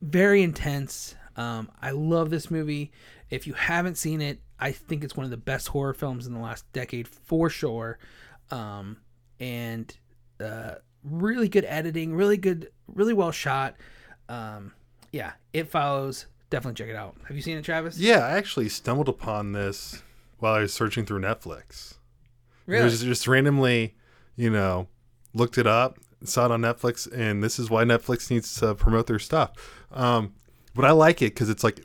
very 0.00 0.42
intense. 0.42 1.14
Um, 1.36 1.70
I 1.80 1.90
love 1.90 2.30
this 2.30 2.50
movie. 2.50 2.92
If 3.30 3.46
you 3.46 3.52
haven't 3.52 3.96
seen 3.96 4.20
it, 4.20 4.40
I 4.58 4.72
think 4.72 5.04
it's 5.04 5.16
one 5.16 5.24
of 5.24 5.30
the 5.30 5.36
best 5.36 5.68
horror 5.68 5.94
films 5.94 6.26
in 6.26 6.32
the 6.32 6.40
last 6.40 6.70
decade 6.72 7.08
for 7.08 7.50
sure. 7.50 7.98
Um, 8.50 8.98
and 9.40 9.94
uh, 10.40 10.76
really 11.02 11.48
good 11.48 11.64
editing, 11.64 12.14
really 12.14 12.36
good, 12.36 12.70
really 12.86 13.14
well 13.14 13.32
shot. 13.32 13.76
Um, 14.28 14.72
yeah, 15.12 15.32
it 15.52 15.70
follows. 15.70 16.26
Definitely 16.50 16.84
check 16.84 16.92
it 16.92 16.96
out. 16.96 17.14
Have 17.28 17.36
you 17.36 17.42
seen 17.42 17.56
it, 17.56 17.64
Travis? 17.64 17.98
Yeah, 17.98 18.26
I 18.26 18.32
actually 18.32 18.68
stumbled 18.68 19.08
upon 19.08 19.52
this 19.52 20.02
while 20.38 20.54
I 20.54 20.60
was 20.60 20.74
searching 20.74 21.06
through 21.06 21.20
Netflix. 21.20 21.94
really. 22.66 22.90
Just, 22.90 23.04
just 23.04 23.28
randomly, 23.28 23.94
you 24.36 24.50
know, 24.50 24.88
looked 25.32 25.56
it 25.56 25.66
up, 25.66 25.98
saw 26.24 26.46
it 26.46 26.50
on 26.50 26.60
Netflix, 26.60 27.10
and 27.10 27.42
this 27.42 27.58
is 27.58 27.70
why 27.70 27.84
Netflix 27.84 28.30
needs 28.30 28.54
to 28.60 28.74
promote 28.74 29.06
their 29.06 29.18
stuff. 29.18 29.52
Um, 29.92 30.34
but 30.74 30.84
I 30.84 30.90
like 30.90 31.22
it 31.22 31.34
because 31.34 31.48
it's 31.48 31.64
like, 31.64 31.84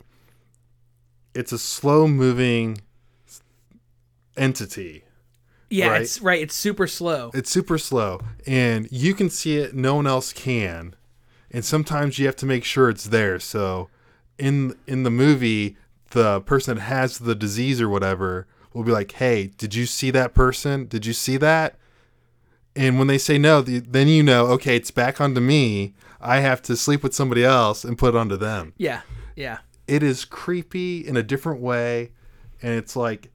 it's 1.34 1.52
a 1.52 1.58
slow 1.58 2.06
moving 2.08 2.80
entity. 4.36 5.04
yeah, 5.70 5.88
right. 5.88 6.02
it's 6.02 6.20
right. 6.20 6.40
It's 6.40 6.54
super 6.54 6.86
slow. 6.86 7.30
It's 7.34 7.50
super 7.50 7.78
slow, 7.78 8.20
and 8.46 8.88
you 8.90 9.14
can 9.14 9.30
see 9.30 9.56
it. 9.58 9.74
No 9.74 9.94
one 9.94 10.06
else 10.06 10.32
can, 10.32 10.94
and 11.50 11.64
sometimes 11.64 12.18
you 12.18 12.26
have 12.26 12.36
to 12.36 12.46
make 12.46 12.64
sure 12.64 12.88
it's 12.88 13.04
there. 13.04 13.38
So, 13.38 13.88
in 14.38 14.76
in 14.86 15.02
the 15.02 15.10
movie, 15.10 15.76
the 16.10 16.40
person 16.42 16.76
that 16.76 16.82
has 16.82 17.18
the 17.18 17.34
disease 17.34 17.80
or 17.80 17.88
whatever 17.88 18.46
will 18.72 18.84
be 18.84 18.92
like, 18.92 19.12
"Hey, 19.12 19.48
did 19.58 19.74
you 19.74 19.86
see 19.86 20.10
that 20.10 20.34
person? 20.34 20.86
Did 20.86 21.06
you 21.06 21.12
see 21.12 21.36
that?" 21.38 21.76
And 22.76 22.98
when 22.98 23.08
they 23.08 23.18
say 23.18 23.38
no, 23.38 23.60
the, 23.60 23.80
then 23.80 24.06
you 24.06 24.22
know, 24.22 24.46
okay, 24.48 24.76
it's 24.76 24.92
back 24.92 25.20
onto 25.20 25.40
me. 25.40 25.94
I 26.20 26.38
have 26.40 26.62
to 26.62 26.76
sleep 26.76 27.02
with 27.02 27.14
somebody 27.14 27.44
else 27.44 27.84
and 27.84 27.98
put 27.98 28.14
it 28.14 28.16
onto 28.16 28.36
them. 28.36 28.72
Yeah, 28.76 29.02
yeah, 29.36 29.58
It 29.86 30.02
is 30.02 30.24
creepy 30.24 31.06
in 31.06 31.16
a 31.16 31.22
different 31.22 31.60
way, 31.60 32.12
and 32.62 32.74
it's 32.74 32.94
like 32.94 33.30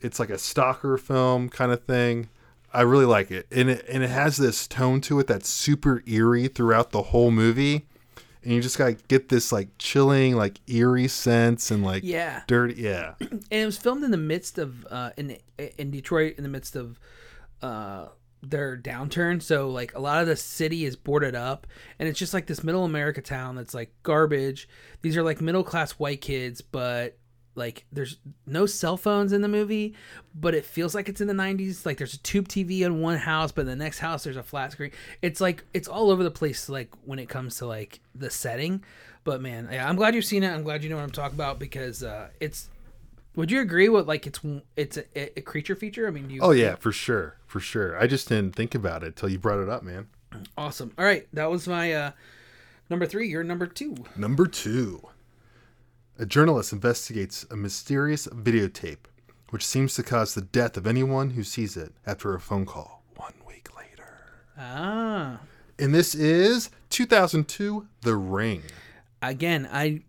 it's 0.00 0.18
like 0.20 0.30
a 0.30 0.38
stalker 0.38 0.96
film 0.96 1.48
kind 1.48 1.72
of 1.72 1.84
thing. 1.84 2.28
I 2.72 2.82
really 2.82 3.06
like 3.06 3.30
it, 3.30 3.46
and 3.50 3.70
it 3.70 3.86
and 3.88 4.02
it 4.02 4.10
has 4.10 4.36
this 4.36 4.66
tone 4.66 5.00
to 5.02 5.18
it 5.20 5.26
that's 5.26 5.48
super 5.48 6.02
eerie 6.06 6.48
throughout 6.48 6.90
the 6.90 7.02
whole 7.02 7.30
movie, 7.30 7.86
and 8.42 8.52
you 8.52 8.60
just 8.60 8.76
gotta 8.76 8.94
get 9.08 9.30
this 9.30 9.50
like 9.50 9.68
chilling, 9.78 10.36
like 10.36 10.60
eerie 10.68 11.08
sense 11.08 11.70
and 11.70 11.82
like 11.82 12.02
yeah. 12.04 12.42
dirty, 12.46 12.74
yeah, 12.82 13.14
and 13.20 13.44
it 13.50 13.64
was 13.64 13.78
filmed 13.78 14.04
in 14.04 14.10
the 14.10 14.18
midst 14.18 14.58
of 14.58 14.86
uh, 14.90 15.10
in 15.16 15.38
in 15.78 15.90
Detroit 15.90 16.34
in 16.36 16.42
the 16.42 16.50
midst 16.50 16.76
of 16.76 17.00
uh, 17.62 18.08
their 18.42 18.76
downturn. 18.76 19.40
So 19.40 19.70
like 19.70 19.94
a 19.94 20.00
lot 20.00 20.20
of 20.20 20.26
the 20.26 20.36
city 20.36 20.84
is 20.84 20.94
boarded 20.94 21.34
up, 21.34 21.66
and 21.98 22.06
it's 22.06 22.18
just 22.18 22.34
like 22.34 22.46
this 22.46 22.62
middle 22.62 22.84
America 22.84 23.22
town 23.22 23.56
that's 23.56 23.72
like 23.72 23.94
garbage. 24.02 24.68
These 25.00 25.16
are 25.16 25.22
like 25.22 25.40
middle 25.40 25.64
class 25.64 25.92
white 25.92 26.20
kids, 26.20 26.60
but 26.60 27.16
like 27.58 27.84
there's 27.92 28.16
no 28.46 28.64
cell 28.64 28.96
phones 28.96 29.32
in 29.32 29.42
the 29.42 29.48
movie, 29.48 29.94
but 30.34 30.54
it 30.54 30.64
feels 30.64 30.94
like 30.94 31.08
it's 31.08 31.20
in 31.20 31.26
the 31.28 31.34
90s. 31.34 31.84
Like 31.84 31.98
there's 31.98 32.14
a 32.14 32.18
tube 32.18 32.48
TV 32.48 32.80
in 32.80 33.00
one 33.00 33.18
house, 33.18 33.52
but 33.52 33.62
in 33.62 33.66
the 33.66 33.76
next 33.76 33.98
house 33.98 34.24
there's 34.24 34.36
a 34.36 34.42
flat 34.42 34.72
screen. 34.72 34.92
It's 35.20 35.40
like 35.40 35.64
it's 35.74 35.88
all 35.88 36.10
over 36.10 36.24
the 36.24 36.30
place. 36.30 36.68
Like 36.68 36.90
when 37.04 37.18
it 37.18 37.28
comes 37.28 37.56
to 37.56 37.66
like 37.66 38.00
the 38.14 38.30
setting. 38.30 38.84
But 39.24 39.42
man, 39.42 39.68
yeah, 39.70 39.86
I'm 39.86 39.96
glad 39.96 40.14
you've 40.14 40.24
seen 40.24 40.42
it. 40.42 40.48
I'm 40.50 40.62
glad 40.62 40.82
you 40.82 40.88
know 40.88 40.96
what 40.96 41.02
I'm 41.02 41.10
talking 41.10 41.36
about 41.36 41.58
because 41.58 42.02
uh, 42.02 42.28
it's 42.40 42.70
would 43.38 43.50
you 43.50 43.60
agree 43.60 43.88
with 43.88 44.08
like 44.08 44.26
it's 44.26 44.40
it's 44.76 44.96
a, 44.96 45.38
a 45.38 45.42
creature 45.42 45.76
feature? 45.76 46.08
I 46.08 46.10
mean, 46.10 46.28
do 46.28 46.34
you? 46.34 46.40
oh 46.42 46.50
yeah, 46.50 46.76
for 46.76 46.92
sure, 46.92 47.36
for 47.46 47.60
sure. 47.60 47.98
I 47.98 48.06
just 48.06 48.28
didn't 48.28 48.56
think 48.56 48.74
about 48.74 49.02
it 49.02 49.16
till 49.16 49.28
you 49.28 49.38
brought 49.38 49.60
it 49.60 49.68
up, 49.68 49.82
man. 49.82 50.08
Awesome. 50.56 50.92
All 50.98 51.04
right, 51.04 51.26
that 51.32 51.50
was 51.50 51.68
my 51.68 51.92
uh, 51.92 52.10
number 52.90 53.06
three. 53.06 53.28
You're 53.28 53.44
number 53.44 53.66
two. 53.66 53.96
Number 54.16 54.46
two. 54.46 55.02
A 56.18 56.26
journalist 56.26 56.72
investigates 56.72 57.46
a 57.50 57.56
mysterious 57.56 58.26
videotape 58.28 59.06
which 59.50 59.64
seems 59.64 59.94
to 59.94 60.02
cause 60.02 60.34
the 60.34 60.42
death 60.42 60.76
of 60.76 60.86
anyone 60.86 61.30
who 61.30 61.42
sees 61.42 61.74
it 61.76 61.94
after 62.06 62.34
a 62.34 62.40
phone 62.40 62.66
call 62.66 63.02
one 63.16 63.32
week 63.46 63.68
later. 63.74 64.04
Ah, 64.58 65.40
And 65.78 65.94
this 65.94 66.14
is 66.14 66.68
2002 66.90 67.86
The 68.02 68.14
Ring. 68.16 68.62
again, 69.22 69.66
I 69.72 70.02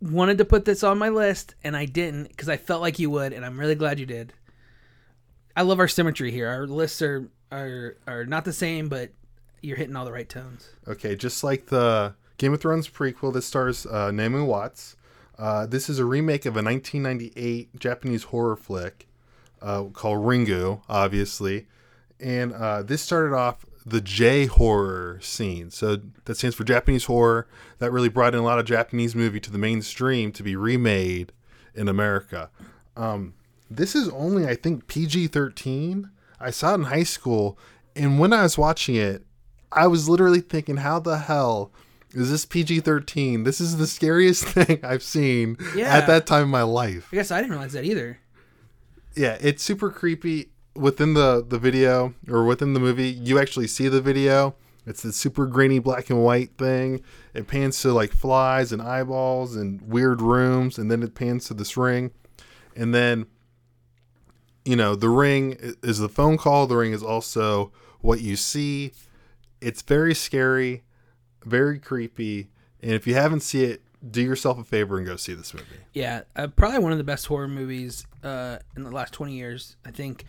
wanted 0.00 0.38
to 0.38 0.44
put 0.46 0.64
this 0.64 0.82
on 0.82 0.96
my 0.96 1.10
list 1.10 1.54
and 1.62 1.76
I 1.76 1.84
didn't 1.84 2.28
because 2.28 2.48
I 2.48 2.56
felt 2.56 2.80
like 2.80 2.98
you 2.98 3.10
would, 3.10 3.32
and 3.34 3.44
I'm 3.44 3.60
really 3.60 3.74
glad 3.74 3.98
you 4.00 4.06
did. 4.06 4.32
I 5.54 5.62
love 5.62 5.78
our 5.78 5.88
symmetry 5.88 6.30
here. 6.30 6.48
Our 6.48 6.66
lists 6.66 7.02
are 7.02 7.28
are 7.50 7.96
are 8.06 8.24
not 8.24 8.46
the 8.46 8.54
same, 8.54 8.88
but 8.88 9.10
you're 9.60 9.76
hitting 9.76 9.96
all 9.96 10.06
the 10.06 10.12
right 10.12 10.28
tones. 10.28 10.70
Okay, 10.88 11.14
just 11.14 11.44
like 11.44 11.66
the 11.66 12.14
Game 12.38 12.54
of 12.54 12.60
Thrones 12.62 12.88
prequel 12.88 13.34
that 13.34 13.42
stars 13.42 13.84
uh, 13.84 14.10
Naomi 14.10 14.40
Watts, 14.42 14.96
uh, 15.42 15.66
this 15.66 15.90
is 15.90 15.98
a 15.98 16.04
remake 16.04 16.46
of 16.46 16.54
a 16.54 16.62
1998 16.62 17.76
Japanese 17.76 18.22
horror 18.22 18.54
flick 18.54 19.08
uh, 19.60 19.82
called 19.86 20.24
Ringu, 20.24 20.82
obviously. 20.88 21.66
And 22.20 22.52
uh, 22.52 22.84
this 22.84 23.02
started 23.02 23.34
off 23.34 23.66
the 23.84 24.00
J 24.00 24.46
horror 24.46 25.18
scene. 25.20 25.72
So 25.72 25.98
that 26.26 26.36
stands 26.36 26.54
for 26.54 26.62
Japanese 26.62 27.06
horror. 27.06 27.48
That 27.80 27.90
really 27.90 28.08
brought 28.08 28.34
in 28.34 28.40
a 28.40 28.44
lot 28.44 28.60
of 28.60 28.66
Japanese 28.66 29.16
movie 29.16 29.40
to 29.40 29.50
the 29.50 29.58
mainstream 29.58 30.30
to 30.30 30.44
be 30.44 30.54
remade 30.54 31.32
in 31.74 31.88
America. 31.88 32.48
Um, 32.96 33.34
this 33.68 33.96
is 33.96 34.08
only, 34.10 34.46
I 34.46 34.54
think, 34.54 34.86
PG 34.86 35.26
13. 35.26 36.08
I 36.38 36.50
saw 36.52 36.70
it 36.70 36.74
in 36.74 36.82
high 36.84 37.02
school. 37.02 37.58
And 37.96 38.20
when 38.20 38.32
I 38.32 38.44
was 38.44 38.56
watching 38.56 38.94
it, 38.94 39.24
I 39.72 39.88
was 39.88 40.08
literally 40.08 40.40
thinking, 40.40 40.76
how 40.76 41.00
the 41.00 41.18
hell 41.18 41.72
is 42.14 42.30
this 42.30 42.44
PG 42.44 42.80
13? 42.80 43.44
This 43.44 43.60
is 43.60 43.76
the 43.76 43.86
scariest 43.86 44.44
thing 44.48 44.80
I've 44.82 45.02
seen 45.02 45.56
Yeah. 45.74 45.94
at 45.96 46.06
that 46.06 46.26
time 46.26 46.44
in 46.44 46.48
my 46.50 46.62
life. 46.62 47.08
I 47.12 47.16
guess 47.16 47.30
I 47.30 47.38
didn't 47.40 47.52
realize 47.52 47.72
that 47.72 47.84
either. 47.84 48.18
Yeah, 49.14 49.36
it's 49.40 49.62
super 49.62 49.90
creepy 49.90 50.50
within 50.74 51.14
the, 51.14 51.44
the 51.46 51.58
video 51.58 52.14
or 52.28 52.44
within 52.44 52.72
the 52.74 52.80
movie. 52.80 53.08
You 53.10 53.38
actually 53.38 53.66
see 53.66 53.88
the 53.88 54.00
video. 54.00 54.54
It's 54.86 55.02
the 55.02 55.12
super 55.12 55.46
grainy 55.46 55.78
black 55.78 56.10
and 56.10 56.24
white 56.24 56.56
thing. 56.58 57.02
It 57.34 57.46
pans 57.46 57.80
to 57.82 57.92
like 57.92 58.10
flies 58.12 58.72
and 58.72 58.82
eyeballs 58.82 59.54
and 59.54 59.80
weird 59.82 60.20
rooms, 60.20 60.76
and 60.78 60.90
then 60.90 61.02
it 61.02 61.14
pans 61.14 61.44
to 61.46 61.54
this 61.54 61.76
ring. 61.76 62.10
And 62.74 62.94
then, 62.94 63.26
you 64.64 64.76
know, 64.76 64.94
the 64.94 65.08
ring 65.08 65.56
is 65.82 65.98
the 65.98 66.08
phone 66.08 66.36
call. 66.36 66.66
The 66.66 66.76
ring 66.76 66.92
is 66.92 67.02
also 67.02 67.70
what 68.00 68.20
you 68.22 68.34
see. 68.34 68.92
It's 69.60 69.82
very 69.82 70.14
scary, 70.14 70.82
very 71.44 71.78
creepy. 71.78 72.50
And 72.82 72.92
if 72.92 73.06
you 73.06 73.14
haven't 73.14 73.40
seen 73.40 73.70
it, 73.70 73.82
do 74.08 74.20
yourself 74.20 74.58
a 74.58 74.64
favor 74.64 74.98
and 74.98 75.06
go 75.06 75.16
see 75.16 75.34
this 75.34 75.54
movie. 75.54 75.66
Yeah, 75.92 76.22
uh, 76.34 76.48
probably 76.48 76.80
one 76.80 76.92
of 76.92 76.98
the 76.98 77.04
best 77.04 77.26
horror 77.26 77.48
movies 77.48 78.06
uh, 78.24 78.58
in 78.76 78.82
the 78.82 78.90
last 78.90 79.12
twenty 79.12 79.34
years. 79.34 79.76
I 79.84 79.90
think 79.90 80.24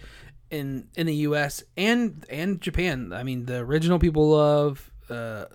in 0.52 0.88
in 0.96 1.08
the 1.08 1.16
U.S. 1.16 1.64
and 1.76 2.26
and 2.30 2.62
Japan. 2.62 3.12
I 3.14 3.24
mean, 3.24 3.46
the 3.46 3.58
original 3.58 4.00
people 4.00 4.30
love. 4.30 4.92
Uh, 5.10 5.46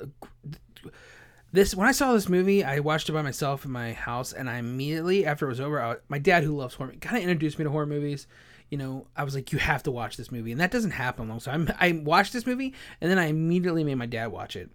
this 1.53 1.75
when 1.75 1.87
I 1.87 1.93
saw 1.93 2.13
this 2.13 2.29
movie, 2.29 2.65
I 2.65 2.81
watched 2.81 3.09
it 3.09 3.13
by 3.13 3.23
myself 3.23 3.65
in 3.65 3.71
my 3.71 3.93
house, 3.93 4.33
and 4.33 4.51
I 4.51 4.59
immediately 4.59 5.25
after 5.25 5.47
it 5.47 5.51
was 5.51 5.61
over, 5.61 6.01
my 6.09 6.19
dad 6.19 6.43
who 6.43 6.57
loves 6.57 6.75
horror 6.75 6.93
kind 7.01 7.17
of 7.17 7.23
introduced 7.23 7.59
me 7.59 7.65
to 7.65 7.71
horror 7.71 7.87
movies. 7.87 8.27
You 8.71 8.77
know, 8.77 9.07
I 9.17 9.25
was 9.25 9.35
like, 9.35 9.53
"You 9.53 9.59
have 9.59 9.83
to 9.85 9.91
watch 9.91 10.17
this 10.17 10.31
movie," 10.31 10.53
and 10.53 10.61
that 10.61 10.71
doesn't 10.71 10.91
happen 10.91 11.29
long. 11.29 11.41
So 11.41 11.53
I'm, 11.53 11.71
I 11.79 11.93
watched 11.93 12.33
this 12.33 12.45
movie, 12.47 12.75
and 13.01 13.11
then 13.11 13.19
I 13.19 13.27
immediately 13.27 13.85
made 13.85 13.95
my 13.95 14.07
dad 14.07 14.27
watch 14.27 14.57
it. 14.57 14.69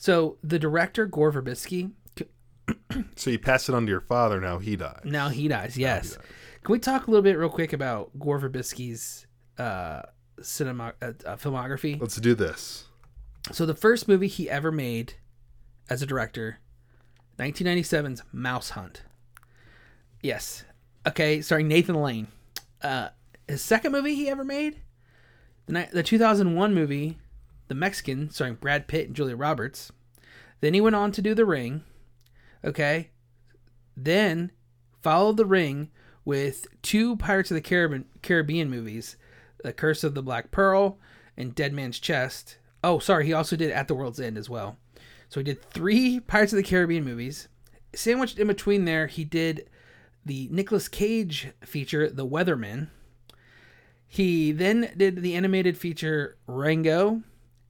So 0.00 0.38
the 0.42 0.58
director 0.58 1.04
Gore 1.04 1.30
Verbinski, 1.30 1.90
So 3.16 3.28
you 3.28 3.38
pass 3.38 3.68
it 3.68 3.74
on 3.74 3.84
to 3.84 3.90
your 3.90 4.00
father. 4.00 4.40
Now 4.40 4.58
he 4.58 4.74
dies. 4.74 5.02
now 5.04 5.28
he 5.28 5.46
dies. 5.46 5.76
Yes. 5.76 6.16
Can 6.64 6.72
we 6.72 6.78
talk 6.78 7.06
a 7.06 7.10
little 7.10 7.22
bit 7.22 7.36
real 7.36 7.50
quick 7.50 7.74
about 7.74 8.18
Gore 8.18 8.40
Verbinski's 8.40 9.26
uh, 9.58 10.00
cinema 10.40 10.94
uh, 11.02 11.12
uh, 11.26 11.36
filmography? 11.36 12.00
Let's 12.00 12.16
do 12.16 12.34
this. 12.34 12.86
So 13.52 13.66
the 13.66 13.74
first 13.74 14.08
movie 14.08 14.26
he 14.26 14.48
ever 14.48 14.72
made 14.72 15.14
as 15.90 16.00
a 16.00 16.06
director, 16.06 16.60
1997's 17.38 18.22
Mouse 18.32 18.70
Hunt. 18.70 19.02
Yes. 20.22 20.64
Okay, 21.06 21.42
starring 21.42 21.68
Nathan 21.68 21.96
Lane. 21.96 22.28
Uh, 22.80 23.08
his 23.46 23.60
second 23.60 23.92
movie 23.92 24.14
he 24.14 24.30
ever 24.30 24.44
made, 24.44 24.80
the 25.66 25.74
ni- 25.74 25.88
the 25.92 26.02
2001 26.02 26.74
movie, 26.74 27.18
The 27.70 27.76
Mexican, 27.76 28.30
starring 28.30 28.56
Brad 28.56 28.88
Pitt 28.88 29.06
and 29.06 29.14
Julia 29.14 29.36
Roberts. 29.36 29.92
Then 30.60 30.74
he 30.74 30.80
went 30.80 30.96
on 30.96 31.12
to 31.12 31.22
do 31.22 31.36
The 31.36 31.46
Ring. 31.46 31.84
Okay. 32.64 33.10
Then 33.96 34.50
followed 35.00 35.36
The 35.36 35.46
Ring 35.46 35.92
with 36.24 36.66
two 36.82 37.14
Pirates 37.14 37.52
of 37.52 37.54
the 37.54 37.60
Caribbean, 37.60 38.06
Caribbean 38.22 38.68
movies, 38.68 39.16
The 39.62 39.72
Curse 39.72 40.02
of 40.02 40.16
the 40.16 40.22
Black 40.22 40.50
Pearl 40.50 40.98
and 41.36 41.54
Dead 41.54 41.72
Man's 41.72 42.00
Chest. 42.00 42.58
Oh, 42.82 42.98
sorry, 42.98 43.26
he 43.26 43.32
also 43.32 43.54
did 43.54 43.70
At 43.70 43.86
the 43.86 43.94
World's 43.94 44.18
End 44.18 44.36
as 44.36 44.50
well. 44.50 44.76
So 45.28 45.38
he 45.38 45.44
did 45.44 45.62
three 45.62 46.18
Pirates 46.18 46.52
of 46.52 46.56
the 46.56 46.64
Caribbean 46.64 47.04
movies. 47.04 47.46
Sandwiched 47.94 48.40
in 48.40 48.48
between 48.48 48.84
there, 48.84 49.06
he 49.06 49.22
did 49.22 49.70
the 50.26 50.48
Nicolas 50.50 50.88
Cage 50.88 51.52
feature, 51.64 52.10
The 52.10 52.26
Weatherman. 52.26 52.88
He 54.08 54.50
then 54.50 54.92
did 54.96 55.22
the 55.22 55.36
animated 55.36 55.78
feature 55.78 56.36
Rango, 56.48 57.22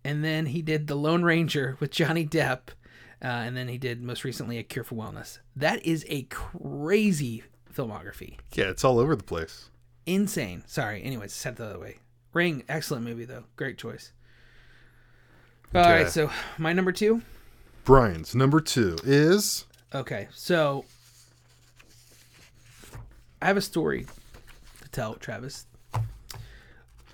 and 0.04 0.24
then 0.24 0.46
he 0.46 0.62
did 0.62 0.86
The 0.86 0.94
Lone 0.94 1.22
Ranger 1.22 1.76
with 1.80 1.90
Johnny 1.90 2.26
Depp, 2.26 2.70
uh, 3.22 3.26
and 3.26 3.56
then 3.56 3.68
he 3.68 3.78
did 3.78 4.02
most 4.02 4.24
recently 4.24 4.58
A 4.58 4.62
Cure 4.62 4.84
for 4.84 4.94
Wellness. 4.94 5.38
That 5.56 5.84
is 5.84 6.04
a 6.08 6.22
crazy 6.24 7.44
filmography. 7.72 8.36
Yeah, 8.54 8.66
it's 8.66 8.84
all 8.84 8.98
over 8.98 9.14
the 9.16 9.22
place. 9.24 9.70
Insane. 10.06 10.64
Sorry. 10.66 11.02
Anyways, 11.02 11.32
set 11.32 11.56
the 11.56 11.66
other 11.66 11.78
way. 11.78 11.98
Ring, 12.32 12.64
excellent 12.68 13.04
movie 13.04 13.24
though. 13.24 13.44
Great 13.56 13.76
choice. 13.78 14.12
All 15.74 15.82
right, 15.82 16.00
Okay. 16.02 16.10
so 16.10 16.30
my 16.58 16.72
number 16.72 16.92
two. 16.92 17.22
Brian's 17.84 18.34
number 18.34 18.60
two 18.60 18.96
is 19.04 19.64
Okay, 19.94 20.28
so 20.32 20.84
I 23.42 23.46
have 23.46 23.56
a 23.56 23.60
story 23.62 24.06
to 24.82 24.88
tell, 24.90 25.14
Travis. 25.14 25.66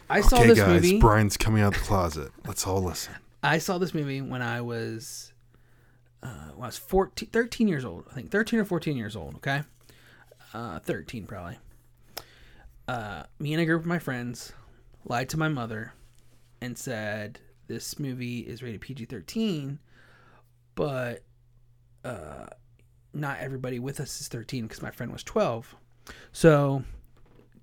I 0.09 0.21
saw 0.21 0.39
okay, 0.39 0.49
this 0.49 0.59
guys. 0.59 0.83
movie. 0.83 0.99
Brian's 0.99 1.37
coming 1.37 1.63
out 1.63 1.75
the 1.75 1.81
closet. 1.81 2.31
Let's 2.47 2.67
all 2.67 2.83
listen. 2.83 3.15
I 3.43 3.59
saw 3.59 3.79
this 3.79 3.95
movie 3.95 4.21
when 4.21 4.43
I 4.43 4.61
was 4.61 5.33
uh, 6.23 6.51
when 6.55 6.65
I 6.65 6.67
was 6.67 6.79
14, 6.79 7.29
13 7.33 7.69
years 7.69 7.85
old. 7.85 8.05
I 8.11 8.15
think 8.15 8.31
13 8.31 8.59
or 8.59 8.65
14 8.65 8.97
years 8.97 9.17
old, 9.17 9.37
okay? 9.37 9.63
Uh, 10.55 10.79
13 10.81 11.27
probably. 11.27 11.59
Uh, 12.89 13.25
me 13.39 13.53
and 13.53 13.61
a 13.61 13.67
group 13.67 13.83
of 13.83 13.87
my 13.87 13.99
friends 13.99 14.53
lied 15.05 15.29
to 15.29 15.37
my 15.37 15.49
mother 15.49 15.93
and 16.61 16.79
said 16.79 17.41
this 17.67 17.99
movie 17.99 18.41
is 18.41 18.63
rated 18.63 18.81
PG-13, 18.81 19.79
but 20.77 21.25
uh, 22.05 22.47
not 23.13 23.39
everybody 23.41 23.79
with 23.79 23.99
us 23.99 24.21
is 24.21 24.29
13 24.29 24.67
because 24.67 24.83
my 24.83 24.91
friend 24.91 25.13
was 25.13 25.25
12. 25.25 25.75
So, 26.33 26.85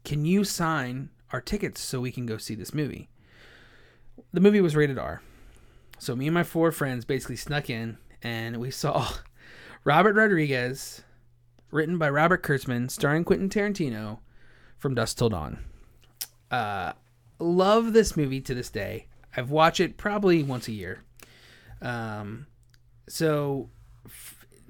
can 0.04 0.26
you 0.26 0.44
sign 0.44 1.10
our 1.34 1.42
tickets 1.42 1.82
so 1.82 2.00
we 2.00 2.12
can 2.12 2.26
go 2.26 2.38
see 2.38 2.56
this 2.56 2.74
movie? 2.74 3.10
The 4.32 4.40
movie 4.40 4.62
was 4.62 4.76
rated 4.76 4.98
R. 4.98 5.22
So 5.98 6.16
me 6.16 6.28
and 6.28 6.34
my 6.34 6.44
four 6.44 6.72
friends 6.72 7.04
basically 7.04 7.36
snuck 7.36 7.70
in 7.70 7.98
and 8.22 8.58
we 8.58 8.72
saw 8.72 9.10
Robert 9.84 10.16
Rodriguez, 10.16 11.04
written 11.72 11.98
by 11.98 12.10
Robert 12.10 12.44
Kurtzman, 12.44 12.90
starring 12.90 13.26
Quentin 13.26 13.50
Tarantino, 13.50 14.20
from 14.78 14.96
Dusk 14.96 15.18
Till 15.18 15.30
Dawn. 15.30 15.60
Uh, 16.52 16.94
love 17.40 17.94
this 17.94 18.16
movie 18.16 18.42
to 18.42 18.54
this 18.54 18.70
day. 18.70 19.08
I've 19.36 19.50
watched 19.50 19.80
it 19.80 19.98
probably 19.98 20.44
once 20.44 20.68
a 20.68 20.72
year. 20.72 21.04
Um, 21.82 22.48
so 23.08 23.70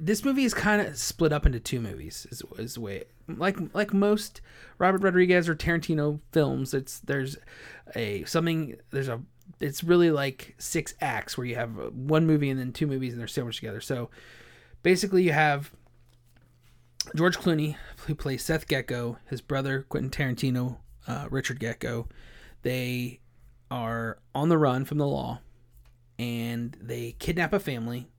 this 0.05 0.25
movie 0.25 0.43
is 0.43 0.53
kind 0.53 0.81
of 0.81 0.97
split 0.97 1.31
up 1.31 1.45
into 1.45 1.61
two 1.61 1.79
movies. 1.79 2.27
Is, 2.29 2.43
is 2.57 2.73
the 2.73 2.81
way 2.81 3.05
like 3.27 3.57
like 3.73 3.93
most 3.93 4.41
Robert 4.77 5.01
Rodriguez 5.01 5.47
or 5.47 5.55
Tarantino 5.55 6.19
films. 6.33 6.73
It's 6.73 6.99
there's 6.99 7.37
a 7.95 8.25
something 8.25 8.75
there's 8.91 9.07
a 9.07 9.21
it's 9.61 9.81
really 9.81 10.11
like 10.11 10.55
six 10.57 10.93
acts 10.99 11.37
where 11.37 11.47
you 11.47 11.55
have 11.55 11.71
one 11.93 12.27
movie 12.27 12.49
and 12.49 12.59
then 12.59 12.73
two 12.73 12.85
movies 12.85 13.13
and 13.13 13.21
they're 13.21 13.27
sandwiched 13.27 13.59
together. 13.59 13.79
So 13.79 14.09
basically, 14.81 15.23
you 15.23 15.31
have 15.31 15.71
George 17.15 17.37
Clooney 17.37 17.77
who 18.05 18.13
plays 18.13 18.43
Seth 18.43 18.67
Gecko, 18.67 19.19
his 19.29 19.39
brother 19.39 19.85
Quentin 19.87 20.11
Tarantino, 20.11 20.79
uh, 21.07 21.27
Richard 21.29 21.61
Gecko. 21.61 22.09
They 22.63 23.21
are 23.71 24.19
on 24.35 24.49
the 24.49 24.57
run 24.57 24.83
from 24.83 24.97
the 24.97 25.07
law, 25.07 25.39
and 26.19 26.75
they 26.81 27.15
kidnap 27.19 27.53
a 27.53 27.59
family 27.59 28.09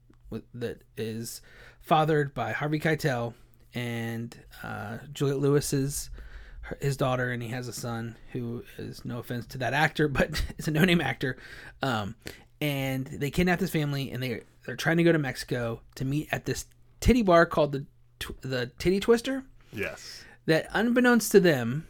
that 0.54 0.82
is 0.96 1.42
fathered 1.84 2.34
by 2.34 2.52
Harvey 2.52 2.80
Keitel 2.80 3.34
and 3.74 4.36
uh, 4.62 4.98
Juliette 5.12 5.38
Lewis's 5.40 6.10
her- 6.62 6.78
his 6.80 6.96
daughter, 6.96 7.30
and 7.30 7.42
he 7.42 7.50
has 7.50 7.68
a 7.68 7.72
son 7.72 8.16
who 8.32 8.64
is 8.78 9.04
no 9.04 9.18
offense 9.18 9.46
to 9.46 9.58
that 9.58 9.74
actor, 9.74 10.08
but 10.08 10.42
is 10.58 10.68
a 10.68 10.70
no-name 10.70 11.00
actor. 11.00 11.36
Um, 11.82 12.16
and 12.60 13.06
they 13.06 13.30
kidnap 13.30 13.58
this 13.58 13.70
family, 13.70 14.10
and 14.10 14.22
they 14.22 14.42
they're 14.64 14.76
trying 14.76 14.96
to 14.96 15.02
go 15.02 15.12
to 15.12 15.18
Mexico 15.18 15.82
to 15.96 16.04
meet 16.04 16.28
at 16.32 16.46
this 16.46 16.66
titty 17.00 17.22
bar 17.22 17.46
called 17.46 17.72
the 17.72 17.86
the 18.40 18.70
Titty 18.78 19.00
Twister. 19.00 19.44
Yes. 19.72 20.24
That 20.46 20.68
unbeknownst 20.72 21.32
to 21.32 21.40
them, 21.40 21.86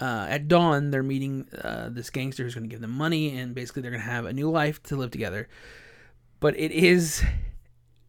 uh, 0.00 0.26
at 0.28 0.48
dawn 0.48 0.90
they're 0.90 1.02
meeting 1.02 1.46
uh, 1.62 1.88
this 1.90 2.10
gangster 2.10 2.42
who's 2.42 2.54
going 2.54 2.68
to 2.68 2.72
give 2.72 2.80
them 2.80 2.90
money, 2.90 3.38
and 3.38 3.54
basically 3.54 3.82
they're 3.82 3.90
going 3.90 4.02
to 4.02 4.10
have 4.10 4.26
a 4.26 4.32
new 4.32 4.50
life 4.50 4.82
to 4.84 4.96
live 4.96 5.10
together. 5.10 5.48
But 6.40 6.58
it 6.58 6.72
is 6.72 7.22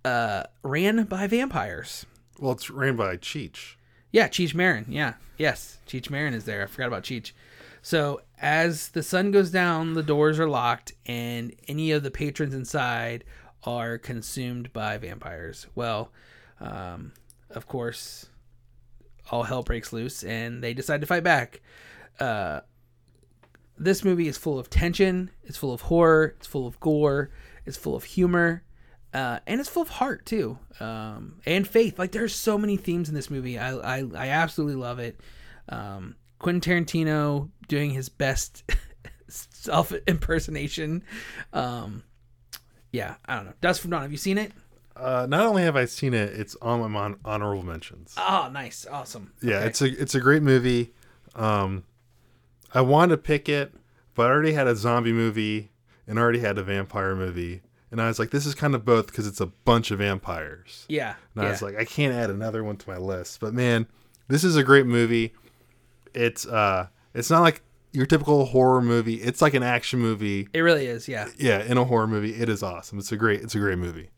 uh, 0.06 0.44
ran 0.64 1.04
by 1.06 1.28
vampires. 1.28 2.06
Well, 2.40 2.54
it's 2.54 2.70
ran 2.70 2.96
by 2.96 3.18
Cheech. 3.18 3.76
Yeah, 4.12 4.28
Cheech 4.28 4.56
Marin. 4.56 4.86
Yeah, 4.90 5.14
yes, 5.38 5.78
Cheech 5.88 6.10
Marin 6.10 6.34
is 6.34 6.46
there. 6.46 6.64
I 6.64 6.68
forgot 6.68 6.88
about 6.88 7.04
Cheech. 7.04 7.32
So 7.82 8.22
as 8.42 8.90
the 8.90 9.04
sun 9.04 9.32
goes 9.32 9.52
down, 9.52 9.94
the 9.94 10.04
doors 10.04 10.40
are 10.40 10.50
locked, 10.50 10.94
and 11.06 11.54
any 11.68 11.92
of 11.92 12.04
the 12.04 12.12
patrons 12.12 12.54
inside 12.54 13.24
are 13.64 13.98
consumed 13.98 14.74
by 14.74 14.98
vampires. 14.98 15.68
Well, 15.76 16.12
um, 16.60 17.14
of 17.50 17.68
course, 17.68 18.28
all 19.32 19.44
hell 19.44 19.64
breaks 19.64 19.94
loose, 19.94 20.24
and 20.24 20.64
they 20.64 20.74
decide 20.74 21.02
to 21.02 21.08
fight 21.08 21.24
back. 21.24 21.62
Uh, 22.20 22.62
this 23.78 24.04
movie 24.04 24.28
is 24.28 24.38
full 24.38 24.60
of 24.60 24.70
tension. 24.70 25.32
It's 25.44 25.58
full 25.58 25.74
of 25.74 25.82
horror. 25.82 26.36
It's 26.38 26.48
full 26.48 26.68
of 26.68 26.80
gore. 26.80 27.30
It's 27.66 27.78
full 27.78 27.96
of 27.96 28.04
humor. 28.04 28.64
Uh, 29.14 29.40
and 29.48 29.60
it's 29.60 29.70
full 29.70 29.82
of 29.82 29.90
heart 29.90 30.26
too, 30.26 30.60
um, 30.80 31.40
and 31.46 31.68
faith. 31.68 31.98
Like 31.98 32.12
there's 32.12 32.36
so 32.36 32.58
many 32.58 32.78
themes 32.78 33.10
in 33.10 33.16
this 33.16 33.30
movie. 33.30 33.58
I 33.58 33.76
I, 33.76 34.04
I 34.16 34.28
absolutely 34.30 34.76
love 34.76 35.00
it. 35.00 35.20
Um, 35.68 36.16
Quentin 36.38 36.86
Tarantino 36.86 37.50
doing 37.68 37.90
his 37.92 38.08
best 38.10 38.64
self 39.28 39.92
impersonation. 40.08 41.04
Um, 41.54 42.04
yeah, 42.92 43.16
I 43.26 43.36
don't 43.36 43.46
know. 43.46 43.54
Dust 43.62 43.82
from 43.82 43.92
Dawn. 43.92 44.02
Have 44.04 44.12
you 44.12 44.18
seen 44.18 44.38
it? 44.38 44.52
Uh, 44.96 45.26
not 45.30 45.46
only 45.46 45.64
have 45.64 45.76
I 45.76 45.86
seen 45.86 46.14
it, 46.14 46.34
it's 46.34 46.56
on 46.62 46.82
my 46.82 46.88
mon- 46.88 47.20
honorable 47.24 47.64
mentions. 47.64 48.14
Oh, 48.18 48.50
nice, 48.52 48.86
awesome. 48.92 49.32
Yeah, 49.42 49.56
Okay. 49.58 49.68
it's 49.68 49.82
a 49.82 49.86
it's 50.02 50.16
a 50.16 50.20
great 50.20 50.44
movie. 50.44 50.94
Um, 51.36 51.84
I 52.74 52.82
wanted 52.82 53.12
to 53.16 53.18
pick 53.18 53.48
it, 53.50 53.74
but 54.14 54.28
I 54.28 54.30
already 54.30 54.52
had 54.54 54.68
a 54.68 54.76
zombie 54.76 55.14
movie 55.14 55.72
and 56.06 56.20
already 56.20 56.40
had 56.40 56.58
a 56.58 56.64
vampire 56.64 57.16
movie, 57.16 57.62
and 57.92 58.02
I 58.02 58.08
was 58.08 58.20
like, 58.20 58.32
this 58.32 58.46
is 58.46 58.56
kind 58.56 58.76
of 58.76 58.86
both 58.86 59.08
because 59.08 59.28
it's 59.28 59.42
a 59.42 59.48
bunch 59.48 59.92
of 59.92 60.00
vampires. 60.00 60.86
yeah. 60.90 61.16
And 61.34 61.44
I 61.44 61.46
yeah. 61.46 61.52
was 61.52 61.62
like, 61.62 61.76
I 61.78 61.86
can't 61.86 62.14
add 62.14 62.30
another 62.30 62.64
one 62.64 62.78
to 62.78 62.90
my 62.90 62.98
list. 62.98 63.40
But 63.40 63.54
man, 63.54 63.88
this 64.28 64.44
is 64.44 64.56
a 64.56 64.64
great 64.64 64.86
movie. 64.86 65.34
It's 66.14 66.46
uh, 66.46 66.88
it's 67.14 67.30
not 67.30 67.42
like 67.42 67.62
your 67.92 68.06
typical 68.06 68.46
horror 68.46 68.82
movie. 68.82 69.16
It's 69.16 69.42
like 69.42 69.54
an 69.54 69.64
action 69.64 70.00
movie. 70.00 70.48
it 70.54 70.62
really 70.62 70.86
is. 70.86 71.08
Yeah. 71.08 71.28
Yeah, 71.38 71.64
in 71.64 71.78
a 71.78 71.86
horror 71.86 72.08
movie, 72.08 72.36
it 72.36 72.50
is 72.50 72.62
awesome. 72.62 73.00
It's 73.00 73.12
a 73.12 73.18
great, 73.18 73.42
it's 73.42 73.56
a 73.56 73.60
great 73.60 73.78
movie. 73.78 74.10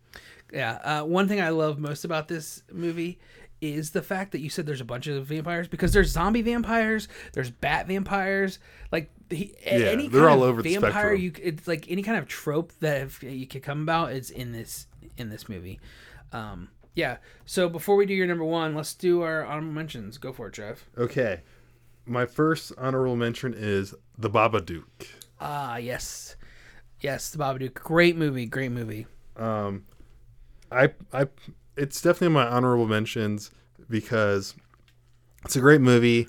Yeah. 0.52 0.80
Uh, 0.84 1.04
one 1.06 1.28
thing 1.28 1.40
I 1.40 1.50
love 1.50 1.80
most 1.80 2.04
about 2.04 2.28
this 2.28 2.64
movie 2.72 3.20
is 3.62 3.92
the 3.92 4.02
fact 4.02 4.32
that 4.32 4.40
you 4.40 4.50
said 4.50 4.66
there's 4.66 4.82
a 4.82 4.86
bunch 4.86 5.08
of 5.08 5.26
vampires 5.26 5.68
because 5.68 5.94
there's 5.94 6.10
zombie 6.10 6.42
vampires, 6.42 7.08
there's 7.34 7.52
bat 7.52 7.88
vampires, 7.88 8.60
like 8.92 9.10
he, 9.32 9.54
Yeah, 9.66 9.72
any 9.72 10.08
they're 10.08 10.30
all 10.30 10.44
over 10.44 10.62
the 10.62 10.72
vampire. 10.74 10.92
spectrum. 10.92 11.22
You 11.22 11.32
it's 11.42 11.68
like 11.68 11.90
any 11.90 12.04
kind 12.04 12.18
of 12.18 12.28
trope 12.28 12.72
that 12.80 13.02
if 13.02 13.24
you 13.24 13.48
could 13.48 13.64
come 13.64 13.82
about 13.84 14.12
is 14.14 14.30
in 14.32 14.52
this 14.52 14.88
in 15.18 15.30
this 15.30 15.48
movie. 15.50 15.80
Um, 16.32 16.70
yeah. 16.96 17.18
So 17.46 17.70
before 17.70 17.96
we 17.96 18.06
do 18.06 18.14
your 18.14 18.28
number 18.28 18.44
one, 18.46 18.76
let's 18.76 18.94
do 18.94 19.22
our 19.22 19.46
honorable 19.46 19.72
mentions. 19.74 20.18
Go 20.18 20.32
for 20.34 20.48
it, 20.48 20.54
Trev. 20.54 20.84
Okay, 20.98 21.42
my 22.06 22.26
first 22.26 22.72
honorable 22.78 23.16
mention 23.16 23.54
is 23.56 23.94
The 24.18 24.30
Babadook. 24.30 25.08
Ah, 25.40 25.78
yes, 25.78 26.36
yes, 27.00 27.30
The 27.30 27.38
Babadook. 27.38 27.74
Great 27.76 28.16
movie. 28.18 28.46
Great 28.46 28.72
movie. 28.72 29.08
Um, 29.38 29.86
I 30.72 30.92
I 31.14 31.28
it's 31.78 32.02
definitely 32.02 32.28
in 32.28 32.34
my 32.34 32.48
honorable 32.48 32.88
mentions 32.88 33.52
because 33.90 34.54
it's 35.46 35.56
a 35.56 35.60
great 35.62 35.82
movie. 35.82 36.28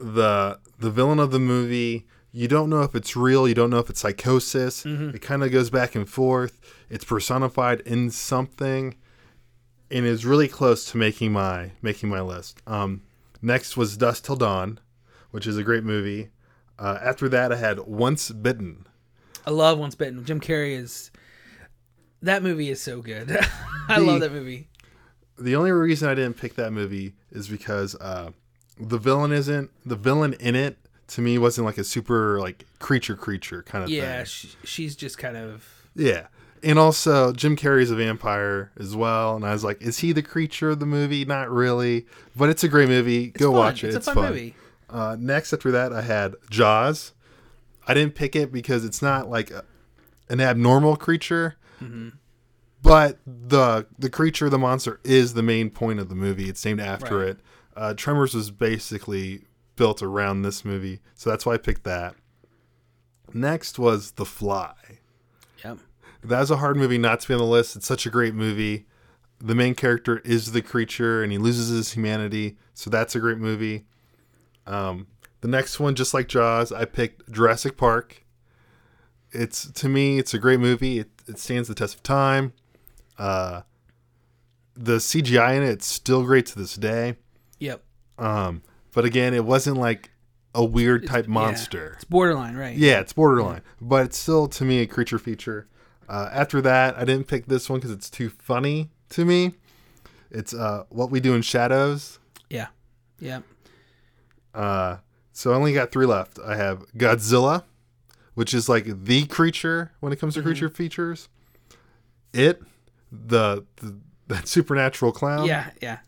The 0.00 0.58
the 0.78 0.90
villain 0.90 1.18
of 1.20 1.30
the 1.30 1.38
movie, 1.38 2.06
you 2.32 2.48
don't 2.48 2.70
know 2.70 2.82
if 2.82 2.94
it's 2.94 3.14
real, 3.14 3.46
you 3.46 3.54
don't 3.54 3.70
know 3.70 3.78
if 3.78 3.90
it's 3.90 4.00
psychosis. 4.00 4.84
It 4.86 5.20
kind 5.22 5.42
of 5.44 5.52
goes 5.52 5.70
back 5.70 5.94
and 5.94 6.08
forth. 6.08 6.58
It's 6.90 7.04
personified 7.04 7.80
in 7.80 8.10
something 8.10 8.96
and 9.90 10.06
is 10.06 10.24
really 10.24 10.48
close 10.48 10.90
to 10.90 10.96
making 10.96 11.32
my 11.32 11.72
making 11.82 12.08
my 12.08 12.20
list. 12.22 12.62
Um, 12.66 13.02
next 13.42 13.76
was 13.76 13.96
Dusk 13.98 14.24
Till 14.24 14.36
Dawn, 14.36 14.80
which 15.30 15.46
is 15.46 15.58
a 15.58 15.62
great 15.62 15.84
movie. 15.84 16.30
Uh, 16.78 16.98
after 17.02 17.28
that, 17.28 17.52
I 17.52 17.56
had 17.56 17.80
Once 17.80 18.30
Bitten. 18.30 18.86
I 19.46 19.50
love 19.50 19.78
Once 19.78 19.94
Bitten. 19.94 20.24
Jim 20.24 20.40
Carrey 20.40 20.72
is. 20.76 21.10
That 22.22 22.42
movie 22.42 22.70
is 22.70 22.80
so 22.80 23.02
good. 23.02 23.30
I 23.88 23.98
The- 23.98 24.06
love 24.06 24.20
that 24.20 24.32
movie. 24.32 24.68
the 25.38 25.56
only 25.56 25.72
reason 25.72 26.08
I 26.08 26.14
didn't 26.14 26.34
pick 26.38 26.54
that 26.54 26.72
movie 26.72 27.14
is 27.30 27.48
because 27.48 27.94
uh, 27.96 28.30
the 28.78 28.96
villain 28.98 29.32
isn't 29.32 29.70
the 29.84 29.96
villain 29.96 30.34
in 30.34 30.54
it 30.54 30.78
to 31.08 31.20
me 31.20 31.38
wasn't 31.38 31.66
like 31.66 31.78
a 31.78 31.84
super 31.84 32.40
like 32.40 32.64
creature 32.78 33.16
creature 33.16 33.62
kind 33.62 33.84
of 33.84 33.90
Yeah, 33.90 34.16
thing. 34.18 34.24
she, 34.26 34.48
she's 34.64 34.96
just 34.96 35.18
kind 35.18 35.36
of. 35.36 35.66
Yeah. 35.94 36.28
And 36.62 36.78
also 36.78 37.32
Jim 37.32 37.56
Carrey's 37.56 37.90
a 37.90 37.96
vampire 37.96 38.70
as 38.78 38.94
well, 38.94 39.34
and 39.34 39.44
I 39.44 39.52
was 39.52 39.64
like, 39.64 39.82
is 39.82 39.98
he 39.98 40.12
the 40.12 40.22
creature 40.22 40.70
of 40.70 40.78
the 40.80 40.86
movie? 40.86 41.24
Not 41.24 41.50
really, 41.50 42.06
but 42.36 42.48
it's 42.48 42.62
a 42.62 42.68
great 42.68 42.88
movie. 42.88 43.28
Go 43.30 43.50
fun. 43.50 43.58
watch 43.58 43.82
it. 43.84 43.88
It's 43.88 43.96
It's, 43.96 44.06
a 44.08 44.14
fun 44.14 44.24
fun. 44.24 44.32
movie. 44.32 44.54
Uh, 44.88 45.16
next 45.18 45.52
after 45.52 45.70
that, 45.72 45.92
I 45.92 46.02
had 46.02 46.34
Jaws. 46.50 47.12
I 47.88 47.94
didn't 47.94 48.14
pick 48.14 48.36
it 48.36 48.52
because 48.52 48.84
it's 48.84 49.02
not 49.02 49.28
like 49.28 49.50
a, 49.50 49.64
an 50.28 50.40
abnormal 50.40 50.96
creature, 50.96 51.56
Mm-hmm. 51.82 52.10
but 52.80 53.18
the 53.26 53.86
the 53.98 54.08
creature, 54.08 54.48
the 54.48 54.58
monster, 54.58 55.00
is 55.02 55.34
the 55.34 55.42
main 55.42 55.68
point 55.68 55.98
of 55.98 56.08
the 56.08 56.14
movie. 56.14 56.48
It's 56.48 56.64
named 56.64 56.80
after 56.80 57.18
Right. 57.18 57.28
it. 57.30 57.40
Uh, 57.76 57.94
Tremors 57.94 58.34
was 58.34 58.50
basically 58.52 59.42
built 59.76 60.02
around 60.02 60.42
this 60.42 60.64
movie, 60.64 61.00
so 61.14 61.30
that's 61.30 61.46
why 61.46 61.54
I 61.54 61.58
picked 61.58 61.84
that. 61.84 62.14
Next 63.34 63.78
was 63.78 64.12
The 64.12 64.26
Fly. 64.26 64.74
Yep. 65.64 65.78
That 66.24 66.40
was 66.40 66.50
a 66.50 66.58
hard 66.58 66.76
movie 66.76 66.98
not 66.98 67.20
to 67.20 67.28
be 67.28 67.34
on 67.34 67.40
the 67.40 67.46
list. 67.46 67.76
It's 67.76 67.86
such 67.86 68.06
a 68.06 68.10
great 68.10 68.34
movie. 68.34 68.86
The 69.40 69.54
main 69.54 69.74
character 69.74 70.18
is 70.18 70.52
the 70.52 70.62
creature 70.62 71.22
and 71.22 71.32
he 71.32 71.38
loses 71.38 71.68
his 71.68 71.92
humanity. 71.92 72.56
So 72.74 72.90
that's 72.90 73.16
a 73.16 73.20
great 73.20 73.38
movie. 73.38 73.86
Um, 74.66 75.08
the 75.40 75.48
next 75.48 75.80
one, 75.80 75.94
just 75.94 76.14
like 76.14 76.28
Jaws, 76.28 76.70
I 76.70 76.84
picked 76.84 77.30
Jurassic 77.32 77.76
Park. 77.76 78.24
It's 79.32 79.70
to 79.72 79.88
me, 79.88 80.18
it's 80.18 80.34
a 80.34 80.38
great 80.38 80.60
movie. 80.60 81.00
It, 81.00 81.10
it 81.26 81.38
stands 81.38 81.68
the 81.68 81.74
test 81.74 81.96
of 81.96 82.02
time. 82.02 82.52
Uh, 83.18 83.62
the 84.74 84.96
CGI 84.96 85.56
in 85.56 85.62
it, 85.64 85.70
it's 85.70 85.86
still 85.86 86.22
great 86.22 86.46
to 86.46 86.58
this 86.58 86.76
day. 86.76 87.16
Yep. 87.58 87.82
Um, 88.18 88.62
but 88.94 89.04
again, 89.04 89.34
it 89.34 89.44
wasn't 89.44 89.76
like 89.76 90.10
a 90.54 90.64
weird 90.64 91.06
type 91.06 91.26
Yeah. 91.26 91.32
monster. 91.32 91.92
It's 91.96 92.04
borderline, 92.04 92.54
right? 92.56 92.76
Yeah, 92.76 93.00
it's 93.00 93.12
borderline, 93.12 93.62
but 93.80 94.04
it's 94.06 94.18
still 94.18 94.46
to 94.48 94.64
me 94.64 94.80
a 94.80 94.86
creature 94.86 95.18
feature. 95.18 95.66
Uh, 96.08 96.28
after 96.32 96.60
that, 96.60 96.96
I 96.98 97.04
didn't 97.04 97.26
pick 97.26 97.46
this 97.46 97.70
one 97.70 97.78
because 97.80 97.90
it's 97.90 98.10
too 98.10 98.28
funny 98.28 98.90
to 99.10 99.24
me. 99.24 99.54
It's 100.30 100.52
uh, 100.52 100.84
what 100.90 101.10
we 101.10 101.20
do 101.20 101.34
in 101.34 101.42
shadows. 101.42 102.18
Yeah. 102.50 102.66
yeah. 103.18 103.40
Uh, 104.54 104.98
so 105.32 105.52
I 105.52 105.54
only 105.56 105.72
got 105.72 105.90
three 105.92 106.06
left. 106.06 106.38
I 106.44 106.56
have 106.56 106.84
Godzilla, 106.96 107.64
which 108.34 108.52
is 108.52 108.68
like 108.68 109.04
the 109.04 109.26
creature 109.26 109.92
when 110.00 110.12
it 110.12 110.16
comes 110.18 110.34
to 110.34 110.40
Mm-hmm. 110.40 110.48
creature 110.48 110.68
features. 110.68 111.28
It, 112.34 112.62
the, 113.10 113.64
the 113.76 113.96
that 114.28 114.48
supernatural 114.48 115.12
clown. 115.12 115.46
yeah. 115.46 115.70
Yeah. 115.80 115.98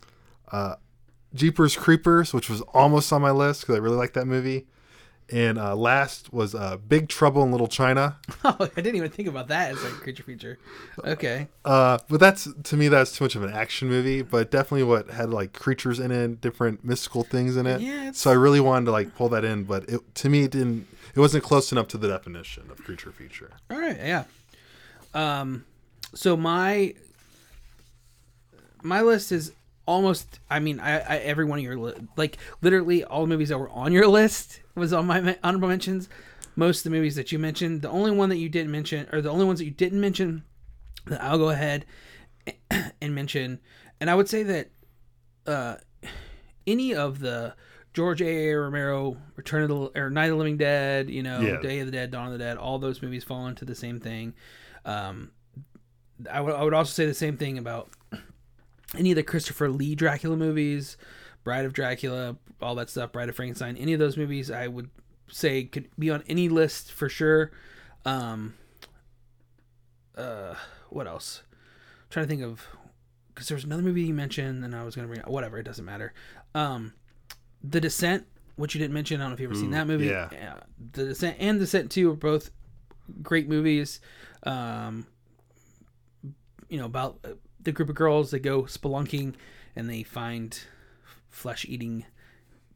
Jeepers 1.34 1.76
Creepers, 1.76 2.32
which 2.32 2.48
was 2.48 2.60
almost 2.72 3.12
on 3.12 3.20
my 3.22 3.30
list 3.30 3.62
because 3.62 3.76
I 3.76 3.78
really 3.78 3.96
like 3.96 4.12
that 4.14 4.26
movie. 4.26 4.66
And 5.32 5.58
uh, 5.58 5.74
last 5.74 6.34
was 6.34 6.54
uh, 6.54 6.76
Big 6.76 7.08
Trouble 7.08 7.42
in 7.44 7.50
Little 7.50 7.66
China. 7.66 8.18
Oh, 8.44 8.56
I 8.60 8.66
didn't 8.82 8.96
even 8.96 9.10
think 9.10 9.26
about 9.26 9.48
that 9.48 9.72
as 9.72 9.82
a 9.82 9.88
creature 9.88 10.22
feature. 10.22 10.58
Okay. 11.02 11.48
Uh, 11.64 11.96
but 12.10 12.20
that's 12.20 12.46
to 12.64 12.76
me 12.76 12.88
that's 12.88 13.16
too 13.16 13.24
much 13.24 13.34
of 13.34 13.42
an 13.42 13.50
action 13.50 13.88
movie. 13.88 14.20
But 14.20 14.50
definitely 14.50 14.82
what 14.82 15.08
had 15.10 15.30
like 15.30 15.54
creatures 15.54 15.98
in 15.98 16.10
it, 16.10 16.42
different 16.42 16.84
mystical 16.84 17.22
things 17.22 17.56
in 17.56 17.66
it. 17.66 17.80
Yeah, 17.80 18.00
it's- 18.02 18.18
So 18.18 18.30
I 18.30 18.34
really 18.34 18.60
wanted 18.60 18.84
to 18.84 18.90
like 18.90 19.14
pull 19.16 19.30
that 19.30 19.46
in, 19.46 19.64
but 19.64 19.88
it 19.88 20.14
to 20.16 20.28
me 20.28 20.44
it 20.44 20.50
didn't. 20.50 20.86
It 21.14 21.20
wasn't 21.20 21.42
close 21.42 21.72
enough 21.72 21.88
to 21.88 21.96
the 21.98 22.08
definition 22.08 22.64
of 22.70 22.84
creature 22.84 23.10
feature. 23.12 23.52
All 23.70 23.78
right. 23.80 23.96
Yeah. 23.96 24.24
Um. 25.14 25.64
So 26.14 26.36
my 26.36 26.92
my 28.82 29.00
list 29.00 29.32
is 29.32 29.52
almost. 29.86 30.40
I 30.50 30.60
mean, 30.60 30.80
I, 30.80 30.98
I 30.98 31.16
every 31.18 31.44
one 31.44 31.58
of 31.58 31.64
your 31.64 31.76
li- 31.76 32.08
like 32.16 32.38
literally 32.62 33.04
all 33.04 33.22
the 33.22 33.26
movies 33.28 33.48
that 33.50 33.58
were 33.58 33.70
on 33.70 33.92
your 33.92 34.06
list 34.08 34.60
was 34.74 34.92
on 34.92 35.06
my 35.06 35.38
honorable 35.42 35.68
mentions. 35.68 36.08
Most 36.56 36.78
of 36.78 36.84
the 36.84 36.90
movies 36.96 37.16
that 37.16 37.32
you 37.32 37.38
mentioned, 37.38 37.82
the 37.82 37.90
only 37.90 38.12
one 38.12 38.28
that 38.28 38.36
you 38.38 38.48
didn't 38.48 38.70
mention, 38.70 39.08
or 39.12 39.20
the 39.20 39.30
only 39.30 39.44
ones 39.44 39.58
that 39.58 39.64
you 39.64 39.72
didn't 39.72 40.00
mention, 40.00 40.44
that 41.06 41.20
I'll 41.22 41.38
go 41.38 41.50
ahead 41.50 41.84
and 43.02 43.14
mention, 43.14 43.58
and 44.00 44.08
I 44.08 44.14
would 44.14 44.28
say 44.28 44.42
that 44.44 44.70
uh, 45.46 45.76
any 46.66 46.94
of 46.94 47.18
the 47.18 47.54
George 47.92 48.22
A. 48.22 48.50
A. 48.50 48.58
Romero, 48.58 49.16
Return 49.36 49.62
of 49.62 49.68
the 49.68 50.00
or 50.00 50.10
Night 50.10 50.24
of 50.26 50.30
the 50.32 50.36
Living 50.36 50.56
Dead, 50.56 51.08
you 51.10 51.22
know, 51.22 51.40
Yeah. 51.40 51.60
Day 51.60 51.80
of 51.80 51.86
the 51.86 51.92
Dead, 51.92 52.10
Dawn 52.10 52.26
of 52.26 52.32
the 52.32 52.38
Dead, 52.38 52.56
all 52.56 52.78
those 52.78 53.02
movies 53.02 53.24
fall 53.24 53.46
into 53.46 53.64
the 53.64 53.74
same 53.74 54.00
thing. 54.00 54.34
Um, 54.84 55.30
I 56.30 56.40
would 56.40 56.54
I 56.54 56.62
would 56.62 56.74
also 56.74 56.92
say 56.92 57.06
the 57.06 57.14
same 57.14 57.36
thing 57.36 57.58
about 57.58 57.90
any 58.96 59.10
of 59.12 59.16
the 59.16 59.22
Christopher 59.22 59.68
Lee 59.68 59.94
Dracula 59.94 60.36
movies, 60.36 60.96
Bride 61.42 61.64
of 61.64 61.72
Dracula, 61.72 62.36
all 62.60 62.74
that 62.76 62.90
stuff, 62.90 63.12
Bride 63.12 63.28
of 63.28 63.36
Frankenstein, 63.36 63.76
any 63.76 63.92
of 63.92 63.98
those 64.00 64.16
movies 64.16 64.50
I 64.50 64.66
would 64.68 64.90
say 65.28 65.64
could 65.64 65.88
be 65.98 66.10
on 66.10 66.22
any 66.28 66.48
list 66.48 66.92
for 66.92 67.08
sure. 67.08 67.50
Um, 68.04 68.54
uh, 70.16 70.54
what 70.90 71.06
else? 71.06 71.42
trying 72.10 72.26
to 72.26 72.30
think 72.30 72.42
of 72.42 72.66
because 73.34 73.48
there 73.48 73.56
was 73.56 73.64
another 73.64 73.82
movie 73.82 74.02
you 74.02 74.14
mentioned, 74.14 74.64
and 74.64 74.74
I 74.76 74.84
was 74.84 74.94
gonna 74.94 75.08
bring 75.08 75.20
whatever. 75.22 75.58
It 75.58 75.64
doesn't 75.64 75.84
matter. 75.84 76.14
Um, 76.54 76.92
The 77.64 77.80
Descent, 77.80 78.26
which 78.54 78.74
you 78.74 78.78
didn't 78.78 78.94
mention. 78.94 79.20
I 79.20 79.24
don't 79.24 79.30
know 79.30 79.34
if 79.34 79.40
you've 79.40 79.50
ever 79.50 79.58
seen 79.58 79.72
that 79.72 79.88
movie. 79.88 80.06
yeah. 80.06 80.60
The 80.92 81.06
Descent 81.06 81.36
and 81.40 81.58
Descent 81.58 81.90
Two 81.90 82.12
are 82.12 82.16
both 82.16 82.50
great 83.22 83.48
movies. 83.48 84.00
Um, 84.44 85.06
you 86.68 86.78
know 86.78 86.84
about 86.86 87.18
uh, 87.24 87.30
the 87.64 87.72
group 87.72 87.88
of 87.88 87.94
girls 87.94 88.30
that 88.30 88.40
go 88.40 88.62
spelunking 88.62 89.34
and 89.76 89.88
they 89.90 90.02
find 90.02 90.60
flesh 91.30 91.64
eating 91.68 92.04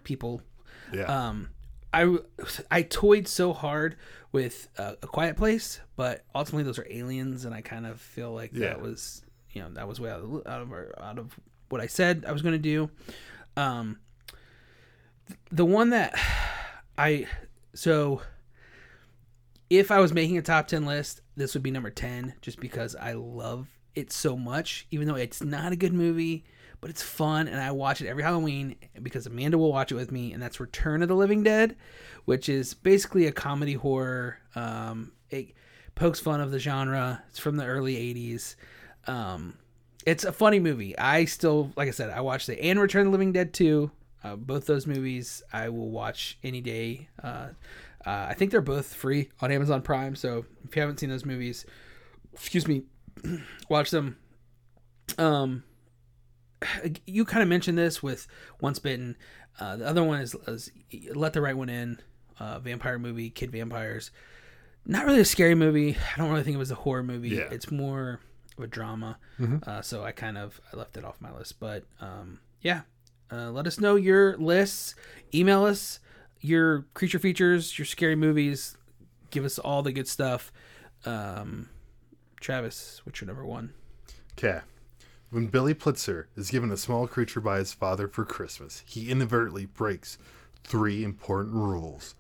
people 0.04 0.42
Yeah. 0.92 1.04
um 1.28 1.50
i 1.94 2.16
i 2.70 2.82
toyed 2.82 3.28
so 3.28 3.52
hard 3.52 3.96
with 4.32 4.68
uh, 4.78 4.94
a 5.02 5.06
quiet 5.06 5.36
place 5.36 5.80
but 5.96 6.24
ultimately 6.34 6.64
those 6.64 6.78
are 6.78 6.86
aliens 6.90 7.44
and 7.44 7.54
i 7.54 7.60
kind 7.60 7.86
of 7.86 8.00
feel 8.00 8.32
like 8.32 8.50
Yeah. 8.52 8.68
that 8.70 8.80
was 8.82 9.22
you 9.52 9.62
know 9.62 9.68
that 9.74 9.86
was 9.88 10.00
way 10.00 10.10
out 10.10 10.20
of 10.20 10.46
out 10.46 10.60
of, 10.62 10.72
out 11.00 11.18
of 11.18 11.38
what 11.68 11.80
i 11.80 11.86
said 11.86 12.24
i 12.26 12.32
was 12.32 12.42
going 12.42 12.54
to 12.54 12.58
do 12.58 12.90
um 13.56 13.98
the 15.50 15.64
one 15.64 15.90
that 15.90 16.14
i 16.98 17.26
so 17.74 18.22
if 19.70 19.90
i 19.90 19.98
was 20.00 20.12
making 20.12 20.36
a 20.38 20.42
top 20.42 20.66
10 20.68 20.84
list 20.86 21.20
this 21.36 21.54
would 21.54 21.62
be 21.62 21.70
number 21.70 21.90
10 21.90 22.34
just 22.40 22.58
because 22.60 22.96
i 22.96 23.12
love 23.12 23.68
it 23.98 24.12
so 24.12 24.36
much 24.36 24.86
even 24.90 25.06
though 25.06 25.16
it's 25.16 25.42
not 25.42 25.72
a 25.72 25.76
good 25.76 25.92
movie 25.92 26.44
but 26.80 26.90
it's 26.90 27.02
fun 27.02 27.48
and 27.48 27.60
I 27.60 27.70
watch 27.72 28.00
it 28.00 28.08
every 28.08 28.22
Halloween 28.22 28.76
because 29.02 29.26
Amanda 29.26 29.58
will 29.58 29.72
watch 29.72 29.90
it 29.90 29.96
with 29.96 30.12
me 30.12 30.32
and 30.32 30.42
that's 30.42 30.60
Return 30.60 31.02
of 31.02 31.08
the 31.08 31.16
Living 31.16 31.42
Dead, 31.42 31.76
which 32.24 32.48
is 32.48 32.74
basically 32.74 33.26
a 33.26 33.32
comedy 33.32 33.74
horror. 33.74 34.38
Um, 34.54 35.12
it 35.30 35.54
pokes 35.94 36.20
fun 36.20 36.40
of 36.40 36.50
the 36.50 36.58
genre. 36.58 37.22
It's 37.28 37.38
from 37.38 37.56
the 37.56 37.64
early 37.64 37.96
80s. 37.96 38.54
Um, 39.06 39.58
it's 40.06 40.24
a 40.24 40.32
funny 40.32 40.60
movie. 40.60 40.96
I 40.96 41.24
still, 41.24 41.72
like 41.76 41.88
I 41.88 41.92
said, 41.92 42.10
I 42.10 42.20
watched 42.20 42.48
it 42.48 42.60
and 42.60 42.80
Return 42.80 43.02
of 43.02 43.06
the 43.06 43.12
Living 43.12 43.32
Dead 43.32 43.52
2. 43.52 43.90
Uh, 44.22 44.36
both 44.36 44.66
those 44.66 44.86
movies 44.86 45.42
I 45.52 45.68
will 45.68 45.90
watch 45.90 46.38
any 46.42 46.60
day. 46.60 47.08
Uh, 47.22 47.48
uh, 48.06 48.26
I 48.28 48.34
think 48.34 48.50
they're 48.50 48.60
both 48.60 48.94
free 48.94 49.30
on 49.40 49.50
Amazon 49.50 49.82
Prime. 49.82 50.14
So 50.14 50.44
if 50.64 50.76
you 50.76 50.82
haven't 50.82 51.00
seen 51.00 51.10
those 51.10 51.24
movies, 51.24 51.66
excuse 52.32 52.68
me, 52.68 52.82
watch 53.68 53.90
them. 53.90 54.16
Um, 55.16 55.64
you 57.06 57.24
kind 57.24 57.42
of 57.42 57.48
mentioned 57.48 57.78
this 57.78 58.02
with 58.02 58.26
Once 58.60 58.78
Bitten. 58.78 59.16
Uh, 59.60 59.76
the 59.76 59.86
other 59.86 60.04
one 60.04 60.20
is, 60.20 60.34
is 60.46 60.70
Let 61.14 61.32
the 61.32 61.40
Right 61.40 61.56
One 61.56 61.68
In, 61.68 62.00
uh, 62.38 62.58
vampire 62.58 62.98
movie, 62.98 63.30
kid 63.30 63.50
vampires. 63.50 64.10
Not 64.86 65.04
really 65.04 65.20
a 65.20 65.24
scary 65.24 65.54
movie. 65.54 65.96
I 66.14 66.18
don't 66.18 66.30
really 66.30 66.42
think 66.42 66.54
it 66.54 66.58
was 66.58 66.70
a 66.70 66.76
horror 66.76 67.02
movie. 67.02 67.30
Yeah. 67.30 67.48
It's 67.50 67.70
more 67.70 68.20
of 68.56 68.64
a 68.64 68.66
drama. 68.66 69.18
Uh, 69.66 69.82
so 69.82 70.02
I 70.02 70.12
kind 70.12 70.38
of 70.38 70.60
I 70.72 70.76
left 70.76 70.96
it 70.96 71.04
off 71.04 71.20
my 71.20 71.32
list. 71.32 71.60
But 71.60 71.84
um, 72.00 72.40
yeah, 72.62 72.82
uh, 73.30 73.50
let 73.50 73.66
us 73.66 73.78
know 73.80 73.96
your 73.96 74.36
lists. 74.36 74.94
Email 75.34 75.64
us 75.64 76.00
your 76.40 76.82
creature 76.94 77.18
features, 77.18 77.78
your 77.78 77.86
scary 77.86 78.16
movies. 78.16 78.76
Give 79.30 79.44
us 79.44 79.58
all 79.58 79.82
the 79.82 79.92
good 79.92 80.08
stuff. 80.08 80.52
Um, 81.04 81.68
Travis, 82.40 83.00
what's 83.04 83.20
your 83.20 83.26
number 83.26 83.44
one? 83.44 83.72
Okay. 84.32 84.60
When 85.30 85.48
Billy 85.48 85.74
Peltzer 85.74 86.28
is 86.36 86.50
given 86.50 86.70
a 86.70 86.76
small 86.76 87.06
creature 87.06 87.40
by 87.40 87.58
his 87.58 87.72
father 87.74 88.08
for 88.08 88.24
Christmas, 88.24 88.82
he 88.86 89.10
inadvertently 89.10 89.66
breaks 89.66 90.16
three 90.64 91.04
important 91.04 91.54
rules 91.54 92.14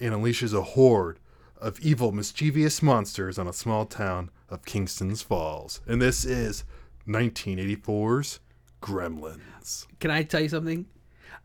and 0.00 0.12
unleashes 0.14 0.52
a 0.54 0.62
horde 0.62 1.18
of 1.60 1.78
evil, 1.80 2.10
mischievous 2.10 2.82
monsters 2.82 3.38
on 3.38 3.46
a 3.46 3.52
small 3.52 3.84
town 3.84 4.30
of 4.48 4.64
Kingston's 4.64 5.22
Falls. 5.22 5.80
And 5.86 6.00
this 6.00 6.24
is 6.24 6.64
1984's 7.06 8.40
Gremlins. 8.82 9.86
Can 10.00 10.10
I 10.10 10.22
tell 10.22 10.40
you 10.40 10.48
something? 10.48 10.86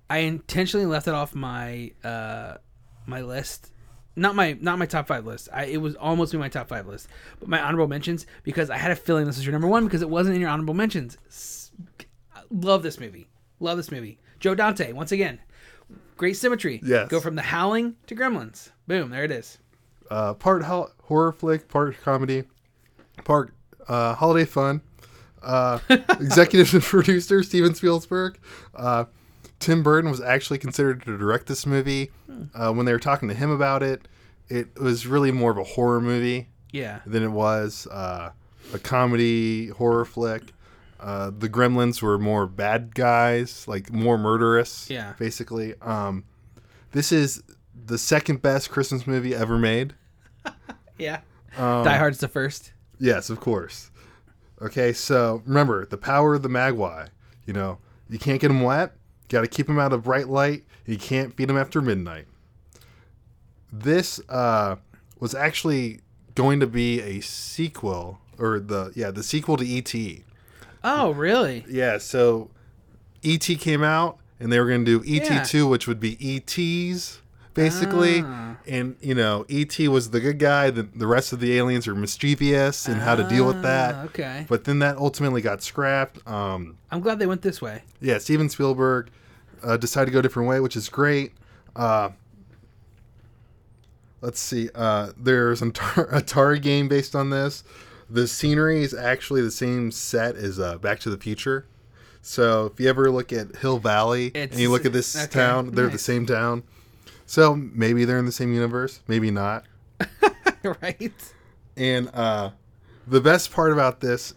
I 0.09 0.19
intentionally 0.19 0.85
left 0.85 1.07
it 1.07 1.13
off 1.13 1.35
my 1.35 1.91
uh 2.03 2.55
my 3.05 3.21
list. 3.21 3.71
Not 4.15 4.35
my 4.35 4.57
not 4.61 4.79
my 4.79 4.85
top 4.85 5.07
five 5.07 5.25
list. 5.25 5.49
I 5.51 5.65
it 5.65 5.77
was 5.81 5.95
almost 5.95 6.33
in 6.33 6.39
my 6.39 6.47
top 6.49 6.69
five 6.69 6.87
list, 6.87 7.07
but 7.39 7.49
my 7.49 7.61
honorable 7.61 7.87
mentions 7.87 8.25
because 8.43 8.69
I 8.69 8.77
had 8.77 8.91
a 8.91 8.95
feeling 8.95 9.25
this 9.25 9.35
was 9.37 9.45
your 9.45 9.51
number 9.51 9.67
one 9.67 9.83
because 9.85 10.01
it 10.01 10.09
wasn't 10.09 10.35
in 10.35 10.41
your 10.41 10.49
honorable 10.49 10.73
mentions. 10.73 11.17
S- 11.27 11.71
Love 12.49 12.83
this 12.83 12.99
movie. 12.99 13.27
Love 13.59 13.77
this 13.77 13.91
movie. 13.91 14.19
Joe 14.39 14.55
Dante 14.55 14.91
once 14.93 15.11
again, 15.11 15.39
great 16.15 16.37
symmetry. 16.37 16.79
Yes. 16.83 17.09
Go 17.09 17.19
from 17.19 17.35
The 17.35 17.41
Howling 17.41 17.95
to 18.07 18.15
Gremlins. 18.15 18.69
Boom. 18.87 19.09
There 19.09 19.23
it 19.23 19.31
is. 19.31 19.57
uh, 20.11 20.33
part 20.35 20.63
ho- 20.63 20.91
horror 21.03 21.31
flick, 21.33 21.67
part 21.67 21.99
comedy, 22.01 22.43
part 23.23 23.53
uh, 23.87 24.13
holiday 24.13 24.45
fun. 24.45 24.81
Uh, 25.43 25.79
executive 25.89 26.73
and 26.73 26.81
producer 26.83 27.43
Steven 27.43 27.75
Spielberg. 27.75 28.39
Uh, 28.73 29.05
Tim 29.65 29.81
Burton 29.81 30.11
was 30.11 30.21
actually 30.21 30.59
considered 30.59 31.01
to 31.03 31.17
direct 31.17 31.47
this 31.47 31.65
movie. 31.65 32.11
Uh, 32.53 32.71
when 32.71 32.85
they 32.85 32.91
were 32.93 32.99
talking 32.99 33.27
to 33.29 33.33
him 33.35 33.49
about 33.49 33.81
it, 33.81 34.07
it 34.47 34.79
was 34.79 35.07
really 35.07 35.31
more 35.31 35.49
of 35.49 35.57
a 35.57 35.63
horror 35.63 35.99
movie 35.99 36.49
Yeah. 36.71 36.99
than 37.07 37.23
it 37.23 37.29
was 37.31 37.87
uh, 37.87 38.29
a 38.73 38.77
comedy 38.79 39.69
horror 39.69 40.05
flick. 40.05 40.43
Uh, 40.99 41.31
the 41.35 41.49
Gremlins 41.49 42.01
were 42.01 42.19
more 42.19 42.45
bad 42.45 42.93
guys, 42.93 43.67
like 43.67 43.91
more 43.91 44.17
murderous. 44.19 44.87
Yeah. 44.89 45.13
basically. 45.17 45.73
Um, 45.81 46.25
this 46.91 47.11
is 47.11 47.41
the 47.87 47.97
second 47.97 48.41
best 48.43 48.69
Christmas 48.69 49.07
movie 49.07 49.33
ever 49.33 49.57
made. 49.57 49.95
Yeah. 50.97 51.19
Um, 51.57 51.83
Die 51.83 51.97
Hard's 51.97 52.19
the 52.19 52.27
first. 52.29 52.71
Yes, 52.99 53.29
of 53.29 53.41
course. 53.41 53.91
Okay, 54.61 54.93
so 54.93 55.41
remember 55.45 55.85
the 55.85 55.97
power 55.97 56.35
of 56.35 56.41
the 56.41 56.47
Mogwai. 56.49 57.09
You 57.45 57.51
know, 57.53 57.79
you 58.09 58.17
can't 58.17 58.39
get 58.39 58.47
them 58.47 58.61
wet. 58.61 58.93
Got 59.29 59.41
to 59.41 59.47
keep 59.47 59.67
them 59.67 59.79
out 59.79 59.91
of 59.93 60.03
bright 60.03 60.27
light. 60.29 60.63
You 60.85 60.97
can't 60.97 61.35
feed 61.35 61.49
them 61.49 61.57
after 61.57 61.81
midnight. 61.81 62.27
This 63.71 64.19
uh, 64.29 64.75
was 65.19 65.33
actually 65.35 66.01
going 66.35 66.59
to 66.59 66.67
be 66.67 67.01
a 67.01 67.21
sequel, 67.21 68.19
or 68.37 68.59
the 68.59 68.91
yeah, 68.95 69.11
the 69.11 69.23
sequel 69.23 69.57
to 69.57 69.65
ET. 69.77 69.93
Oh, 70.83 71.11
really? 71.11 71.65
Yeah, 71.67 71.97
so 71.97 72.51
ET 73.23 73.39
came 73.39 73.83
out, 73.83 74.19
and 74.39 74.51
they 74.51 74.59
were 74.59 74.67
going 74.67 74.85
to 74.85 74.99
do 75.01 75.11
ET 75.15 75.25
Yeah. 75.29 75.43
two, 75.43 75.67
which 75.67 75.87
would 75.87 75.99
be 75.99 76.17
ETs 76.21 77.19
basically. 77.55 78.21
Ah. 78.23 78.43
And 78.67 78.95
you 78.99 79.13
know, 79.13 79.45
ET 79.49 79.77
was 79.79 80.09
the 80.11 80.19
good 80.19 80.37
guy. 80.39 80.69
The 80.71 80.83
the 80.83 81.05
rest 81.07 81.33
of 81.33 81.39
the 81.39 81.55
aliens 81.57 81.87
are 81.87 81.93
mischievous, 81.95 82.87
and 82.87 82.99
how 83.01 83.15
to 83.15 83.23
deal 83.23 83.45
with 83.45 83.57
Ah, 83.57 83.61
that. 83.61 83.95
Okay. 84.05 84.45
But 84.49 84.63
then 84.63 84.79
that 84.79 84.97
ultimately 84.97 85.41
got 85.41 85.61
scrapped. 85.61 86.25
Um, 86.27 86.77
I'm 86.91 86.99
glad 87.01 87.19
they 87.19 87.27
went 87.27 87.41
this 87.43 87.61
way. 87.61 87.83
yeah, 88.01 88.17
Steven 88.17 88.49
Spielberg 88.49 89.09
uh, 89.63 89.77
decided 89.77 90.07
to 90.07 90.11
go 90.13 90.19
a 90.19 90.21
different 90.23 90.49
way, 90.49 90.59
which 90.59 90.75
is 90.75 90.89
great. 90.89 91.33
Uh, 91.75 92.09
let's 94.21 94.39
see. 94.39 94.69
Uh, 94.73 95.11
there's 95.17 95.61
an 95.61 95.71
Atari, 95.71 96.11
Atari 96.23 96.61
game 96.61 96.87
based 96.87 97.15
on 97.15 97.29
this. 97.29 97.63
The 98.09 98.27
scenery 98.27 98.81
is 98.83 98.93
actually 98.93 99.41
the 99.41 99.51
same 99.51 99.91
set 99.91 100.35
as 100.35 100.59
uh, 100.59 100.77
Back 100.77 100.99
to 101.01 101.09
the 101.09 101.17
Future. 101.17 101.65
So 102.21 102.67
if 102.73 102.79
you 102.79 102.89
ever 102.89 103.11
look 103.11 103.31
at 103.31 103.57
Hill 103.57 103.77
Valley 103.77 104.31
and 104.33 104.51
you 104.55 104.71
look 104.71 104.85
at 104.85 104.93
this 104.93 105.15
okay, 105.15 105.27
town, 105.31 105.71
they're 105.71 105.89
the 105.89 105.99
same 105.99 106.25
town. 106.25 106.63
So 107.25 107.55
maybe 107.55 108.05
they're 108.05 108.19
in 108.19 108.25
the 108.25 108.31
same 108.31 108.53
universe, 108.53 109.01
maybe 109.07 109.31
not. 109.31 109.65
right? 110.63 111.13
And 111.75 112.09
uh, 112.13 112.51
the 113.07 113.21
best 113.21 113.51
part 113.51 113.71
about 113.71 113.99
this, 113.99 114.33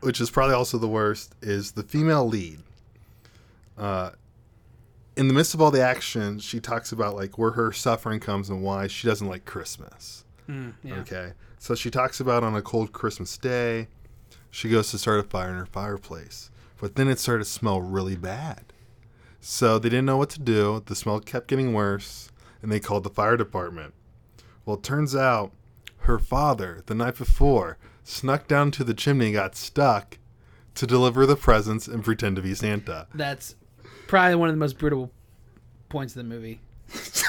which 0.00 0.20
is 0.20 0.30
probably 0.30 0.54
also 0.54 0.78
the 0.78 0.88
worst, 0.88 1.34
is 1.42 1.72
the 1.72 1.82
female 1.82 2.26
lead. 2.26 2.60
Uh, 3.76 4.10
in 5.16 5.28
the 5.28 5.34
midst 5.34 5.54
of 5.54 5.60
all 5.60 5.70
the 5.70 5.82
action, 5.82 6.38
she 6.38 6.60
talks 6.60 6.92
about 6.92 7.14
like 7.14 7.36
where 7.36 7.50
her 7.52 7.72
suffering 7.72 8.20
comes 8.20 8.48
and 8.48 8.62
why 8.62 8.86
she 8.86 9.06
doesn't 9.06 9.28
like 9.28 9.44
Christmas. 9.44 10.24
Mm, 10.48 10.74
yeah. 10.82 10.94
Okay, 11.00 11.32
so 11.58 11.74
she 11.74 11.90
talks 11.90 12.20
about 12.20 12.42
on 12.42 12.54
a 12.54 12.62
cold 12.62 12.92
Christmas 12.92 13.36
day, 13.36 13.88
she 14.50 14.68
goes 14.68 14.90
to 14.90 14.98
start 14.98 15.20
a 15.20 15.22
fire 15.22 15.50
in 15.50 15.56
her 15.56 15.66
fireplace, 15.66 16.50
but 16.80 16.96
then 16.96 17.08
it 17.08 17.18
started 17.18 17.44
to 17.44 17.50
smell 17.50 17.80
really 17.80 18.16
bad. 18.16 18.69
So 19.40 19.78
they 19.78 19.88
didn't 19.88 20.06
know 20.06 20.16
what 20.18 20.30
to 20.30 20.40
do. 20.40 20.82
The 20.84 20.94
smell 20.94 21.20
kept 21.20 21.48
getting 21.48 21.72
worse, 21.72 22.30
and 22.62 22.70
they 22.70 22.80
called 22.80 23.04
the 23.04 23.10
fire 23.10 23.36
department. 23.36 23.94
Well, 24.64 24.76
it 24.76 24.82
turns 24.82 25.16
out 25.16 25.52
her 26.00 26.18
father, 26.18 26.82
the 26.86 26.94
night 26.94 27.16
before, 27.16 27.78
snuck 28.04 28.46
down 28.46 28.70
to 28.72 28.84
the 28.84 28.94
chimney 28.94 29.26
and 29.26 29.34
got 29.34 29.56
stuck 29.56 30.18
to 30.74 30.86
deliver 30.86 31.26
the 31.26 31.36
presents 31.36 31.88
and 31.88 32.04
pretend 32.04 32.36
to 32.36 32.42
be 32.42 32.54
Santa. 32.54 33.06
That's 33.14 33.56
probably 34.06 34.34
one 34.36 34.48
of 34.48 34.54
the 34.54 34.60
most 34.60 34.78
brutal 34.78 35.10
points 35.88 36.14
of 36.14 36.22
the 36.22 36.28
movie. 36.28 36.60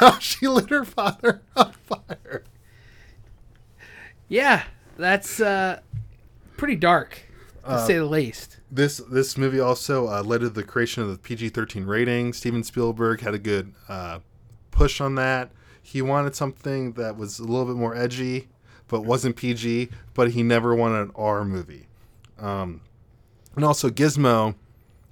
So 0.02 0.18
she 0.20 0.48
lit 0.48 0.72
her 0.72 0.84
father 0.84 1.44
on 1.56 1.74
fire. 1.74 2.44
Yeah, 4.28 4.64
that's 4.98 5.40
uh, 5.40 5.82
pretty 6.58 6.76
dark, 6.76 7.22
to 7.66 7.86
say 7.86 7.98
the 7.98 8.06
least. 8.06 8.58
This 8.70 8.98
this 8.98 9.38
movie 9.38 9.60
also 9.60 10.08
uh, 10.08 10.24
led 10.24 10.42
to 10.42 10.50
the 10.50 10.64
creation 10.64 11.04
of 11.04 11.10
the 11.10 11.18
PG-13 11.18 11.86
rating. 11.88 12.34
Steven 12.34 12.64
Spielberg 12.64 13.22
had 13.22 13.34
a 13.34 13.40
good 13.40 13.74
uh, 13.90 14.20
push 14.72 15.00
on 15.02 15.16
that. 15.16 15.52
He 15.82 16.02
wanted 16.02 16.36
something 16.36 16.94
that 16.94 17.18
was 17.18 17.40
a 17.40 17.44
little 17.44 17.66
bit 17.66 17.76
more 17.76 17.96
edgy, 17.96 18.48
but 18.88 19.02
wasn't 19.02 19.36
PG. 19.36 19.90
But 20.14 20.32
he 20.32 20.44
never 20.44 20.76
wanted 20.76 21.02
an 21.02 21.12
R 21.16 21.44
movie. 21.46 21.88
Um, 22.40 22.82
And 23.56 23.66
also 23.66 23.90
Gizmo, 23.90 24.56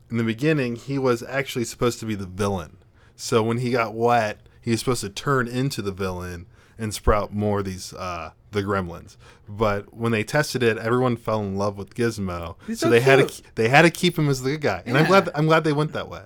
in 0.10 0.18
the 0.18 0.24
beginning, 0.24 0.76
he 0.76 0.98
was 0.98 1.22
actually 1.24 1.66
supposed 1.66 2.00
to 2.00 2.06
be 2.06 2.16
the 2.16 2.26
villain. 2.26 2.78
So 3.16 3.44
when 3.44 3.58
he 3.58 3.72
got 3.72 3.94
wet, 3.94 4.40
he 4.62 4.72
was 4.72 4.80
supposed 4.80 5.02
to 5.02 5.10
turn 5.10 5.48
into 5.48 5.82
the 5.82 5.92
villain 5.92 6.46
and 6.80 6.94
sprout 6.94 7.34
more 7.34 7.60
of 7.60 7.66
these 7.66 7.94
uh, 7.94 8.32
the 8.52 8.64
gremlins. 8.64 9.18
But 9.48 9.94
when 9.94 10.12
they 10.12 10.24
tested 10.24 10.64
it, 10.64 10.78
everyone 10.78 11.18
fell 11.18 11.42
in 11.42 11.56
love 11.58 11.78
with 11.78 11.94
Gizmo. 11.94 12.56
He's 12.66 12.80
so, 12.80 12.88
so 12.88 12.90
they 12.90 13.02
had 13.02 13.28
to 13.28 13.44
they 13.56 13.70
had 13.70 13.84
to 13.84 13.92
keep 13.92 14.18
him 14.18 14.30
as 14.30 14.42
the 14.42 14.52
good 14.52 14.62
guy. 14.62 14.84
And 14.86 14.98
I'm 14.98 15.06
glad 15.06 15.30
I'm 15.36 15.46
glad 15.46 15.64
they 15.64 15.74
went 15.74 15.92
that 15.94 16.10
way. 16.10 16.24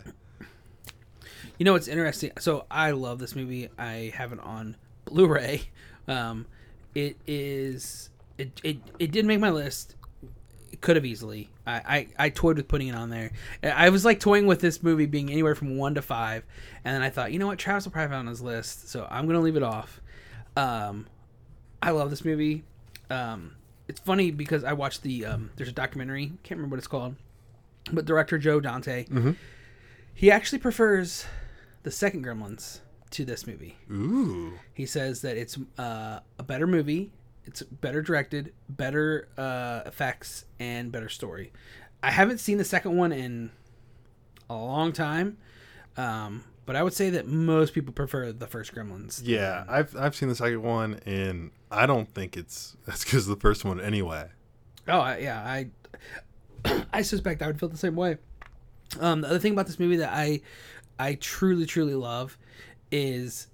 You 1.57 1.65
know 1.65 1.73
what's 1.73 1.87
interesting? 1.87 2.31
So 2.39 2.65
I 2.69 2.91
love 2.91 3.19
this 3.19 3.35
movie. 3.35 3.69
I 3.77 4.11
have 4.15 4.33
it 4.33 4.39
on 4.39 4.75
Blu-ray. 5.05 5.69
Um, 6.07 6.45
it 6.95 7.17
is 7.27 8.09
it, 8.37 8.59
it 8.63 8.77
it 8.99 9.11
did 9.11 9.25
make 9.25 9.39
my 9.39 9.49
list. 9.49 9.95
It 10.71 10.81
could 10.81 10.95
have 10.95 11.05
easily. 11.05 11.49
I, 11.65 12.07
I 12.17 12.25
I 12.25 12.29
toyed 12.29 12.57
with 12.57 12.67
putting 12.67 12.87
it 12.87 12.95
on 12.95 13.09
there. 13.09 13.31
I 13.63 13.89
was 13.89 14.03
like 14.03 14.19
toying 14.19 14.47
with 14.47 14.59
this 14.59 14.83
movie 14.83 15.05
being 15.05 15.31
anywhere 15.31 15.55
from 15.55 15.77
one 15.77 15.95
to 15.95 16.01
five, 16.01 16.43
and 16.83 16.93
then 16.93 17.01
I 17.01 17.09
thought, 17.09 17.31
you 17.31 17.39
know 17.39 17.47
what, 17.47 17.59
Travis 17.59 17.85
will 17.85 17.91
probably 17.91 18.09
have 18.09 18.11
it 18.11 18.19
on 18.19 18.27
his 18.27 18.41
list, 18.41 18.89
so 18.89 19.07
I'm 19.09 19.27
gonna 19.27 19.39
leave 19.39 19.55
it 19.55 19.63
off. 19.63 20.01
Um, 20.55 21.07
I 21.81 21.91
love 21.91 22.09
this 22.09 22.23
movie. 22.23 22.63
Um, 23.09 23.55
it's 23.87 23.99
funny 23.99 24.31
because 24.31 24.63
I 24.63 24.73
watched 24.73 25.03
the 25.03 25.25
um, 25.25 25.51
there's 25.55 25.69
a 25.69 25.73
documentary. 25.73 26.27
Can't 26.43 26.57
remember 26.57 26.75
what 26.75 26.79
it's 26.79 26.87
called, 26.87 27.15
but 27.91 28.05
director 28.05 28.37
Joe 28.37 28.59
Dante. 28.59 29.05
He 30.13 30.31
actually 30.31 30.59
prefers 30.59 31.25
the 31.83 31.91
second 31.91 32.23
Gremlins 32.23 32.79
to 33.11 33.25
this 33.25 33.45
movie. 33.45 33.77
Ooh. 33.91 34.53
He 34.73 34.85
says 34.85 35.21
that 35.21 35.37
it's 35.37 35.57
uh, 35.77 36.19
a 36.39 36.43
better 36.43 36.67
movie, 36.67 37.11
it's 37.45 37.61
better 37.61 38.01
directed, 38.01 38.53
better 38.69 39.27
uh, 39.37 39.81
effects, 39.85 40.45
and 40.59 40.91
better 40.91 41.09
story. 41.09 41.51
I 42.01 42.11
haven't 42.11 42.39
seen 42.39 42.57
the 42.57 42.63
second 42.63 42.97
one 42.97 43.11
in 43.11 43.51
a 44.49 44.55
long 44.55 44.93
time, 44.93 45.37
um, 45.97 46.43
but 46.65 46.75
I 46.75 46.83
would 46.83 46.93
say 46.93 47.09
that 47.11 47.27
most 47.27 47.73
people 47.73 47.93
prefer 47.93 48.31
the 48.31 48.47
first 48.47 48.73
Gremlins. 48.73 49.21
Yeah, 49.23 49.65
I've 49.67 49.95
I've 49.95 50.15
seen 50.15 50.29
the 50.29 50.35
second 50.35 50.61
one 50.61 50.99
and 51.05 51.51
I 51.71 51.85
don't 51.85 52.09
think 52.13 52.37
it's 52.37 52.77
that's 52.85 53.03
because 53.03 53.27
the 53.27 53.35
first 53.35 53.65
one 53.65 53.79
anyway. 53.79 54.29
Oh 54.87 54.99
I, 54.99 55.17
yeah, 55.17 55.39
I 55.39 55.67
I 56.93 57.01
suspect 57.01 57.41
I 57.41 57.47
would 57.47 57.59
feel 57.59 57.69
the 57.69 57.77
same 57.77 57.95
way. 57.95 58.17
Um, 58.99 59.21
the 59.21 59.27
other 59.27 59.39
thing 59.39 59.53
about 59.53 59.67
this 59.67 59.79
movie 59.79 59.97
that 59.97 60.13
I 60.13 60.41
I 60.99 61.15
truly 61.15 61.65
truly 61.65 61.95
love 61.95 62.37
is 62.91 63.47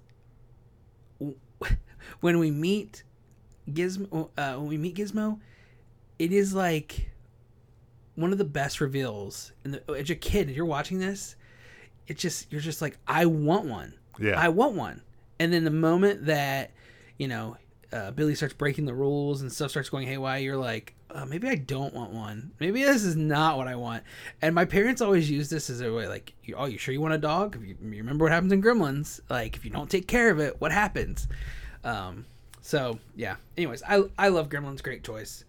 when 2.20 2.38
we 2.38 2.50
meet 2.50 3.02
Gizmo. 3.68 4.30
Uh, 4.36 4.54
when 4.54 4.66
we 4.66 4.78
meet 4.78 4.96
Gizmo, 4.96 5.40
it 6.18 6.32
is 6.32 6.54
like 6.54 7.10
one 8.14 8.32
of 8.32 8.38
the 8.38 8.44
best 8.44 8.80
reveals. 8.80 9.52
And 9.64 9.80
as 9.88 10.10
a 10.10 10.14
kid, 10.14 10.50
if 10.50 10.56
you're 10.56 10.66
watching 10.66 10.98
this, 10.98 11.36
it's 12.10 12.20
just 12.20 12.50
you're 12.50 12.60
just 12.60 12.82
like 12.82 12.98
I 13.06 13.26
want 13.26 13.66
one. 13.66 13.94
Yeah. 14.18 14.38
I 14.38 14.48
want 14.48 14.74
one. 14.74 15.00
And 15.38 15.52
then 15.52 15.64
the 15.64 15.70
moment 15.70 16.26
that, 16.26 16.72
you 17.16 17.28
know, 17.28 17.56
uh, 17.92 18.10
Billy 18.10 18.34
starts 18.34 18.52
breaking 18.52 18.84
the 18.84 18.92
rules 18.92 19.40
and 19.40 19.50
stuff 19.50 19.70
starts 19.70 19.88
going 19.88 20.06
haywire, 20.06 20.40
you're 20.40 20.56
like, 20.56 20.94
uh, 21.10 21.24
maybe 21.24 21.48
I 21.48 21.54
don't 21.54 21.94
want 21.94 22.10
one. 22.10 22.50
Maybe 22.60 22.82
this 22.82 23.04
is 23.04 23.16
not 23.16 23.56
what 23.56 23.68
I 23.68 23.76
want. 23.76 24.02
And 24.42 24.54
my 24.54 24.64
parents 24.64 25.00
always 25.00 25.30
use 25.30 25.48
this 25.48 25.70
as 25.70 25.80
a 25.80 25.92
way, 25.92 26.08
like, 26.08 26.34
oh, 26.56 26.66
you 26.66 26.78
sure 26.78 26.92
you 26.92 27.00
want 27.00 27.14
a 27.14 27.18
dog? 27.18 27.56
You, 27.64 27.76
you 27.80 27.96
remember 27.98 28.24
what 28.24 28.32
happens 28.32 28.52
in 28.52 28.60
Gremlins? 28.60 29.20
Like, 29.30 29.56
if 29.56 29.64
you 29.64 29.70
don't 29.70 29.88
take 29.88 30.06
care 30.06 30.30
of 30.30 30.40
it, 30.40 30.60
what 30.60 30.72
happens? 30.72 31.26
Um, 31.84 32.26
so 32.60 32.98
yeah. 33.16 33.36
Anyways, 33.56 33.82
I 33.88 34.02
I 34.18 34.28
love 34.28 34.48
Gremlins. 34.48 34.82
Great 34.82 35.04
choice. 35.04 35.44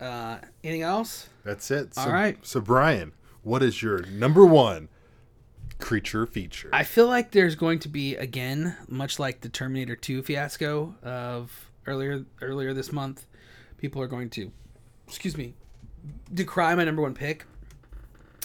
Uh, 0.00 0.38
anything 0.62 0.82
else? 0.82 1.28
That's 1.44 1.70
it. 1.70 1.94
So, 1.94 2.02
All 2.02 2.12
right. 2.12 2.36
So 2.42 2.60
Brian, 2.60 3.12
what 3.42 3.62
is 3.62 3.82
your 3.82 4.02
number 4.02 4.44
one 4.44 4.88
creature 5.80 6.26
feature? 6.26 6.70
I 6.72 6.84
feel 6.84 7.06
like 7.06 7.32
there's 7.32 7.54
going 7.54 7.78
to 7.80 7.88
be 7.88 8.16
again, 8.16 8.76
much 8.88 9.18
like 9.18 9.40
the 9.40 9.48
Terminator 9.48 9.96
2 9.96 10.22
fiasco 10.22 10.94
of 11.02 11.70
earlier 11.86 12.24
earlier 12.40 12.72
this 12.74 12.92
month, 12.92 13.26
people 13.78 14.00
are 14.02 14.06
going 14.06 14.30
to, 14.30 14.52
excuse 15.06 15.36
me, 15.36 15.54
decry 16.32 16.74
my 16.74 16.84
number 16.84 17.02
one 17.02 17.14
pick. 17.14 17.46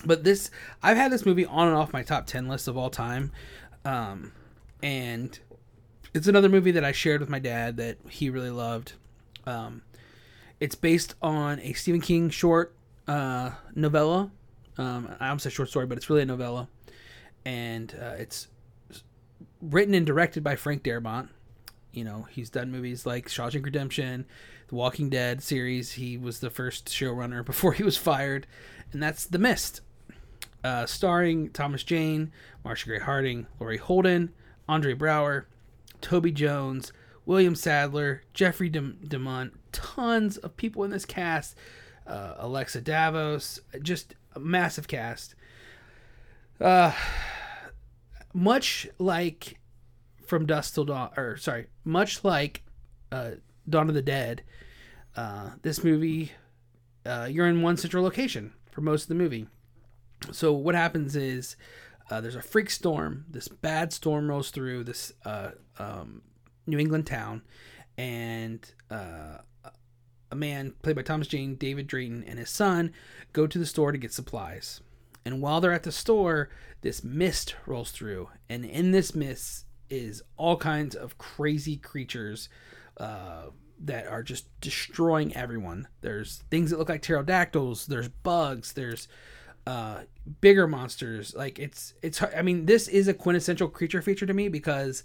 But 0.05 0.23
this, 0.23 0.51
I've 0.83 0.97
had 0.97 1.11
this 1.11 1.25
movie 1.25 1.45
on 1.45 1.67
and 1.67 1.75
off 1.75 1.93
my 1.93 2.03
top 2.03 2.27
ten 2.27 2.47
list 2.47 2.67
of 2.67 2.77
all 2.77 2.89
time, 2.89 3.31
um, 3.85 4.33
and 4.83 5.37
it's 6.13 6.27
another 6.27 6.49
movie 6.49 6.71
that 6.71 6.83
I 6.83 6.91
shared 6.91 7.21
with 7.21 7.29
my 7.29 7.39
dad 7.39 7.77
that 7.77 7.97
he 8.09 8.29
really 8.29 8.51
loved. 8.51 8.93
Um, 9.45 9.81
it's 10.59 10.75
based 10.75 11.15
on 11.21 11.59
a 11.59 11.73
Stephen 11.73 12.01
King 12.01 12.29
short 12.29 12.75
uh, 13.07 13.51
novella. 13.73 14.31
Um, 14.77 15.15
I 15.19 15.29
almost 15.29 15.43
said 15.43 15.53
short 15.53 15.69
story, 15.69 15.85
but 15.85 15.97
it's 15.97 16.09
really 16.09 16.21
a 16.21 16.25
novella 16.25 16.67
and 17.45 17.95
uh, 18.01 18.15
it's 18.17 18.47
written 19.61 19.93
and 19.93 20.05
directed 20.05 20.43
by 20.43 20.55
Frank 20.55 20.83
Darabont. 20.83 21.29
You 21.91 22.03
know, 22.03 22.27
he's 22.29 22.49
done 22.49 22.71
movies 22.71 23.05
like 23.05 23.27
Shawshank 23.27 23.63
Redemption, 23.63 24.25
The 24.67 24.75
Walking 24.75 25.09
Dead 25.09 25.41
series. 25.41 25.93
He 25.93 26.17
was 26.17 26.39
the 26.39 26.49
first 26.49 26.87
showrunner 26.87 27.45
before 27.45 27.73
he 27.73 27.83
was 27.83 27.97
fired, 27.97 28.47
and 28.91 29.01
that's 29.01 29.25
The 29.25 29.39
Mist, 29.39 29.81
uh, 30.63 30.85
starring 30.85 31.51
Thomas 31.51 31.83
Jane, 31.83 32.31
Marcia 32.63 32.89
Gay 32.89 32.99
Harden, 32.99 33.47
Laurie 33.59 33.77
Holden, 33.77 34.33
Andre 34.67 34.93
Braugher, 34.93 35.45
Toby 36.01 36.31
Jones, 36.31 36.91
William 37.25 37.55
Sadler, 37.55 38.23
Jeffrey 38.33 38.69
Dem- 38.69 38.99
DeMunn, 39.07 39.51
tons 39.71 40.37
of 40.37 40.57
people 40.57 40.83
in 40.83 40.91
this 40.91 41.05
cast. 41.05 41.55
Uh, 42.05 42.35
Alexa 42.37 42.81
Davalos, 42.81 43.59
just 43.81 44.13
a 44.35 44.39
massive 44.39 44.87
cast 44.87 45.33
much 48.33 48.87
like 48.97 49.59
from 50.25 50.45
dusk 50.45 50.73
till 50.73 50.85
dawn 50.85 51.11
or 51.15 51.37
sorry 51.37 51.67
much 51.83 52.23
like 52.23 52.63
uh, 53.11 53.31
dawn 53.69 53.87
of 53.87 53.95
the 53.95 54.01
dead 54.01 54.43
uh, 55.15 55.51
this 55.61 55.83
movie 55.83 56.31
uh, 57.05 57.27
you're 57.29 57.47
in 57.47 57.61
one 57.61 57.77
central 57.77 58.03
location 58.03 58.53
for 58.71 58.81
most 58.81 59.03
of 59.03 59.09
the 59.09 59.15
movie. 59.15 59.47
So 60.31 60.53
what 60.53 60.75
happens 60.75 61.15
is 61.15 61.55
uh, 62.09 62.19
there's 62.19 62.35
a 62.35 62.41
freak 62.41 62.69
storm 62.69 63.25
this 63.29 63.47
bad 63.47 63.93
storm 63.93 64.29
rolls 64.29 64.51
through 64.51 64.83
this 64.83 65.13
uh, 65.23 65.51
um, 65.79 66.21
new 66.67 66.77
england 66.77 67.07
town 67.07 67.41
and 67.97 68.71
uh, 68.91 69.37
a 70.31 70.35
man 70.35 70.73
played 70.83 70.95
by 70.95 71.01
thomas 71.01 71.27
jane 71.27 71.55
david 71.55 71.87
drayton 71.87 72.23
and 72.27 72.37
his 72.37 72.49
son 72.49 72.91
go 73.33 73.47
to 73.47 73.57
the 73.57 73.65
store 73.65 73.91
to 73.91 73.97
get 73.97 74.13
supplies 74.13 74.81
and 75.25 75.41
while 75.41 75.59
they're 75.59 75.73
at 75.73 75.83
the 75.83 75.91
store, 75.91 76.49
this 76.81 77.03
mist 77.03 77.55
rolls 77.65 77.91
through, 77.91 78.29
and 78.47 78.63
in 78.63 78.91
this 78.91 79.15
mist 79.15 79.65
is 79.89 80.21
all 80.37 80.57
kinds 80.57 80.95
of 80.95 81.17
crazy 81.17 81.77
creatures 81.77 82.47
uh, 82.97 83.45
that 83.79 84.07
are 84.07 84.23
just 84.23 84.47
destroying 84.61 85.35
everyone. 85.35 85.87
There's 86.01 86.43
things 86.49 86.69
that 86.69 86.77
look 86.77 86.89
like 86.89 87.01
pterodactyls. 87.01 87.87
There's 87.87 88.07
bugs. 88.07 88.73
There's 88.73 89.07
uh, 89.67 90.01
bigger 90.41 90.67
monsters. 90.67 91.33
Like 91.35 91.59
it's 91.59 91.93
it's. 92.01 92.21
I 92.21 92.41
mean, 92.41 92.65
this 92.65 92.87
is 92.87 93.07
a 93.07 93.13
quintessential 93.13 93.67
creature 93.67 94.01
feature 94.01 94.25
to 94.25 94.33
me 94.33 94.47
because 94.47 95.03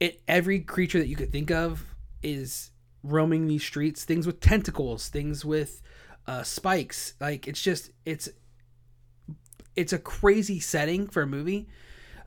it 0.00 0.20
every 0.26 0.60
creature 0.60 0.98
that 0.98 1.08
you 1.08 1.16
could 1.16 1.32
think 1.32 1.50
of 1.50 1.84
is 2.22 2.70
roaming 3.02 3.46
these 3.46 3.62
streets. 3.62 4.04
Things 4.04 4.26
with 4.26 4.40
tentacles. 4.40 5.08
Things 5.08 5.44
with 5.44 5.82
uh, 6.26 6.42
spikes. 6.42 7.14
Like 7.20 7.46
it's 7.48 7.62
just 7.62 7.92
it's 8.04 8.28
it's 9.76 9.92
a 9.92 9.98
crazy 9.98 10.58
setting 10.58 11.06
for 11.06 11.22
a 11.22 11.26
movie. 11.26 11.68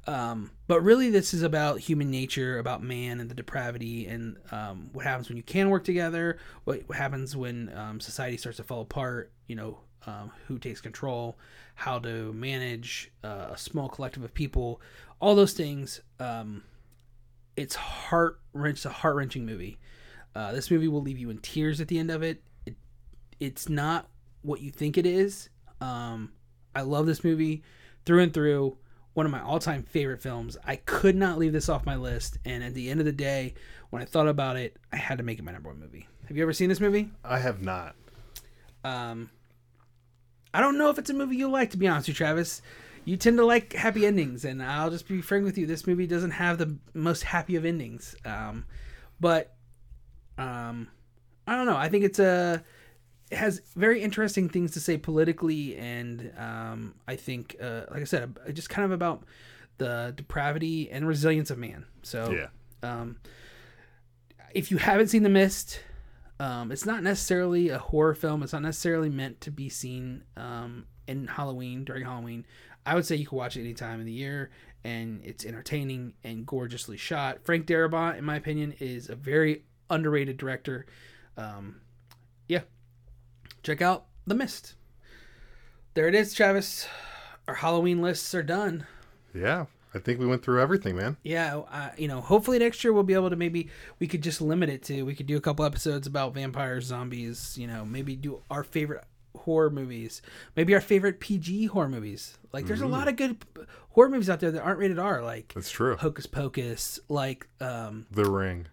Um, 0.07 0.51
but 0.67 0.81
really, 0.81 1.09
this 1.09 1.33
is 1.33 1.43
about 1.43 1.79
human 1.79 2.09
nature, 2.09 2.57
about 2.57 2.81
man 2.81 3.19
and 3.19 3.29
the 3.29 3.35
depravity, 3.35 4.07
and 4.07 4.37
um, 4.51 4.89
what 4.93 5.05
happens 5.05 5.29
when 5.29 5.37
you 5.37 5.43
can 5.43 5.69
work 5.69 5.83
together. 5.83 6.37
What, 6.63 6.83
happens 6.93 7.35
when 7.35 7.71
um, 7.75 7.99
society 7.99 8.37
starts 8.37 8.57
to 8.57 8.63
fall 8.63 8.81
apart. 8.81 9.31
You 9.47 9.55
know, 9.55 9.79
um, 10.07 10.31
who 10.47 10.57
takes 10.57 10.81
control, 10.81 11.37
how 11.75 11.99
to 11.99 12.33
manage 12.33 13.11
uh, 13.23 13.49
a 13.51 13.57
small 13.57 13.89
collective 13.89 14.23
of 14.23 14.33
people, 14.33 14.81
all 15.19 15.35
those 15.35 15.53
things. 15.53 16.01
Um, 16.19 16.63
it's 17.55 17.75
heart 17.75 18.39
wrench. 18.53 18.85
A 18.85 18.89
heart 18.89 19.15
wrenching 19.15 19.45
movie. 19.45 19.79
Uh, 20.35 20.53
this 20.53 20.71
movie 20.71 20.87
will 20.87 21.01
leave 21.01 21.17
you 21.17 21.29
in 21.29 21.39
tears 21.39 21.81
at 21.81 21.87
the 21.87 21.99
end 21.99 22.09
of 22.09 22.23
it. 22.23 22.41
it 22.65 22.75
it's 23.39 23.67
not 23.67 24.07
what 24.41 24.61
you 24.61 24.71
think 24.71 24.97
it 24.97 25.05
is. 25.05 25.49
Um, 25.81 26.31
I 26.79 26.83
love 26.83 27.05
this 27.05 27.23
movie 27.23 27.63
through 28.05 28.23
and 28.23 28.33
through. 28.33 28.77
One 29.13 29.25
of 29.25 29.31
my 29.31 29.41
all-time 29.41 29.83
favorite 29.83 30.21
films. 30.21 30.55
I 30.65 30.77
could 30.77 31.15
not 31.15 31.37
leave 31.37 31.51
this 31.51 31.67
off 31.67 31.85
my 31.85 31.97
list, 31.97 32.37
and 32.45 32.63
at 32.63 32.73
the 32.73 32.89
end 32.89 33.01
of 33.01 33.05
the 33.05 33.11
day, 33.11 33.55
when 33.89 34.01
I 34.01 34.05
thought 34.05 34.27
about 34.27 34.55
it, 34.55 34.77
I 34.93 34.95
had 34.95 35.17
to 35.17 35.23
make 35.23 35.39
it 35.39 35.43
my 35.43 35.51
number 35.51 35.69
one 35.69 35.79
movie. 35.79 36.07
Have 36.27 36.37
you 36.37 36.43
ever 36.43 36.53
seen 36.53 36.69
this 36.69 36.79
movie? 36.79 37.09
I 37.23 37.39
have 37.39 37.61
not. 37.61 37.95
Um, 38.85 39.29
I 40.53 40.61
don't 40.61 40.77
know 40.77 40.89
if 40.89 40.97
it's 40.97 41.09
a 41.09 41.13
movie 41.13 41.35
you 41.35 41.49
like, 41.49 41.71
to 41.71 41.77
be 41.77 41.87
honest 41.87 42.07
with 42.07 42.15
you, 42.15 42.17
Travis. 42.17 42.61
You 43.03 43.17
tend 43.17 43.37
to 43.37 43.45
like 43.45 43.73
happy 43.73 44.05
endings, 44.05 44.45
and 44.45 44.63
I'll 44.63 44.91
just 44.91 45.07
be 45.07 45.21
frank 45.21 45.43
with 45.43 45.57
you. 45.57 45.65
This 45.65 45.87
movie 45.87 46.07
doesn't 46.07 46.31
have 46.31 46.57
the 46.57 46.77
most 46.93 47.23
happy 47.23 47.55
of 47.55 47.65
endings. 47.65 48.15
Um, 48.23 48.65
but 49.19 49.55
um, 50.37 50.87
I 51.47 51.55
don't 51.55 51.65
know. 51.65 51.75
I 51.75 51.89
think 51.89 52.05
it's 52.05 52.19
a 52.19 52.63
has 53.31 53.61
very 53.75 54.01
interesting 54.01 54.49
things 54.49 54.71
to 54.71 54.79
say 54.79 54.97
politically, 54.97 55.77
and 55.77 56.31
um, 56.37 56.95
I 57.07 57.15
think, 57.15 57.55
uh, 57.61 57.81
like 57.91 58.01
I 58.01 58.05
said, 58.05 58.37
uh, 58.47 58.51
just 58.51 58.69
kind 58.69 58.85
of 58.85 58.91
about 58.91 59.23
the 59.77 60.13
depravity 60.15 60.89
and 60.91 61.07
resilience 61.07 61.49
of 61.51 61.57
man. 61.57 61.85
So, 62.01 62.31
Yeah. 62.31 62.47
um, 62.81 63.17
if 64.53 64.71
you 64.71 64.77
haven't 64.77 65.07
seen 65.07 65.23
The 65.23 65.29
Mist, 65.29 65.81
um, 66.39 66.71
it's 66.71 66.85
not 66.85 67.03
necessarily 67.03 67.69
a 67.69 67.77
horror 67.77 68.15
film. 68.15 68.41
It's 68.43 68.53
not 68.53 68.61
necessarily 68.61 69.09
meant 69.09 69.41
to 69.41 69.51
be 69.51 69.69
seen 69.69 70.23
um, 70.35 70.85
in 71.07 71.27
Halloween 71.27 71.83
during 71.83 72.03
Halloween. 72.05 72.45
I 72.85 72.95
would 72.95 73.05
say 73.05 73.15
you 73.15 73.27
can 73.27 73.37
watch 73.37 73.57
it 73.57 73.61
any 73.61 73.73
time 73.73 73.99
of 73.99 74.05
the 74.05 74.11
year, 74.11 74.49
and 74.83 75.21
it's 75.23 75.45
entertaining 75.45 76.13
and 76.23 76.45
gorgeously 76.45 76.97
shot. 76.97 77.43
Frank 77.43 77.67
Darabont, 77.67 78.17
in 78.17 78.23
my 78.25 78.37
opinion, 78.37 78.73
is 78.79 79.09
a 79.09 79.15
very 79.15 79.63
underrated 79.89 80.37
director. 80.37 80.85
Um, 81.37 81.81
yeah, 82.47 82.61
check 83.69 83.83
out 83.83 84.05
The 84.25 84.33
Mist. 84.33 84.73
There 85.93 86.07
it 86.07 86.15
is, 86.15 86.33
Travis. 86.33 86.87
Our 87.47 87.53
Halloween 87.53 88.01
lists 88.01 88.33
are 88.33 88.41
done. 88.41 88.87
Yeah. 89.31 89.65
I 89.93 89.99
think 89.99 90.19
we 90.19 90.25
went 90.25 90.41
through 90.41 90.59
everything, 90.59 90.95
man. 90.95 91.17
Yeah, 91.21 91.57
uh, 91.71 91.89
you 91.95 92.07
know, 92.07 92.19
hopefully 92.19 92.57
next 92.57 92.83
year 92.83 92.93
we'll 92.93 93.03
be 93.03 93.13
able 93.13 93.29
to 93.29 93.35
maybe 93.35 93.69
we 93.99 94.07
could 94.07 94.23
just 94.23 94.41
limit 94.41 94.69
it 94.69 94.81
to 94.85 95.03
we 95.03 95.13
could 95.13 95.27
do 95.27 95.37
a 95.37 95.41
couple 95.41 95.65
episodes 95.65 96.07
about 96.07 96.33
vampires, 96.33 96.85
zombies. 96.85 97.57
You 97.59 97.67
know, 97.67 97.85
maybe 97.85 98.15
do 98.15 98.41
our 98.49 98.63
favorite 98.63 99.03
horror 99.35 99.69
movies, 99.69 100.23
maybe 100.55 100.73
our 100.73 100.81
favorite 100.81 101.19
PG 101.19 101.67
horror 101.67 101.89
movies. 101.89 102.39
Like, 102.51 102.65
there's 102.65 102.81
a 102.81 102.87
lot 102.87 103.07
of 103.07 103.17
good 103.17 103.37
horror 103.89 104.09
movies 104.09 104.31
out 104.31 104.39
there 104.39 104.49
that 104.51 104.61
aren't 104.63 104.79
rated 104.79 104.97
R, 104.97 105.21
like 105.23 105.53
That's 105.53 105.69
true. 105.69 105.95
Hocus 105.95 106.25
Pocus, 106.25 106.99
like 107.07 107.47
um, 107.61 108.07
The 108.11 108.29
Ring. 108.29 108.65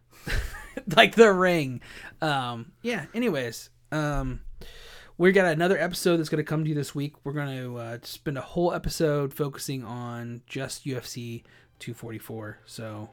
like 0.97 1.14
The 1.14 1.32
Ring. 1.32 1.82
Um, 2.22 2.72
yeah. 2.82 3.07
Anyways, 3.14 3.68
um, 3.92 4.40
we 5.19 5.33
got 5.33 5.47
another 5.47 5.79
episode 5.79 6.19
that's 6.19 6.29
going 6.29 6.45
to 6.45 6.49
come 6.49 6.64
to 6.64 6.69
you 6.69 6.75
this 6.75 6.95
week. 6.95 7.14
We're 7.25 7.33
going 7.33 7.57
to 7.57 7.77
uh, 7.77 7.99
spend 8.03 8.37
a 8.37 8.43
whole 8.43 8.73
episode 8.75 9.33
focusing 9.33 9.83
on 9.85 10.43
just 10.47 10.85
UFC 10.85 11.43
244. 11.79 12.59
So 12.67 13.09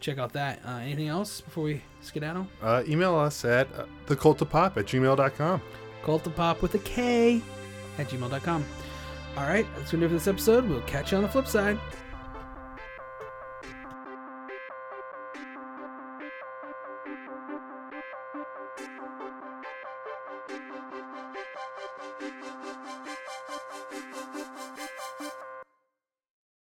check 0.00 0.18
out 0.18 0.32
that. 0.34 0.60
Uh, 0.64 0.76
anything 0.78 1.08
else 1.08 1.40
before 1.40 1.64
we 1.64 1.82
skedaddle? 2.00 2.46
Uh, 2.62 2.84
email 2.86 3.16
us 3.16 3.44
at 3.44 3.66
uh, 3.76 3.86
thecultofpop 4.06 4.76
at 4.76 4.86
gmail.com. 4.86 5.62
Cult 6.04 6.26
of 6.26 6.36
Pop 6.36 6.62
with 6.62 6.74
a 6.74 6.78
K 6.78 7.42
at 7.98 8.08
gmail.com. 8.08 8.64
All 9.36 9.44
right, 9.44 9.66
that's 9.76 9.90
going 9.90 10.00
to 10.00 10.06
do 10.06 10.06
it 10.06 10.08
for 10.08 10.14
this 10.14 10.28
episode. 10.28 10.68
We'll 10.68 10.80
catch 10.82 11.12
you 11.12 11.18
on 11.18 11.22
the 11.22 11.28
flip 11.28 11.46
side. 11.48 11.78